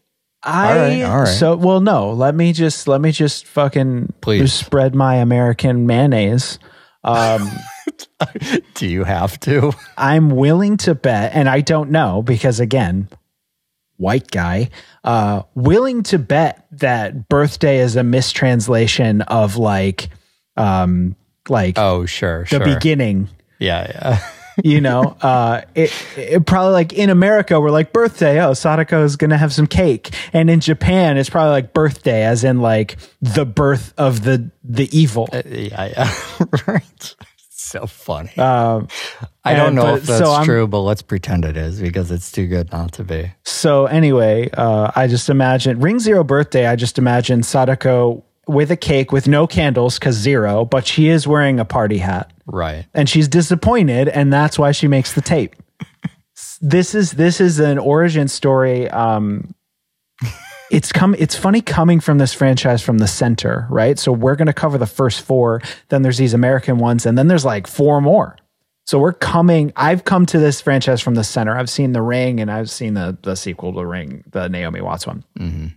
I 0.44 0.70
All 0.70 0.76
right, 0.78 1.02
all 1.04 1.18
right. 1.24 1.28
so 1.28 1.56
well 1.58 1.82
no, 1.82 2.12
let 2.14 2.36
me 2.36 2.54
just 2.54 2.88
let 2.88 3.02
me 3.02 3.12
just 3.12 3.46
fucking 3.48 4.14
Please. 4.22 4.54
spread 4.54 4.96
my 4.96 5.16
American 5.16 5.86
mayonnaise. 5.86 6.58
Um 7.04 7.52
do 8.76 8.88
you 8.88 9.04
have 9.04 9.40
to? 9.42 9.72
I'm 9.98 10.30
willing 10.30 10.78
to 10.78 10.96
bet, 10.96 11.34
and 11.34 11.48
I 11.50 11.62
don't 11.62 11.92
know 11.92 12.22
because 12.22 12.60
again, 12.60 13.10
white 13.98 14.30
guy, 14.32 14.70
uh, 15.04 15.44
willing 15.56 16.04
to 16.04 16.20
bet 16.20 16.66
that 16.72 17.28
birthday 17.30 17.80
is 17.80 17.96
a 17.96 18.04
mistranslation 18.04 19.22
of 19.24 19.58
like, 19.58 20.10
um, 20.58 21.16
like 21.50 21.78
Oh, 21.78 22.06
sure, 22.06 22.42
the 22.44 22.58
sure. 22.58 22.66
beginning. 22.66 23.30
yeah, 23.60 23.88
yeah. 23.94 24.20
You 24.64 24.80
know, 24.80 25.18
uh, 25.22 25.64
it, 25.76 25.92
it 26.16 26.46
probably 26.46 26.72
like 26.72 26.94
in 26.94 27.10
America, 27.10 27.60
we're 27.60 27.72
like 27.72 27.92
birthday. 27.92 28.42
Oh, 28.42 28.54
Sadako 28.54 29.04
is 29.04 29.18
gonna 29.18 29.38
have 29.38 29.52
some 29.52 29.68
cake, 29.68 30.16
and 30.32 30.50
in 30.50 30.62
Japan, 30.62 31.18
it's 31.18 31.30
probably 31.30 31.52
like 31.52 31.74
birthday, 31.74 32.24
as 32.24 32.46
in 32.46 32.62
like 32.62 32.96
the 33.22 33.44
birth 33.46 33.94
of 33.98 34.24
the 34.24 34.50
the 34.64 34.88
evil. 34.98 35.28
yeah, 35.34 35.42
yeah. 35.88 36.14
right. 36.68 37.16
So 37.66 37.88
funny. 37.88 38.30
Um, 38.38 38.88
I 39.44 39.54
don't 39.56 39.68
and- 39.68 39.76
know 39.76 39.82
but- 39.84 39.96
if 39.96 40.04
that's 40.06 40.20
so 40.24 40.44
true, 40.44 40.68
but 40.68 40.82
let's 40.82 41.02
pretend 41.02 41.46
it 41.46 41.58
is 41.58 41.82
because 41.82 42.12
it's 42.12 42.32
too 42.32 42.46
good 42.48 42.72
not 42.72 42.92
to 42.94 43.04
be. 43.04 43.32
So 43.44 43.88
anyway, 43.88 44.50
uh, 44.54 44.92
I 44.96 45.08
just 45.08 45.30
imagine 45.30 45.80
Ring 45.80 45.98
Zero 46.00 46.24
birthday. 46.24 46.68
I 46.68 46.76
just 46.76 46.98
imagine 47.00 47.42
Sadako 47.42 48.24
with 48.48 48.70
a 48.70 48.78
cake 48.78 49.12
with 49.12 49.28
no 49.28 49.48
candles 49.48 49.98
because 49.98 50.16
zero, 50.16 50.64
but 50.66 50.86
she 50.86 51.08
is 51.08 51.28
wearing 51.28 51.60
a 51.60 51.66
party 51.66 51.98
hat 51.98 52.32
Right. 52.46 52.86
and 52.94 53.10
she's 53.10 53.28
disappointed, 53.28 54.08
and 54.10 54.32
that's 54.32 54.60
why 54.60 54.72
she 54.72 54.88
makes 54.88 55.14
the 55.14 55.22
tape. 55.22 55.56
this 56.62 56.94
is 56.94 57.14
this 57.14 57.42
is 57.42 57.60
an 57.60 57.80
origin 57.80 58.28
story. 58.28 58.88
Um, 58.92 59.56
it's 60.72 60.92
come. 60.92 61.16
It's 61.18 61.36
funny 61.36 61.62
coming 61.62 62.00
from 62.00 62.18
this 62.18 62.34
franchise 62.34 62.82
from 62.82 62.98
the 62.98 63.08
center, 63.08 63.68
right? 63.70 64.00
So 64.00 64.12
we're 64.12 64.36
going 64.36 64.48
to 64.48 64.54
cover 64.54 64.78
the 64.78 64.88
first 64.88 65.22
four. 65.22 65.62
Then 65.90 66.02
there's 66.02 66.18
these 66.18 66.34
American 66.34 66.78
ones, 66.78 67.06
and 67.06 67.18
then 67.18 67.28
there's 67.28 67.46
like 67.46 67.68
four 67.68 68.02
more. 68.02 68.38
So 68.88 69.00
we're 69.00 69.14
coming. 69.14 69.74
I've 69.76 70.04
come 70.04 70.28
to 70.28 70.38
this 70.38 70.62
franchise 70.62 71.02
from 71.02 71.16
the 71.16 71.24
center. 71.24 71.58
I've 71.58 71.72
seen 71.72 71.94
The 71.94 72.04
Ring, 72.04 72.40
and 72.40 72.52
I've 72.52 72.70
seen 72.70 72.94
the 72.94 73.18
the 73.24 73.36
sequel 73.36 73.72
to 73.72 73.78
The 73.78 73.86
Ring, 73.86 74.24
the 74.30 74.48
Naomi 74.48 74.82
Watts 74.82 75.08
one. 75.08 75.24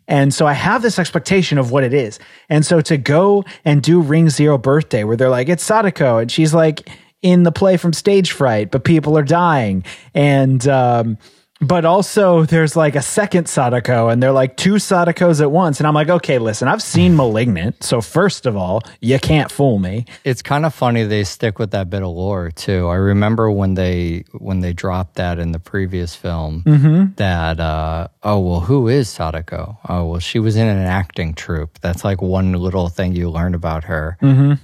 And 0.06 0.34
so 0.34 0.46
I 0.46 0.52
have 0.52 0.82
this 0.82 0.98
expectation 0.98 1.56
of 1.56 1.70
what 1.70 1.84
it 1.84 1.94
is. 1.94 2.18
And 2.50 2.66
so 2.66 2.80
to 2.82 2.98
go 2.98 3.44
and 3.64 3.82
do 3.82 4.00
Ring 4.00 4.28
Zero 4.28 4.58
Birthday, 4.58 5.04
where 5.04 5.16
they're 5.16 5.30
like, 5.30 5.48
it's 5.48 5.64
Sadako, 5.64 6.18
and 6.18 6.30
she's 6.30 6.52
like 6.52 6.88
in 7.22 7.44
the 7.44 7.52
play 7.52 7.76
from 7.78 7.92
Stage 7.94 8.32
Fright, 8.32 8.70
but 8.70 8.84
people 8.84 9.16
are 9.16 9.24
dying. 9.24 9.84
And, 10.14 10.68
um, 10.68 11.18
but 11.60 11.84
also 11.84 12.44
there's 12.44 12.76
like 12.76 12.94
a 12.94 13.02
second 13.02 13.48
Sadako, 13.48 14.08
and 14.08 14.22
they're 14.22 14.32
like 14.32 14.56
two 14.56 14.74
Sadakos 14.74 15.40
at 15.40 15.50
once. 15.50 15.80
And 15.80 15.86
I'm 15.86 15.94
like, 15.94 16.08
okay, 16.08 16.38
listen, 16.38 16.68
I've 16.68 16.82
seen 16.82 17.16
Malignant. 17.16 17.82
So 17.82 18.00
first 18.00 18.46
of 18.46 18.56
all, 18.56 18.82
you 19.00 19.18
can't 19.18 19.50
fool 19.50 19.78
me. 19.78 20.04
It's 20.24 20.42
kind 20.42 20.64
of 20.64 20.72
funny 20.74 21.04
they 21.04 21.24
stick 21.24 21.58
with 21.58 21.72
that 21.72 21.90
bit 21.90 22.02
of 22.02 22.08
lore 22.10 22.50
too. 22.50 22.86
I 22.86 22.94
remember 22.96 23.50
when 23.50 23.74
they 23.74 24.24
when 24.32 24.60
they 24.60 24.72
dropped 24.72 25.16
that 25.16 25.38
in 25.38 25.52
the 25.52 25.58
previous 25.58 26.14
film 26.14 26.62
that 27.16 27.58
uh 27.60 28.08
oh 28.22 28.38
well 28.38 28.60
who 28.60 28.88
is 28.88 29.08
Sadako? 29.08 29.78
Oh 29.88 30.06
well 30.06 30.20
she 30.20 30.38
was 30.38 30.56
in 30.56 30.66
an 30.66 30.78
acting 30.86 31.34
troupe. 31.34 31.78
That's 31.80 32.04
like 32.04 32.22
one 32.22 32.52
little 32.52 32.88
thing 32.88 33.14
you 33.14 33.30
learn 33.30 33.54
about 33.54 33.84
her. 33.84 34.16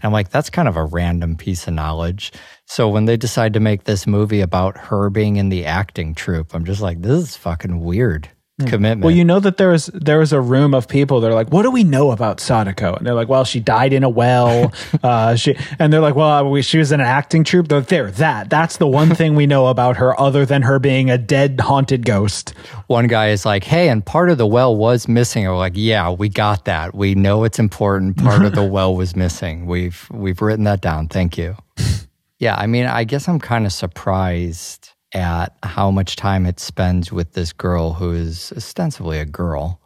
I'm 0.02 0.12
like 0.12 0.30
that's 0.30 0.50
kind 0.50 0.68
of 0.68 0.76
a 0.76 0.84
random 0.84 1.36
piece 1.36 1.66
of 1.66 1.74
knowledge. 1.74 2.32
So 2.66 2.88
when 2.88 3.04
they 3.04 3.16
decide 3.16 3.52
to 3.54 3.60
make 3.60 3.84
this 3.84 4.06
movie 4.06 4.40
about 4.40 4.76
her 4.76 5.10
being 5.10 5.36
in 5.36 5.48
the 5.48 5.66
acting 5.66 6.14
troupe, 6.14 6.54
I'm 6.54 6.64
just 6.64 6.80
like 6.80 7.02
this 7.02 7.22
is 7.22 7.36
fucking 7.36 7.80
weird 7.80 8.30
commitment. 8.58 9.04
Well, 9.04 9.14
you 9.14 9.24
know 9.24 9.40
that 9.40 9.56
there 9.56 9.70
was 9.70 9.86
there 9.92 10.18
was 10.18 10.32
a 10.32 10.40
room 10.40 10.74
of 10.74 10.88
people. 10.88 11.20
They're 11.20 11.34
like, 11.34 11.48
"What 11.48 11.62
do 11.62 11.70
we 11.70 11.82
know 11.82 12.10
about 12.12 12.40
Sadako?" 12.40 12.94
And 12.94 13.06
they're 13.06 13.14
like, 13.14 13.28
"Well, 13.28 13.44
she 13.44 13.60
died 13.60 13.92
in 13.92 14.04
a 14.04 14.08
well." 14.08 14.72
uh, 15.02 15.34
she 15.34 15.56
and 15.78 15.92
they're 15.92 16.00
like, 16.00 16.14
"Well, 16.14 16.48
we, 16.50 16.62
she 16.62 16.78
was 16.78 16.92
in 16.92 17.00
an 17.00 17.06
acting 17.06 17.44
troupe." 17.44 17.68
They're 17.68 17.80
there. 17.80 18.10
That 18.12 18.50
that's 18.50 18.76
the 18.76 18.86
one 18.86 19.14
thing 19.14 19.34
we 19.34 19.46
know 19.46 19.66
about 19.66 19.96
her, 19.96 20.18
other 20.20 20.46
than 20.46 20.62
her 20.62 20.78
being 20.78 21.10
a 21.10 21.18
dead 21.18 21.60
haunted 21.60 22.06
ghost. 22.06 22.54
one 22.86 23.08
guy 23.08 23.28
is 23.28 23.44
like, 23.44 23.64
"Hey, 23.64 23.88
and 23.88 24.04
part 24.04 24.30
of 24.30 24.38
the 24.38 24.46
well 24.46 24.74
was 24.74 25.08
missing." 25.08 25.44
We're 25.44 25.56
like, 25.56 25.74
"Yeah, 25.76 26.10
we 26.10 26.28
got 26.28 26.64
that. 26.66 26.94
We 26.94 27.14
know 27.14 27.44
it's 27.44 27.58
important. 27.58 28.16
Part 28.18 28.44
of 28.44 28.54
the 28.54 28.64
well 28.68 28.94
was 28.94 29.16
missing. 29.16 29.66
We've 29.66 30.08
we've 30.12 30.40
written 30.40 30.64
that 30.64 30.80
down. 30.80 31.08
Thank 31.08 31.36
you." 31.36 31.56
yeah, 32.44 32.56
I 32.58 32.66
mean, 32.66 32.84
I 32.84 33.04
guess 33.04 33.26
I'm 33.26 33.40
kind 33.40 33.64
of 33.64 33.72
surprised 33.72 34.90
at 35.14 35.56
how 35.62 35.90
much 35.90 36.16
time 36.16 36.44
it 36.44 36.60
spends 36.60 37.10
with 37.10 37.32
this 37.32 37.54
girl 37.54 37.94
who 37.94 38.12
is 38.12 38.52
ostensibly 38.54 39.18
a 39.18 39.24
girl 39.24 39.80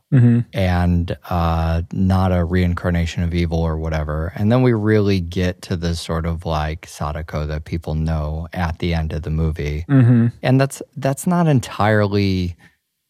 and 0.54 1.16
uh, 1.30 1.82
not 1.92 2.32
a 2.32 2.42
reincarnation 2.42 3.22
of 3.22 3.32
evil 3.34 3.58
or 3.60 3.76
whatever. 3.78 4.32
And 4.34 4.50
then 4.50 4.62
we 4.62 4.72
really 4.72 5.20
get 5.20 5.62
to 5.62 5.76
this 5.76 6.00
sort 6.00 6.26
of 6.26 6.44
like 6.46 6.86
Sadako 6.86 7.46
that 7.46 7.64
people 7.64 7.94
know 7.94 8.48
at 8.54 8.78
the 8.80 8.92
end 8.92 9.12
of 9.12 9.22
the 9.22 9.30
movie. 9.30 9.84
And 10.42 10.60
that's 10.60 10.82
that's 10.96 11.26
not 11.28 11.46
entirely 11.46 12.56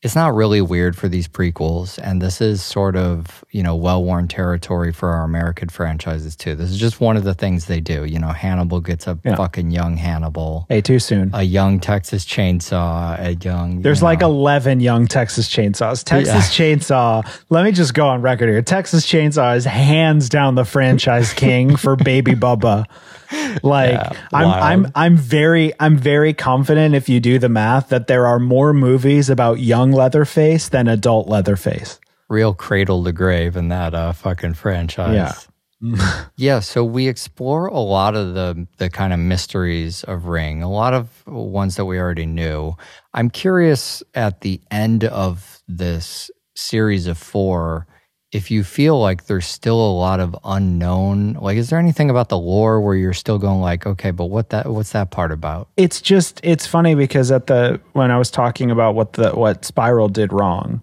it's 0.02 0.14
not 0.14 0.32
really 0.32 0.60
weird 0.60 0.94
for 0.96 1.08
these 1.08 1.26
prequels 1.26 1.98
and 2.02 2.22
this 2.22 2.40
is 2.40 2.62
sort 2.62 2.94
of 2.94 3.44
you 3.50 3.62
know 3.64 3.74
well-worn 3.74 4.28
territory 4.28 4.92
for 4.92 5.08
our 5.10 5.24
american 5.24 5.68
franchises 5.68 6.36
too 6.36 6.54
this 6.54 6.70
is 6.70 6.78
just 6.78 7.00
one 7.00 7.16
of 7.16 7.24
the 7.24 7.34
things 7.34 7.64
they 7.66 7.80
do 7.80 8.04
you 8.04 8.16
know 8.18 8.28
hannibal 8.28 8.80
gets 8.80 9.08
a 9.08 9.18
Yeah. 9.24 9.34
fucking 9.34 9.72
young 9.72 9.96
hannibal 9.96 10.66
Hey, 10.68 10.80
too 10.82 11.00
soon. 11.00 11.30
a 11.34 11.42
young 11.42 11.80
texas 11.80 12.24
chainsaw 12.24 13.18
a 13.18 13.34
young 13.44 13.82
There's 13.82 13.98
you 14.00 14.04
like 14.04 14.20
know, 14.20 14.30
eleven 14.30 14.78
young 14.80 15.06
Texas 15.08 15.48
chainsaws. 15.48 16.04
Texas 16.04 16.48
Chainsaw. 16.56 17.26
Let 17.50 17.64
me 17.64 17.72
just 17.72 17.92
go 17.94 18.06
on 18.08 18.22
record 18.22 18.48
here. 18.48 18.62
Texas 18.62 19.04
Chainsaw 19.06 19.56
is 19.56 19.64
hands 19.64 20.28
down 20.28 20.54
the 20.54 20.64
franchise 20.64 21.32
king 21.32 21.76
for 21.76 21.96
Baby 21.96 22.32
Bubba. 22.32 22.84
Like 23.68 23.92
Yeah, 23.92 24.12
I'm. 24.32 24.84
I'm 24.84 24.92
I'm 24.94 25.16
very 25.16 25.72
I'm 25.78 25.96
very 25.96 26.32
confident 26.32 26.94
if 26.94 27.08
you 27.08 27.20
do 27.20 27.38
the 27.38 27.48
math 27.48 27.88
that 27.90 28.06
there 28.06 28.26
are 28.26 28.38
more 28.38 28.72
movies 28.72 29.28
about 29.28 29.60
young 29.60 29.92
Leatherface 29.92 30.68
than 30.68 30.88
adult 30.88 31.28
Leatherface. 31.28 32.00
Real 32.28 32.54
cradle 32.54 33.04
to 33.04 33.12
grave 33.12 33.56
in 33.56 33.68
that 33.68 33.94
uh, 33.94 34.12
fucking 34.12 34.54
franchise. 34.54 35.14
Yeah. 35.14 35.32
yeah, 36.36 36.58
so 36.58 36.84
we 36.84 37.06
explore 37.06 37.66
a 37.66 37.78
lot 37.78 38.16
of 38.16 38.34
the 38.34 38.66
the 38.78 38.90
kind 38.90 39.12
of 39.12 39.18
mysteries 39.20 40.02
of 40.04 40.26
Ring, 40.26 40.62
a 40.62 40.70
lot 40.70 40.92
of 40.92 41.24
ones 41.26 41.76
that 41.76 41.84
we 41.84 41.98
already 41.98 42.26
knew. 42.26 42.74
I'm 43.14 43.30
curious 43.30 44.02
at 44.14 44.40
the 44.40 44.60
end 44.70 45.04
of 45.04 45.62
this 45.68 46.30
series 46.56 47.06
of 47.06 47.16
4 47.16 47.86
if 48.30 48.50
you 48.50 48.62
feel 48.62 49.00
like 49.00 49.24
there's 49.24 49.46
still 49.46 49.80
a 49.80 49.92
lot 49.92 50.20
of 50.20 50.36
unknown. 50.44 51.34
Like 51.34 51.56
is 51.56 51.70
there 51.70 51.78
anything 51.78 52.10
about 52.10 52.28
the 52.28 52.38
lore 52.38 52.80
where 52.80 52.94
you're 52.94 53.12
still 53.14 53.38
going 53.38 53.60
like, 53.60 53.86
okay, 53.86 54.10
but 54.10 54.26
what 54.26 54.50
that 54.50 54.66
what's 54.66 54.92
that 54.92 55.10
part 55.10 55.32
about? 55.32 55.68
It's 55.76 56.00
just 56.00 56.40
it's 56.42 56.66
funny 56.66 56.94
because 56.94 57.30
at 57.30 57.46
the 57.46 57.80
when 57.92 58.10
I 58.10 58.18
was 58.18 58.30
talking 58.30 58.70
about 58.70 58.94
what 58.94 59.14
the 59.14 59.30
what 59.30 59.64
Spiral 59.64 60.08
did 60.08 60.32
wrong, 60.32 60.82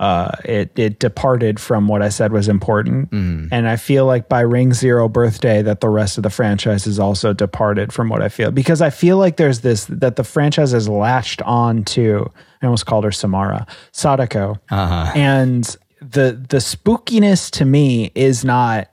uh, 0.00 0.32
it 0.44 0.72
it 0.78 0.98
departed 0.98 1.60
from 1.60 1.86
what 1.88 2.02
I 2.02 2.08
said 2.08 2.32
was 2.32 2.48
important, 2.48 3.10
and 3.12 3.68
I 3.68 3.76
feel 3.76 4.04
like 4.04 4.28
by 4.28 4.40
Ring 4.40 4.72
Zero 4.74 5.08
birthday 5.08 5.62
that 5.62 5.80
the 5.80 5.88
rest 5.88 6.16
of 6.18 6.24
the 6.24 6.30
franchise 6.30 6.86
has 6.86 6.98
also 6.98 7.32
departed 7.32 7.92
from 7.92 8.08
what 8.08 8.20
I 8.20 8.28
feel 8.28 8.50
because 8.50 8.82
I 8.82 8.90
feel 8.90 9.16
like 9.16 9.36
there's 9.36 9.60
this 9.60 9.84
that 9.86 10.16
the 10.16 10.24
franchise 10.24 10.72
has 10.72 10.88
latched 10.88 11.40
on 11.42 11.84
to. 11.84 12.30
I 12.60 12.66
almost 12.66 12.86
called 12.86 13.04
her 13.04 13.12
Samara 13.12 13.66
Sadako, 13.92 14.56
Uh-huh. 14.70 15.12
and 15.16 15.76
the 16.10 16.44
the 16.48 16.58
spookiness 16.58 17.50
to 17.52 17.64
me 17.64 18.10
is 18.14 18.44
not 18.44 18.88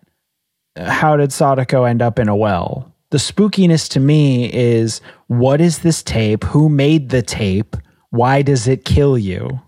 how 0.77 1.17
did 1.17 1.33
Sadako 1.33 1.83
end 1.83 2.01
up 2.01 2.19
in 2.19 2.29
a 2.29 2.35
well? 2.35 2.93
The 3.11 3.17
spookiness 3.17 3.89
to 3.89 3.99
me 3.99 4.53
is 4.53 5.01
what 5.27 5.61
is 5.61 5.79
this 5.79 6.03
tape? 6.03 6.43
Who 6.45 6.69
made 6.69 7.09
the 7.09 7.21
tape? 7.21 7.75
Why 8.11 8.41
does 8.41 8.67
it 8.67 8.85
kill 8.85 9.17
you? 9.17 9.59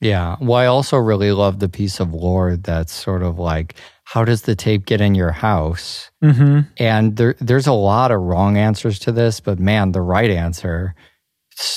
Yeah. 0.00 0.36
Well, 0.40 0.58
I 0.58 0.66
also 0.66 0.96
really 0.96 1.32
love 1.32 1.58
the 1.58 1.68
piece 1.68 2.00
of 2.00 2.14
lore 2.14 2.56
that's 2.56 2.92
sort 2.92 3.22
of 3.22 3.38
like, 3.38 3.74
how 4.04 4.24
does 4.24 4.42
the 4.42 4.56
tape 4.56 4.86
get 4.86 5.00
in 5.00 5.14
your 5.14 5.32
house? 5.32 6.10
Mm-hmm. 6.22 6.60
And 6.78 7.16
there, 7.16 7.36
there's 7.40 7.66
a 7.66 7.72
lot 7.72 8.10
of 8.10 8.20
wrong 8.20 8.56
answers 8.56 8.98
to 9.00 9.12
this, 9.12 9.40
but 9.40 9.58
man, 9.58 9.92
the 9.92 10.00
right 10.00 10.30
answer, 10.30 10.94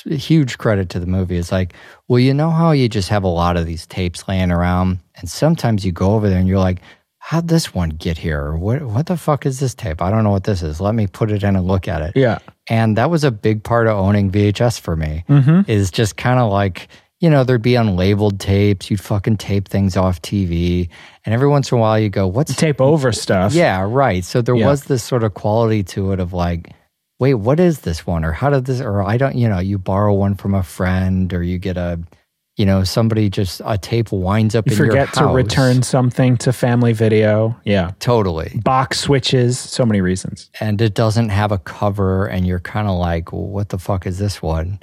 huge 0.05 0.57
credit 0.57 0.89
to 0.89 0.99
the 0.99 1.05
movie. 1.07 1.37
It's 1.37 1.51
like, 1.51 1.73
well, 2.07 2.19
you 2.19 2.33
know 2.33 2.49
how 2.51 2.71
you 2.71 2.89
just 2.89 3.09
have 3.09 3.23
a 3.23 3.27
lot 3.27 3.57
of 3.57 3.65
these 3.65 3.85
tapes 3.87 4.27
laying 4.27 4.51
around, 4.51 4.99
and 5.15 5.29
sometimes 5.29 5.85
you 5.85 5.91
go 5.91 6.13
over 6.15 6.29
there 6.29 6.39
and 6.39 6.47
you're 6.47 6.59
like, 6.59 6.79
how'd 7.17 7.47
this 7.47 7.73
one 7.73 7.89
get 7.89 8.17
here? 8.17 8.53
What, 8.55 8.81
what 8.81 9.05
the 9.05 9.15
fuck 9.15 9.45
is 9.45 9.59
this 9.61 9.73
tape? 9.73 10.01
I 10.01 10.09
don't 10.11 10.25
know 10.25 10.31
what 10.31 10.43
this 10.43 10.61
is. 10.61 10.81
Let 10.81 10.93
me 10.93 11.07
put 11.07 11.31
it 11.31 11.41
in 11.43 11.55
and 11.55 11.65
look 11.65 11.87
at 11.87 12.01
it. 12.01 12.13
Yeah. 12.17 12.39
And 12.69 12.97
that 12.97 13.09
was 13.09 13.23
a 13.23 13.31
big 13.31 13.63
part 13.63 13.87
of 13.87 13.97
owning 13.97 14.29
VHS 14.29 14.79
for 14.81 14.97
me. 14.97 15.23
Mm-hmm. 15.29 15.71
Is 15.71 15.89
just 15.89 16.17
kind 16.17 16.37
of 16.39 16.51
like, 16.51 16.89
you 17.21 17.29
know, 17.29 17.45
there'd 17.45 17.61
be 17.61 17.73
unlabeled 17.73 18.39
tapes. 18.39 18.91
You'd 18.91 18.99
fucking 18.99 19.37
tape 19.37 19.69
things 19.69 19.95
off 19.95 20.21
TV. 20.21 20.89
And 21.25 21.33
every 21.33 21.47
once 21.47 21.71
in 21.71 21.77
a 21.77 21.81
while 21.81 21.97
you 21.97 22.09
go, 22.09 22.27
what's 22.27 22.53
Tape 22.57 22.81
over 22.81 23.13
stuff. 23.13 23.53
Yeah, 23.53 23.85
right. 23.89 24.25
So 24.25 24.41
there 24.41 24.55
Yeah. 24.55 24.67
was 24.67 24.83
this 24.83 25.01
sort 25.01 25.23
of 25.23 25.33
quality 25.33 25.81
to 25.83 26.11
it 26.11 26.19
of 26.19 26.33
like, 26.33 26.73
wait, 27.23 27.35
what 27.35 27.59
is 27.59 27.79
this 27.87 28.05
one? 28.05 28.25
Or 28.25 28.33
how 28.33 28.49
did 28.49 28.65
this, 28.65 28.81
or 28.81 29.01
I 29.01 29.15
don't, 29.17 29.35
you 29.35 29.47
know, 29.47 29.59
you 29.59 29.77
borrow 29.77 30.13
one 30.13 30.35
from 30.35 30.53
a 30.53 30.63
friend 30.63 31.33
or 31.33 31.41
you 31.41 31.57
get 31.57 31.77
a, 31.77 31.97
you 32.57 32.65
know, 32.65 32.83
somebody 32.83 33.29
just, 33.29 33.61
a 33.65 33.77
tape 33.77 34.11
winds 34.11 34.55
up 34.55 34.65
You 34.67 34.73
in 34.73 34.77
your 34.77 34.87
forget 34.87 35.13
to 35.13 35.27
return 35.27 35.83
something 35.83 36.35
to 36.37 36.51
family 36.51 36.91
video. 36.93 37.55
Yeah. 37.63 37.91
Totally. 37.99 38.59
Box 38.63 38.99
switches, 38.99 39.57
so 39.57 39.85
many 39.85 40.01
reasons. 40.01 40.51
and 40.59 40.81
it 40.81 40.93
doesn't 40.95 41.29
have 41.29 41.51
a 41.53 41.57
cover 41.59 42.25
and 42.25 42.45
you're 42.45 42.59
kind 42.59 42.87
of 42.87 42.97
like 42.99 43.31
well, 43.31 43.47
what 43.47 43.69
the 43.69 43.77
fuck 43.79 44.05
is 44.05 44.17
this 44.19 44.41
one 44.41 44.79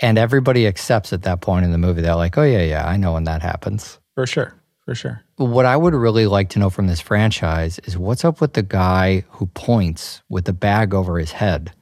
and 0.00 0.18
everybody 0.18 0.66
accepts 0.66 1.12
at 1.12 1.22
that 1.22 1.40
point 1.40 1.64
in 1.64 1.70
the 1.70 1.78
movie 1.78 2.02
they're 2.02 2.16
like 2.16 2.36
oh 2.36 2.42
yeah 2.42 2.62
yeah 2.64 2.84
i 2.88 2.96
know 2.96 3.12
when 3.12 3.24
that 3.24 3.42
happens 3.42 4.00
For 4.16 4.26
sure. 4.26 4.52
For 4.84 4.94
sure. 4.94 5.23
What 5.36 5.66
i 5.66 5.76
would 5.76 5.94
really 5.94 6.26
like 6.26 6.48
to 6.50 6.58
know 6.58 6.70
from 6.70 6.86
this 6.86 7.00
franchise 7.00 7.78
is 7.80 7.98
what's 7.98 8.24
up 8.24 8.40
with 8.40 8.52
the 8.52 8.62
guy 8.62 9.24
who 9.30 9.46
points 9.46 10.22
with 10.28 10.44
the 10.44 10.52
bag 10.52 10.94
over 10.94 11.18
his 11.18 11.32
head. 11.32 11.72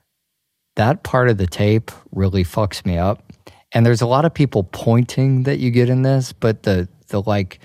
That 0.77 1.03
part 1.03 1.29
of 1.29 1.37
the 1.37 1.47
tape 1.47 1.91
really 2.13 2.45
fucks 2.45 2.87
me 2.87 2.97
up. 2.97 3.31
And 3.73 3.85
there's 3.85 4.01
a 4.01 4.07
lot 4.07 4.25
of 4.25 4.33
people 4.33 4.65
pointing 4.65 5.43
that 5.43 5.59
you 5.59 5.71
get 5.71 5.89
in 5.89 6.03
this 6.03 6.33
but 6.33 6.63
the 6.63 6.89
the 7.09 7.23
like 7.23 7.61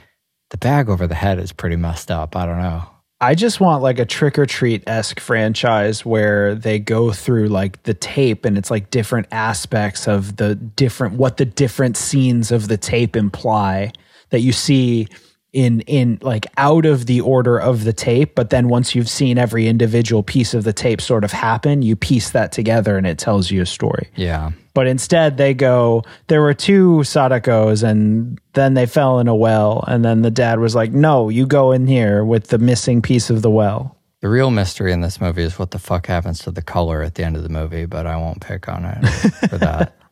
the 0.49 0.57
bag 0.57 0.89
over 0.89 1.07
the 1.07 1.15
head 1.15 1.39
is 1.39 1.51
pretty 1.51 1.75
messed 1.75 2.11
up. 2.11 2.35
I 2.35 2.45
don't 2.45 2.59
know. 2.59 2.83
I 3.19 3.33
just 3.33 3.59
want 3.59 3.81
like 3.81 3.97
a 3.97 4.05
trick 4.05 4.37
or 4.37 4.45
treat 4.45 4.83
esque 4.87 5.19
franchise 5.19 6.05
where 6.05 6.53
they 6.53 6.77
go 6.77 7.11
through 7.11 7.47
like 7.47 7.81
the 7.83 7.95
tape 7.95 8.45
and 8.45 8.57
it's 8.57 8.69
like 8.69 8.91
different 8.91 9.27
aspects 9.31 10.07
of 10.07 10.35
the 10.35 10.53
different 10.53 11.15
what 11.15 11.37
the 11.37 11.45
different 11.45 11.97
scenes 11.97 12.51
of 12.51 12.67
the 12.67 12.77
tape 12.77 13.15
imply 13.15 13.91
that 14.29 14.41
you 14.41 14.51
see 14.51 15.07
in 15.53 15.81
in 15.81 16.19
like 16.21 16.45
out 16.57 16.85
of 16.85 17.05
the 17.05 17.21
order 17.21 17.57
of 17.57 17.85
the 17.85 17.93
tape 17.93 18.35
but 18.35 18.49
then 18.49 18.67
once 18.67 18.93
you've 18.93 19.09
seen 19.09 19.37
every 19.37 19.67
individual 19.67 20.21
piece 20.21 20.53
of 20.53 20.63
the 20.63 20.73
tape 20.73 20.99
sort 20.99 21.23
of 21.23 21.31
happen 21.31 21.81
you 21.81 21.95
piece 21.95 22.31
that 22.31 22.51
together 22.51 22.97
and 22.97 23.07
it 23.07 23.17
tells 23.17 23.49
you 23.49 23.61
a 23.61 23.65
story. 23.65 24.09
Yeah. 24.15 24.51
But 24.73 24.87
instead 24.87 25.37
they 25.37 25.53
go 25.53 26.03
there 26.27 26.41
were 26.41 26.53
two 26.53 26.97
sadakos 26.99 27.81
and 27.81 28.39
then 28.53 28.73
they 28.73 28.85
fell 28.85 29.19
in 29.19 29.27
a 29.27 29.35
well. 29.35 29.83
And 29.87 30.03
then 30.03 30.21
the 30.21 30.31
dad 30.31 30.59
was 30.59 30.75
like 30.75 30.91
no 30.91 31.29
you 31.29 31.47
go 31.47 31.71
in 31.71 31.87
here 31.87 32.25
with 32.25 32.47
the 32.47 32.57
missing 32.57 33.01
piece 33.01 33.29
of 33.29 33.41
the 33.41 33.51
well. 33.51 33.97
The 34.19 34.29
real 34.29 34.51
mystery 34.51 34.91
in 34.91 35.01
this 35.01 35.21
movie 35.21 35.43
is 35.43 35.57
what 35.59 35.71
the 35.71 35.79
fuck 35.79 36.07
happens 36.07 36.39
to 36.39 36.51
the 36.51 36.63
color 36.63 37.03
at 37.03 37.15
the 37.15 37.23
end 37.23 37.37
of 37.37 37.43
the 37.43 37.49
movie, 37.49 37.85
but 37.85 38.07
I 38.07 38.17
won't 38.17 38.41
pick 38.41 38.67
on 38.67 38.83
it 38.83 39.07
for 39.49 39.59
that. 39.59 39.95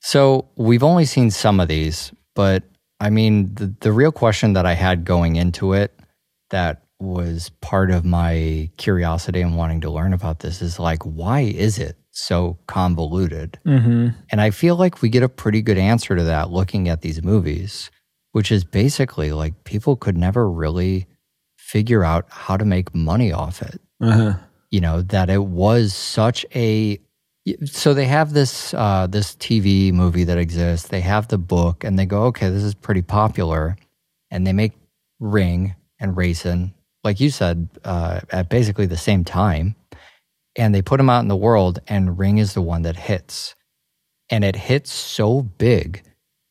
So 0.00 0.48
we've 0.56 0.82
only 0.82 1.04
seen 1.04 1.30
some 1.30 1.60
of 1.60 1.68
these, 1.68 2.12
but 2.34 2.64
I 3.00 3.10
mean, 3.10 3.54
the, 3.54 3.74
the 3.80 3.92
real 3.92 4.12
question 4.12 4.52
that 4.52 4.66
I 4.66 4.74
had 4.74 5.04
going 5.04 5.36
into 5.36 5.72
it 5.72 5.98
that 6.50 6.82
was 6.98 7.50
part 7.60 7.90
of 7.90 8.04
my 8.04 8.70
curiosity 8.76 9.40
and 9.40 9.56
wanting 9.56 9.80
to 9.80 9.90
learn 9.90 10.12
about 10.12 10.40
this 10.40 10.60
is 10.60 10.78
like, 10.78 11.02
why 11.02 11.40
is 11.40 11.78
it 11.78 11.96
so 12.10 12.58
convoluted? 12.66 13.58
mm-hmm. 13.64 14.08
And 14.30 14.40
I 14.40 14.50
feel 14.50 14.76
like 14.76 15.00
we 15.00 15.08
get 15.08 15.22
a 15.22 15.28
pretty 15.28 15.62
good 15.62 15.78
answer 15.78 16.14
to 16.14 16.24
that 16.24 16.50
looking 16.50 16.88
at 16.88 17.00
these 17.00 17.22
movies, 17.22 17.90
which 18.32 18.52
is 18.52 18.64
basically 18.64 19.32
like 19.32 19.64
people 19.64 19.96
could 19.96 20.18
never 20.18 20.50
really 20.50 21.06
figure 21.56 22.04
out 22.04 22.26
how 22.28 22.56
to 22.56 22.64
make 22.64 22.94
money 22.94 23.32
off 23.32 23.62
it. 23.62 23.80
uh-huh. 24.02 24.34
You 24.70 24.80
know, 24.80 25.02
that 25.02 25.30
it 25.30 25.44
was 25.44 25.94
such 25.94 26.46
a 26.54 27.00
so 27.64 27.94
they 27.94 28.06
have 28.06 28.32
this 28.32 28.74
uh 28.74 29.06
this 29.08 29.34
TV 29.36 29.92
movie 29.92 30.24
that 30.24 30.38
exists. 30.38 30.88
They 30.88 31.00
have 31.00 31.28
the 31.28 31.38
book 31.38 31.84
and 31.84 31.98
they 31.98 32.06
go, 32.06 32.24
"Okay, 32.24 32.50
this 32.50 32.62
is 32.64 32.74
pretty 32.74 33.02
popular." 33.02 33.76
And 34.30 34.46
they 34.46 34.52
make 34.52 34.72
Ring 35.20 35.74
and 36.00 36.16
Rasen, 36.16 36.74
like 37.04 37.20
you 37.20 37.30
said, 37.30 37.68
uh 37.84 38.20
at 38.30 38.48
basically 38.48 38.86
the 38.86 38.96
same 38.96 39.24
time. 39.24 39.76
And 40.56 40.74
they 40.74 40.82
put 40.82 40.98
them 40.98 41.10
out 41.10 41.20
in 41.20 41.28
the 41.28 41.36
world 41.36 41.80
and 41.88 42.18
Ring 42.18 42.38
is 42.38 42.54
the 42.54 42.62
one 42.62 42.82
that 42.82 42.96
hits 42.96 43.54
and 44.30 44.44
it 44.44 44.56
hits 44.56 44.92
so 44.92 45.42
big 45.42 46.02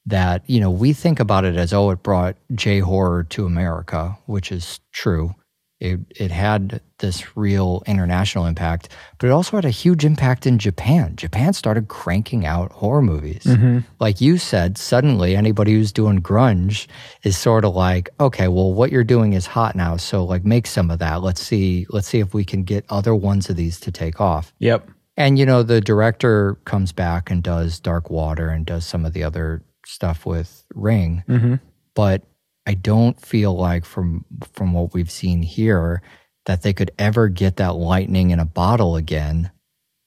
that 0.06 0.44
you 0.50 0.60
know 0.60 0.72
we 0.72 0.94
think 0.94 1.20
about 1.20 1.46
it 1.46 1.56
as 1.56 1.74
oh 1.74 1.90
it 1.92 2.04
brought 2.04 2.36
J 2.54 2.80
horror 2.80 3.24
to 3.26 3.46
America, 3.46 4.18
which 4.26 4.52
is 4.52 4.80
true. 4.92 5.36
It 5.80 6.00
it 6.16 6.32
had 6.32 6.82
this 6.98 7.38
real 7.38 7.84
international 7.88 8.46
impact, 8.46 8.90
but 9.18 9.28
it 9.28 9.32
also 9.32 9.56
had 9.56 9.64
a 9.64 9.70
huge 9.70 10.04
impact 10.04 10.46
in 10.46 10.58
Japan. 10.58 11.16
Japan 11.16 11.54
started 11.54 11.88
cranking 11.88 12.46
out 12.46 12.72
horror 12.74 13.02
movies. 13.02 13.48
Like 14.00 14.20
you 14.20 14.38
said, 14.38 14.78
suddenly 14.78 15.36
anybody 15.38 15.74
who's 15.74 15.94
doing 15.94 16.22
grunge 16.22 16.88
is 17.24 17.38
sort 17.38 17.64
of 17.64 17.76
like, 17.76 18.10
okay, 18.20 18.50
well 18.50 18.74
what 18.74 18.92
you're 18.92 19.06
doing 19.06 19.34
is 19.34 19.46
hot 19.46 19.76
now, 19.76 19.96
so 19.96 20.26
like 20.26 20.44
make 20.44 20.68
some 20.68 20.92
of 20.92 21.00
that. 21.00 21.22
Let's 21.22 21.42
see 21.42 21.86
let's 21.90 22.08
see 22.08 22.20
if 22.20 22.34
we 22.34 22.44
can 22.44 22.64
get 22.64 22.86
other 22.90 23.16
ones 23.16 23.50
of 23.50 23.56
these 23.56 23.80
to 23.82 23.92
take 23.92 24.20
off. 24.20 24.54
yep 24.60 24.90
And 25.16 25.40
you 25.40 25.46
know, 25.46 25.64
the 25.64 25.80
director 25.82 26.56
comes 26.66 26.92
back 26.92 27.32
and 27.32 27.42
does 27.42 27.80
Dark 27.80 28.10
Water 28.10 28.50
and 28.50 28.66
does 28.66 28.86
some 28.86 29.06
of 29.06 29.14
the 29.14 29.24
other 29.24 29.64
stuff 29.86 30.26
with 30.26 30.66
Ring. 30.74 31.24
mm-hmm. 31.28 31.56
But 31.94 32.24
I 32.70 32.76
don't 32.76 33.20
feel 33.20 33.56
like 33.58 33.84
from 33.84 34.26
from 34.54 34.74
what 34.74 34.94
we've 34.94 35.10
seen 35.10 35.42
here 35.42 36.04
that 36.46 36.62
they 36.62 36.72
could 36.72 36.92
ever 37.00 37.28
get 37.28 37.56
that 37.56 37.74
lightning 37.74 38.30
in 38.30 38.40
a 38.40 38.46
bottle 38.46 38.96
again. 38.96 39.50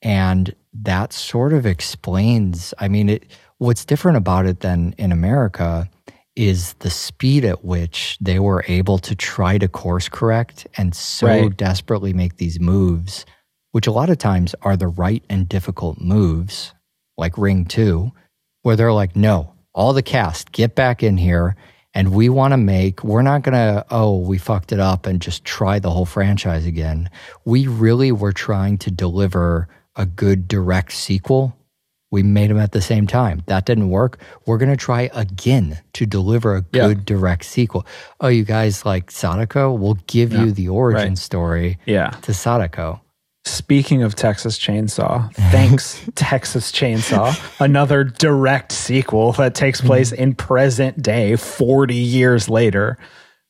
And 0.01 0.55
that 0.71 1.11
sort 1.11 1.51
of 1.51 1.65
explains, 1.65 2.73
I 2.79 2.87
mean, 2.87 3.09
it 3.09 3.25
what's 3.57 3.83
different 3.83 4.15
about 4.17 4.45
it 4.45 4.61
than 4.61 4.95
in 4.97 5.11
America 5.11 5.89
is 6.37 6.75
the 6.75 6.89
speed 6.89 7.43
at 7.43 7.65
which 7.65 8.17
they 8.21 8.39
were 8.39 8.63
able 8.69 8.97
to 8.99 9.13
try 9.13 9.57
to 9.57 9.67
course 9.67 10.07
correct 10.07 10.65
and 10.77 10.95
so 10.95 11.27
Right. 11.27 11.57
desperately 11.57 12.13
make 12.13 12.37
these 12.37 12.61
moves, 12.61 13.25
which 13.73 13.87
a 13.87 13.91
lot 13.91 14.09
of 14.09 14.19
times 14.19 14.55
are 14.61 14.77
the 14.77 14.87
right 14.87 15.23
and 15.29 15.49
difficult 15.49 15.99
moves, 15.99 16.73
like 17.17 17.37
Ring 17.37 17.65
2, 17.65 18.13
where 18.61 18.77
they're 18.77 18.93
like, 18.93 19.17
no, 19.17 19.51
all 19.75 19.91
the 19.91 20.01
cast, 20.01 20.53
get 20.53 20.75
back 20.75 21.03
in 21.03 21.17
here 21.17 21.57
And 21.95 22.11
we 22.11 22.27
want 22.27 22.53
to 22.53 22.57
make, 22.57 23.03
we're 23.03 23.21
not 23.21 23.43
going 23.43 23.53
to, 23.53 23.85
oh, 23.91 24.17
we 24.17 24.37
fucked 24.39 24.71
it 24.71 24.79
up 24.79 25.05
and 25.05 25.21
just 25.21 25.45
try 25.45 25.77
the 25.77 25.91
whole 25.91 26.05
franchise 26.05 26.65
again. 26.65 27.09
We 27.45 27.67
really 27.67 28.11
were 28.11 28.33
trying 28.33 28.79
to 28.79 28.89
deliver 28.91 29.67
a 29.95 30.05
good 30.07 30.47
direct 30.47 30.91
sequel. 30.91 31.55
We 32.09 32.23
made 32.23 32.49
them 32.49 32.57
at 32.59 32.71
the 32.71 32.81
same 32.81 33.05
time. 33.05 33.43
That 33.45 33.65
didn't 33.65 33.89
work. 33.89 34.19
We're 34.45 34.57
going 34.57 34.71
to 34.71 34.77
try 34.77 35.09
again 35.13 35.79
to 35.93 36.05
deliver 36.07 36.55
a 36.55 36.65
Yeah. 36.73 36.87
good 36.87 37.05
direct 37.05 37.45
sequel. 37.45 37.85
Oh, 38.19 38.27
you 38.27 38.43
guys 38.43 38.85
like 38.85 39.11
Sadako? 39.11 39.73
We'll 39.73 39.97
give 40.07 40.31
you 40.33 40.51
the 40.51 40.69
origin 40.69 41.09
Right. 41.09 41.17
story 41.17 41.77
Yeah. 41.85 42.09
to 42.23 42.33
Sadako. 42.33 43.01
Speaking 43.45 44.03
of 44.03 44.15
Texas 44.15 44.57
Chainsaw, 44.57 45.33
thanks 45.51 46.09
Texas 46.15 46.71
Chainsaw, 46.71 47.35
another 47.59 48.03
direct 48.03 48.71
sequel 48.71 49.33
that 49.33 49.53
takes 49.53 49.79
mm-hmm. 49.79 49.87
place 49.87 50.11
in 50.11 50.33
present 50.33 51.01
day 51.01 51.35
40 51.35 51.93
years 51.93 52.47
later. 52.47 52.97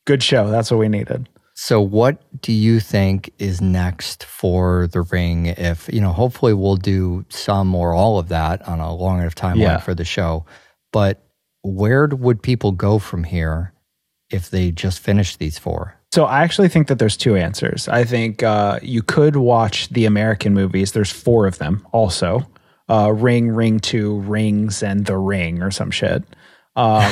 Good 0.05 0.23
show. 0.23 0.49
That's 0.49 0.71
what 0.71 0.79
we 0.79 0.89
needed. 0.89 1.29
So, 1.55 1.79
what 1.79 2.41
do 2.41 2.51
you 2.51 2.79
think 2.79 3.31
is 3.37 3.61
next 3.61 4.23
for 4.23 4.87
the 4.87 5.01
ring? 5.01 5.45
If 5.45 5.87
you 5.93 6.01
know, 6.01 6.11
hopefully, 6.11 6.53
we'll 6.53 6.77
do 6.77 7.25
some 7.29 7.75
or 7.75 7.93
all 7.93 8.17
of 8.17 8.29
that 8.29 8.67
on 8.67 8.79
a 8.79 8.93
long 8.93 9.19
enough 9.21 9.35
timeline 9.35 9.61
Yeah. 9.61 9.77
for 9.77 9.93
the 9.93 10.05
show. 10.05 10.45
But 10.91 11.23
where 11.61 12.07
would 12.07 12.41
people 12.41 12.71
go 12.71 12.97
from 12.97 13.23
here 13.23 13.73
if 14.31 14.49
they 14.49 14.71
just 14.71 14.99
finished 14.99 15.37
these 15.37 15.59
four? 15.59 15.95
So 16.13 16.25
I 16.25 16.43
actually 16.43 16.69
think 16.69 16.89
that 16.89 16.99
there's 16.99 17.17
two 17.17 17.35
answers. 17.35 17.87
I 17.87 18.03
think 18.03 18.43
uh, 18.43 18.77
you 18.83 19.01
could 19.01 19.35
watch 19.35 19.89
the 19.89 20.05
American 20.05 20.53
movies. 20.53 20.91
There's 20.91 21.09
four 21.09 21.47
of 21.47 21.57
them 21.57 21.87
also. 21.91 22.47
Uh, 22.87 23.11
Ring, 23.11 23.49
Ring 23.49 23.79
Two, 23.79 24.19
Rings, 24.19 24.83
and 24.83 25.07
The 25.07 25.17
Ring, 25.17 25.63
or 25.63 25.71
some 25.71 25.89
shit. 25.89 26.21
Um, 26.75 27.11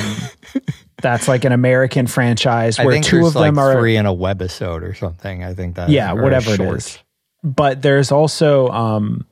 that's 1.02 1.26
like 1.26 1.44
an 1.44 1.50
American 1.50 2.06
franchise 2.06 2.78
I 2.78 2.84
where 2.84 2.94
think 2.94 3.04
two 3.04 3.22
there's 3.22 3.34
of 3.34 3.42
them 3.42 3.58
are 3.58 3.74
three 3.74 3.96
in 3.96 4.06
a 4.06 4.14
webisode 4.14 4.88
or 4.88 4.94
something. 4.94 5.42
I 5.42 5.54
think 5.54 5.74
that 5.74 5.88
yeah, 5.88 6.12
whatever 6.12 6.54
it 6.54 6.60
is. 6.60 7.00
But 7.42 7.82
there's 7.82 8.12
also 8.12 8.68
um, 8.68 9.26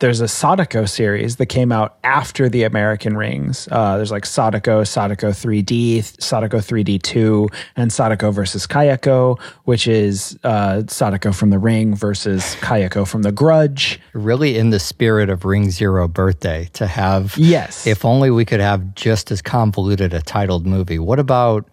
there's 0.00 0.20
a 0.20 0.28
Sadako 0.28 0.86
series 0.86 1.36
that 1.36 1.46
came 1.46 1.70
out 1.70 1.98
after 2.04 2.48
the 2.48 2.64
American 2.64 3.16
Rings. 3.16 3.68
Uh, 3.70 3.96
there's 3.98 4.10
like 4.10 4.24
Sadako, 4.26 4.82
Sadako 4.82 5.30
3D, 5.30 6.02
Sadako 6.20 6.58
3D 6.58 7.00
2, 7.02 7.48
and 7.76 7.92
Sadako 7.92 8.30
versus 8.30 8.66
Kayako, 8.66 9.38
which 9.64 9.86
is 9.86 10.38
uh, 10.42 10.82
Sadako 10.88 11.32
from 11.32 11.50
the 11.50 11.58
Ring 11.58 11.94
versus 11.94 12.56
Kayako 12.56 13.06
from 13.06 13.22
the 13.22 13.32
Grudge. 13.32 14.00
Really, 14.14 14.56
in 14.56 14.70
the 14.70 14.80
spirit 14.80 15.28
of 15.28 15.44
Ring 15.44 15.70
Zero 15.70 16.08
Birthday, 16.08 16.68
to 16.72 16.86
have 16.86 17.36
Yes. 17.36 17.86
if 17.86 18.04
only 18.04 18.30
we 18.30 18.44
could 18.46 18.60
have 18.60 18.94
just 18.94 19.30
as 19.30 19.42
convoluted 19.42 20.14
a 20.14 20.22
titled 20.22 20.66
movie. 20.66 20.98
What 20.98 21.18
about 21.18 21.66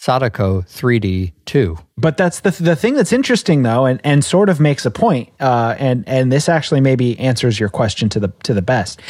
Sadako 0.00 0.62
3D 0.62 1.32
2? 1.44 1.76
But 1.96 2.16
that's 2.16 2.40
the 2.40 2.52
the 2.52 2.76
thing 2.76 2.94
that's 2.94 3.12
interesting 3.12 3.64
though, 3.64 3.84
and, 3.84 4.00
and 4.04 4.24
sort 4.24 4.48
of 4.48 4.60
makes 4.60 4.86
a 4.86 4.92
point. 4.92 5.28
Uh, 5.40 5.74
and 5.76 6.04
and 6.06 6.30
this 6.30 6.48
actually 6.48 6.80
maybe 6.80 7.18
answers 7.18 7.58
your 7.58 7.68
question 7.68 8.08
to 8.10 8.20
the 8.20 8.28
to 8.44 8.54
the 8.54 8.62
best. 8.62 9.00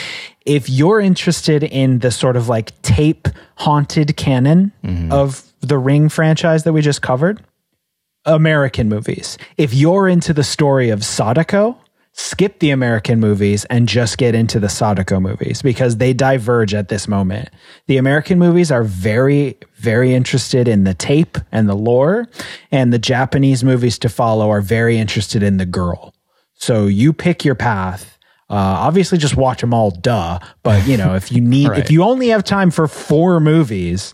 If 0.46 0.70
you're 0.70 0.98
interested 0.98 1.62
in 1.62 1.98
the 1.98 2.10
sort 2.10 2.36
of 2.36 2.48
like 2.48 2.80
tape 2.80 3.28
haunted 3.56 4.16
canon 4.16 4.72
of 5.12 5.52
the 5.60 5.76
Ring 5.76 6.08
franchise 6.08 6.64
that 6.64 6.72
we 6.72 6.80
just 6.80 7.02
covered, 7.02 7.44
American 8.24 8.88
movies. 8.88 9.36
If 9.58 9.74
you're 9.74 10.08
into 10.08 10.32
the 10.32 10.44
story 10.44 10.88
of 10.88 11.04
Sadako, 11.04 11.76
skip 12.20 12.58
the 12.58 12.70
American 12.70 13.20
movies 13.20 13.64
and 13.66 13.88
just 13.88 14.18
get 14.18 14.34
into 14.34 14.58
the 14.58 14.68
Sadako 14.68 15.20
movies 15.20 15.62
because 15.62 15.98
they 15.98 16.12
diverge 16.12 16.74
at 16.74 16.88
this 16.88 17.06
moment. 17.06 17.48
The 17.86 17.96
American 17.96 18.40
movies 18.40 18.72
are 18.72 18.82
very, 18.82 19.56
very 19.76 20.14
interested 20.14 20.66
in 20.66 20.82
the 20.82 20.94
tape 20.94 21.38
and 21.52 21.68
the 21.68 21.76
lore, 21.76 22.26
and 22.72 22.92
the 22.92 22.98
Japanese 22.98 23.62
movies 23.62 24.00
to 24.00 24.08
follow 24.08 24.50
are 24.50 24.60
very 24.60 24.98
interested 24.98 25.44
in 25.44 25.58
the 25.58 25.64
girl. 25.66 26.12
So 26.54 26.86
you 26.88 27.12
pick 27.12 27.44
your 27.44 27.54
path. 27.54 28.18
Uh, 28.50 28.54
obviously, 28.56 29.16
just 29.18 29.36
watch 29.36 29.60
them 29.60 29.72
all, 29.72 29.92
duh. 29.92 30.40
But 30.64 30.88
you 30.88 30.96
know, 30.96 31.14
if 31.14 31.30
you 31.30 31.40
need, 31.40 31.68
Right. 31.68 31.78
if 31.78 31.88
you 31.90 32.02
only 32.02 32.28
have 32.28 32.42
time 32.42 32.72
for 32.72 32.88
four 32.88 33.38
movies, 33.38 34.12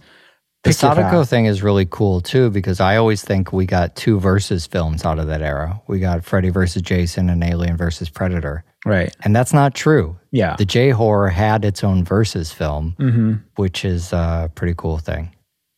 The 0.65 0.73
Sadako 0.73 1.25
thing 1.25 1.45
is 1.47 1.63
really 1.63 1.87
cool 1.87 2.21
too 2.21 2.51
because 2.51 2.81
I 2.81 2.97
always 2.97 3.23
think 3.23 3.53
we 3.53 3.67
got 3.67 3.95
two 3.97 4.19
versus 4.19 4.67
films 4.67 5.05
out 5.05 5.19
of 5.19 5.27
that 5.27 5.43
era. 5.43 5.81
We 5.87 6.01
got 6.01 6.25
Freddy 6.25 6.49
versus 6.49 6.81
Jason 6.83 7.29
and 7.29 7.45
Alien 7.45 7.77
versus 7.77 8.09
Predator. 8.09 8.65
right? 8.87 9.15
And 9.25 9.37
that's 9.37 9.53
not 9.53 9.75
true. 9.75 10.19
Yeah. 10.31 10.57
The 10.57 10.65
J 10.65 10.91
horror 10.91 11.29
had 11.29 11.65
its 11.65 11.85
own 11.85 12.03
versus 12.05 12.51
film, 12.53 12.95
Mm-hmm. 12.99 13.35
which 13.57 13.85
is 13.85 14.13
a 14.13 14.51
pretty 14.55 14.75
cool 14.77 14.99
thing. 14.99 15.31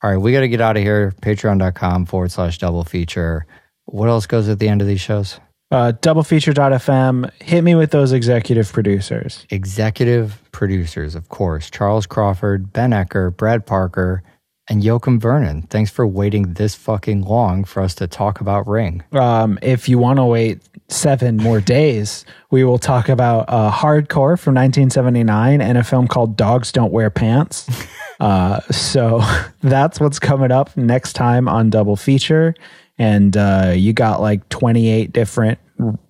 All 0.03 0.11
right, 0.11 0.19
we 0.19 0.31
got 0.33 0.41
to 0.41 0.49
get 0.49 0.61
out 0.61 0.77
of 0.77 0.83
here. 0.83 1.13
Patreon.com 1.23 2.07
forward 2.07 2.31
slash 2.31 2.59
double 2.59 2.85
feature. 2.85 3.45
What 3.87 4.09
else 4.09 4.27
goes 4.27 4.49
at 4.49 4.59
the 4.61 4.69
end 4.69 4.81
of 4.83 4.87
these 4.89 5.01
shows? 5.01 5.41
uh, 5.73 5.93
doublefeature.fm. 6.01 7.31
Hit 7.43 7.63
me 7.65 7.75
with 7.75 7.91
those 7.91 8.13
executive 8.13 8.73
producers. 8.73 9.47
Executive 9.51 10.41
producers, 10.53 11.15
of 11.15 11.29
course, 11.29 11.71
Charles 11.71 12.07
Crawford, 12.07 12.73
Ben 12.73 12.91
Ecker, 12.93 13.37
Brad 13.37 13.67
Parker, 13.67 14.23
and 14.69 14.83
Joachim 14.83 15.21
Vernon. 15.21 15.63
Thanks 15.63 15.91
for 15.91 16.07
waiting 16.07 16.55
this 16.55 16.75
fucking 16.75 17.23
long 17.23 17.65
for 17.65 17.83
us 17.83 17.95
to 17.97 18.07
talk 18.07 18.41
about 18.41 18.67
Ring. 18.67 19.05
Um, 19.13 19.59
if 19.63 19.89
you 19.89 19.99
want 19.99 20.19
to 20.19 20.25
wait 20.25 20.61
seven 20.89 21.37
more 21.37 21.61
days, 21.61 22.25
we 22.51 22.65
will 22.65 22.79
talk 22.79 23.09
about 23.09 23.45
uh, 23.49 23.71
Hardcore 23.71 24.39
from 24.39 24.55
1979 24.55 25.61
and 25.61 25.79
a 25.79 25.85
film 25.85 26.09
called 26.09 26.37
Dogs 26.37 26.73
Don't 26.73 26.93
Wear 26.93 27.11
Pants. 27.11 27.69
uh, 28.21 28.61
so 28.71 29.23
that's 29.63 30.01
what's 30.01 30.19
coming 30.19 30.51
up 30.51 30.77
next 30.77 31.13
time 31.13 31.49
on 31.49 31.71
Double 31.71 31.97
Feature. 31.97 32.55
And 32.99 33.37
uh, 33.37 33.73
you 33.77 33.93
got 33.93 34.21
like 34.21 34.49
28 34.49 35.13
different 35.13 35.59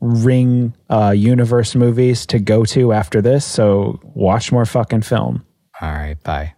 Ring 0.01 0.73
uh, 0.89 1.13
universe 1.17 1.75
movies 1.75 2.25
to 2.27 2.39
go 2.39 2.65
to 2.67 2.93
after 2.93 3.21
this. 3.21 3.45
So 3.45 4.01
watch 4.15 4.53
more 4.53 4.65
fucking 4.65 5.03
film. 5.03 5.45
All 5.81 5.91
right, 5.91 6.23
bye. 6.23 6.56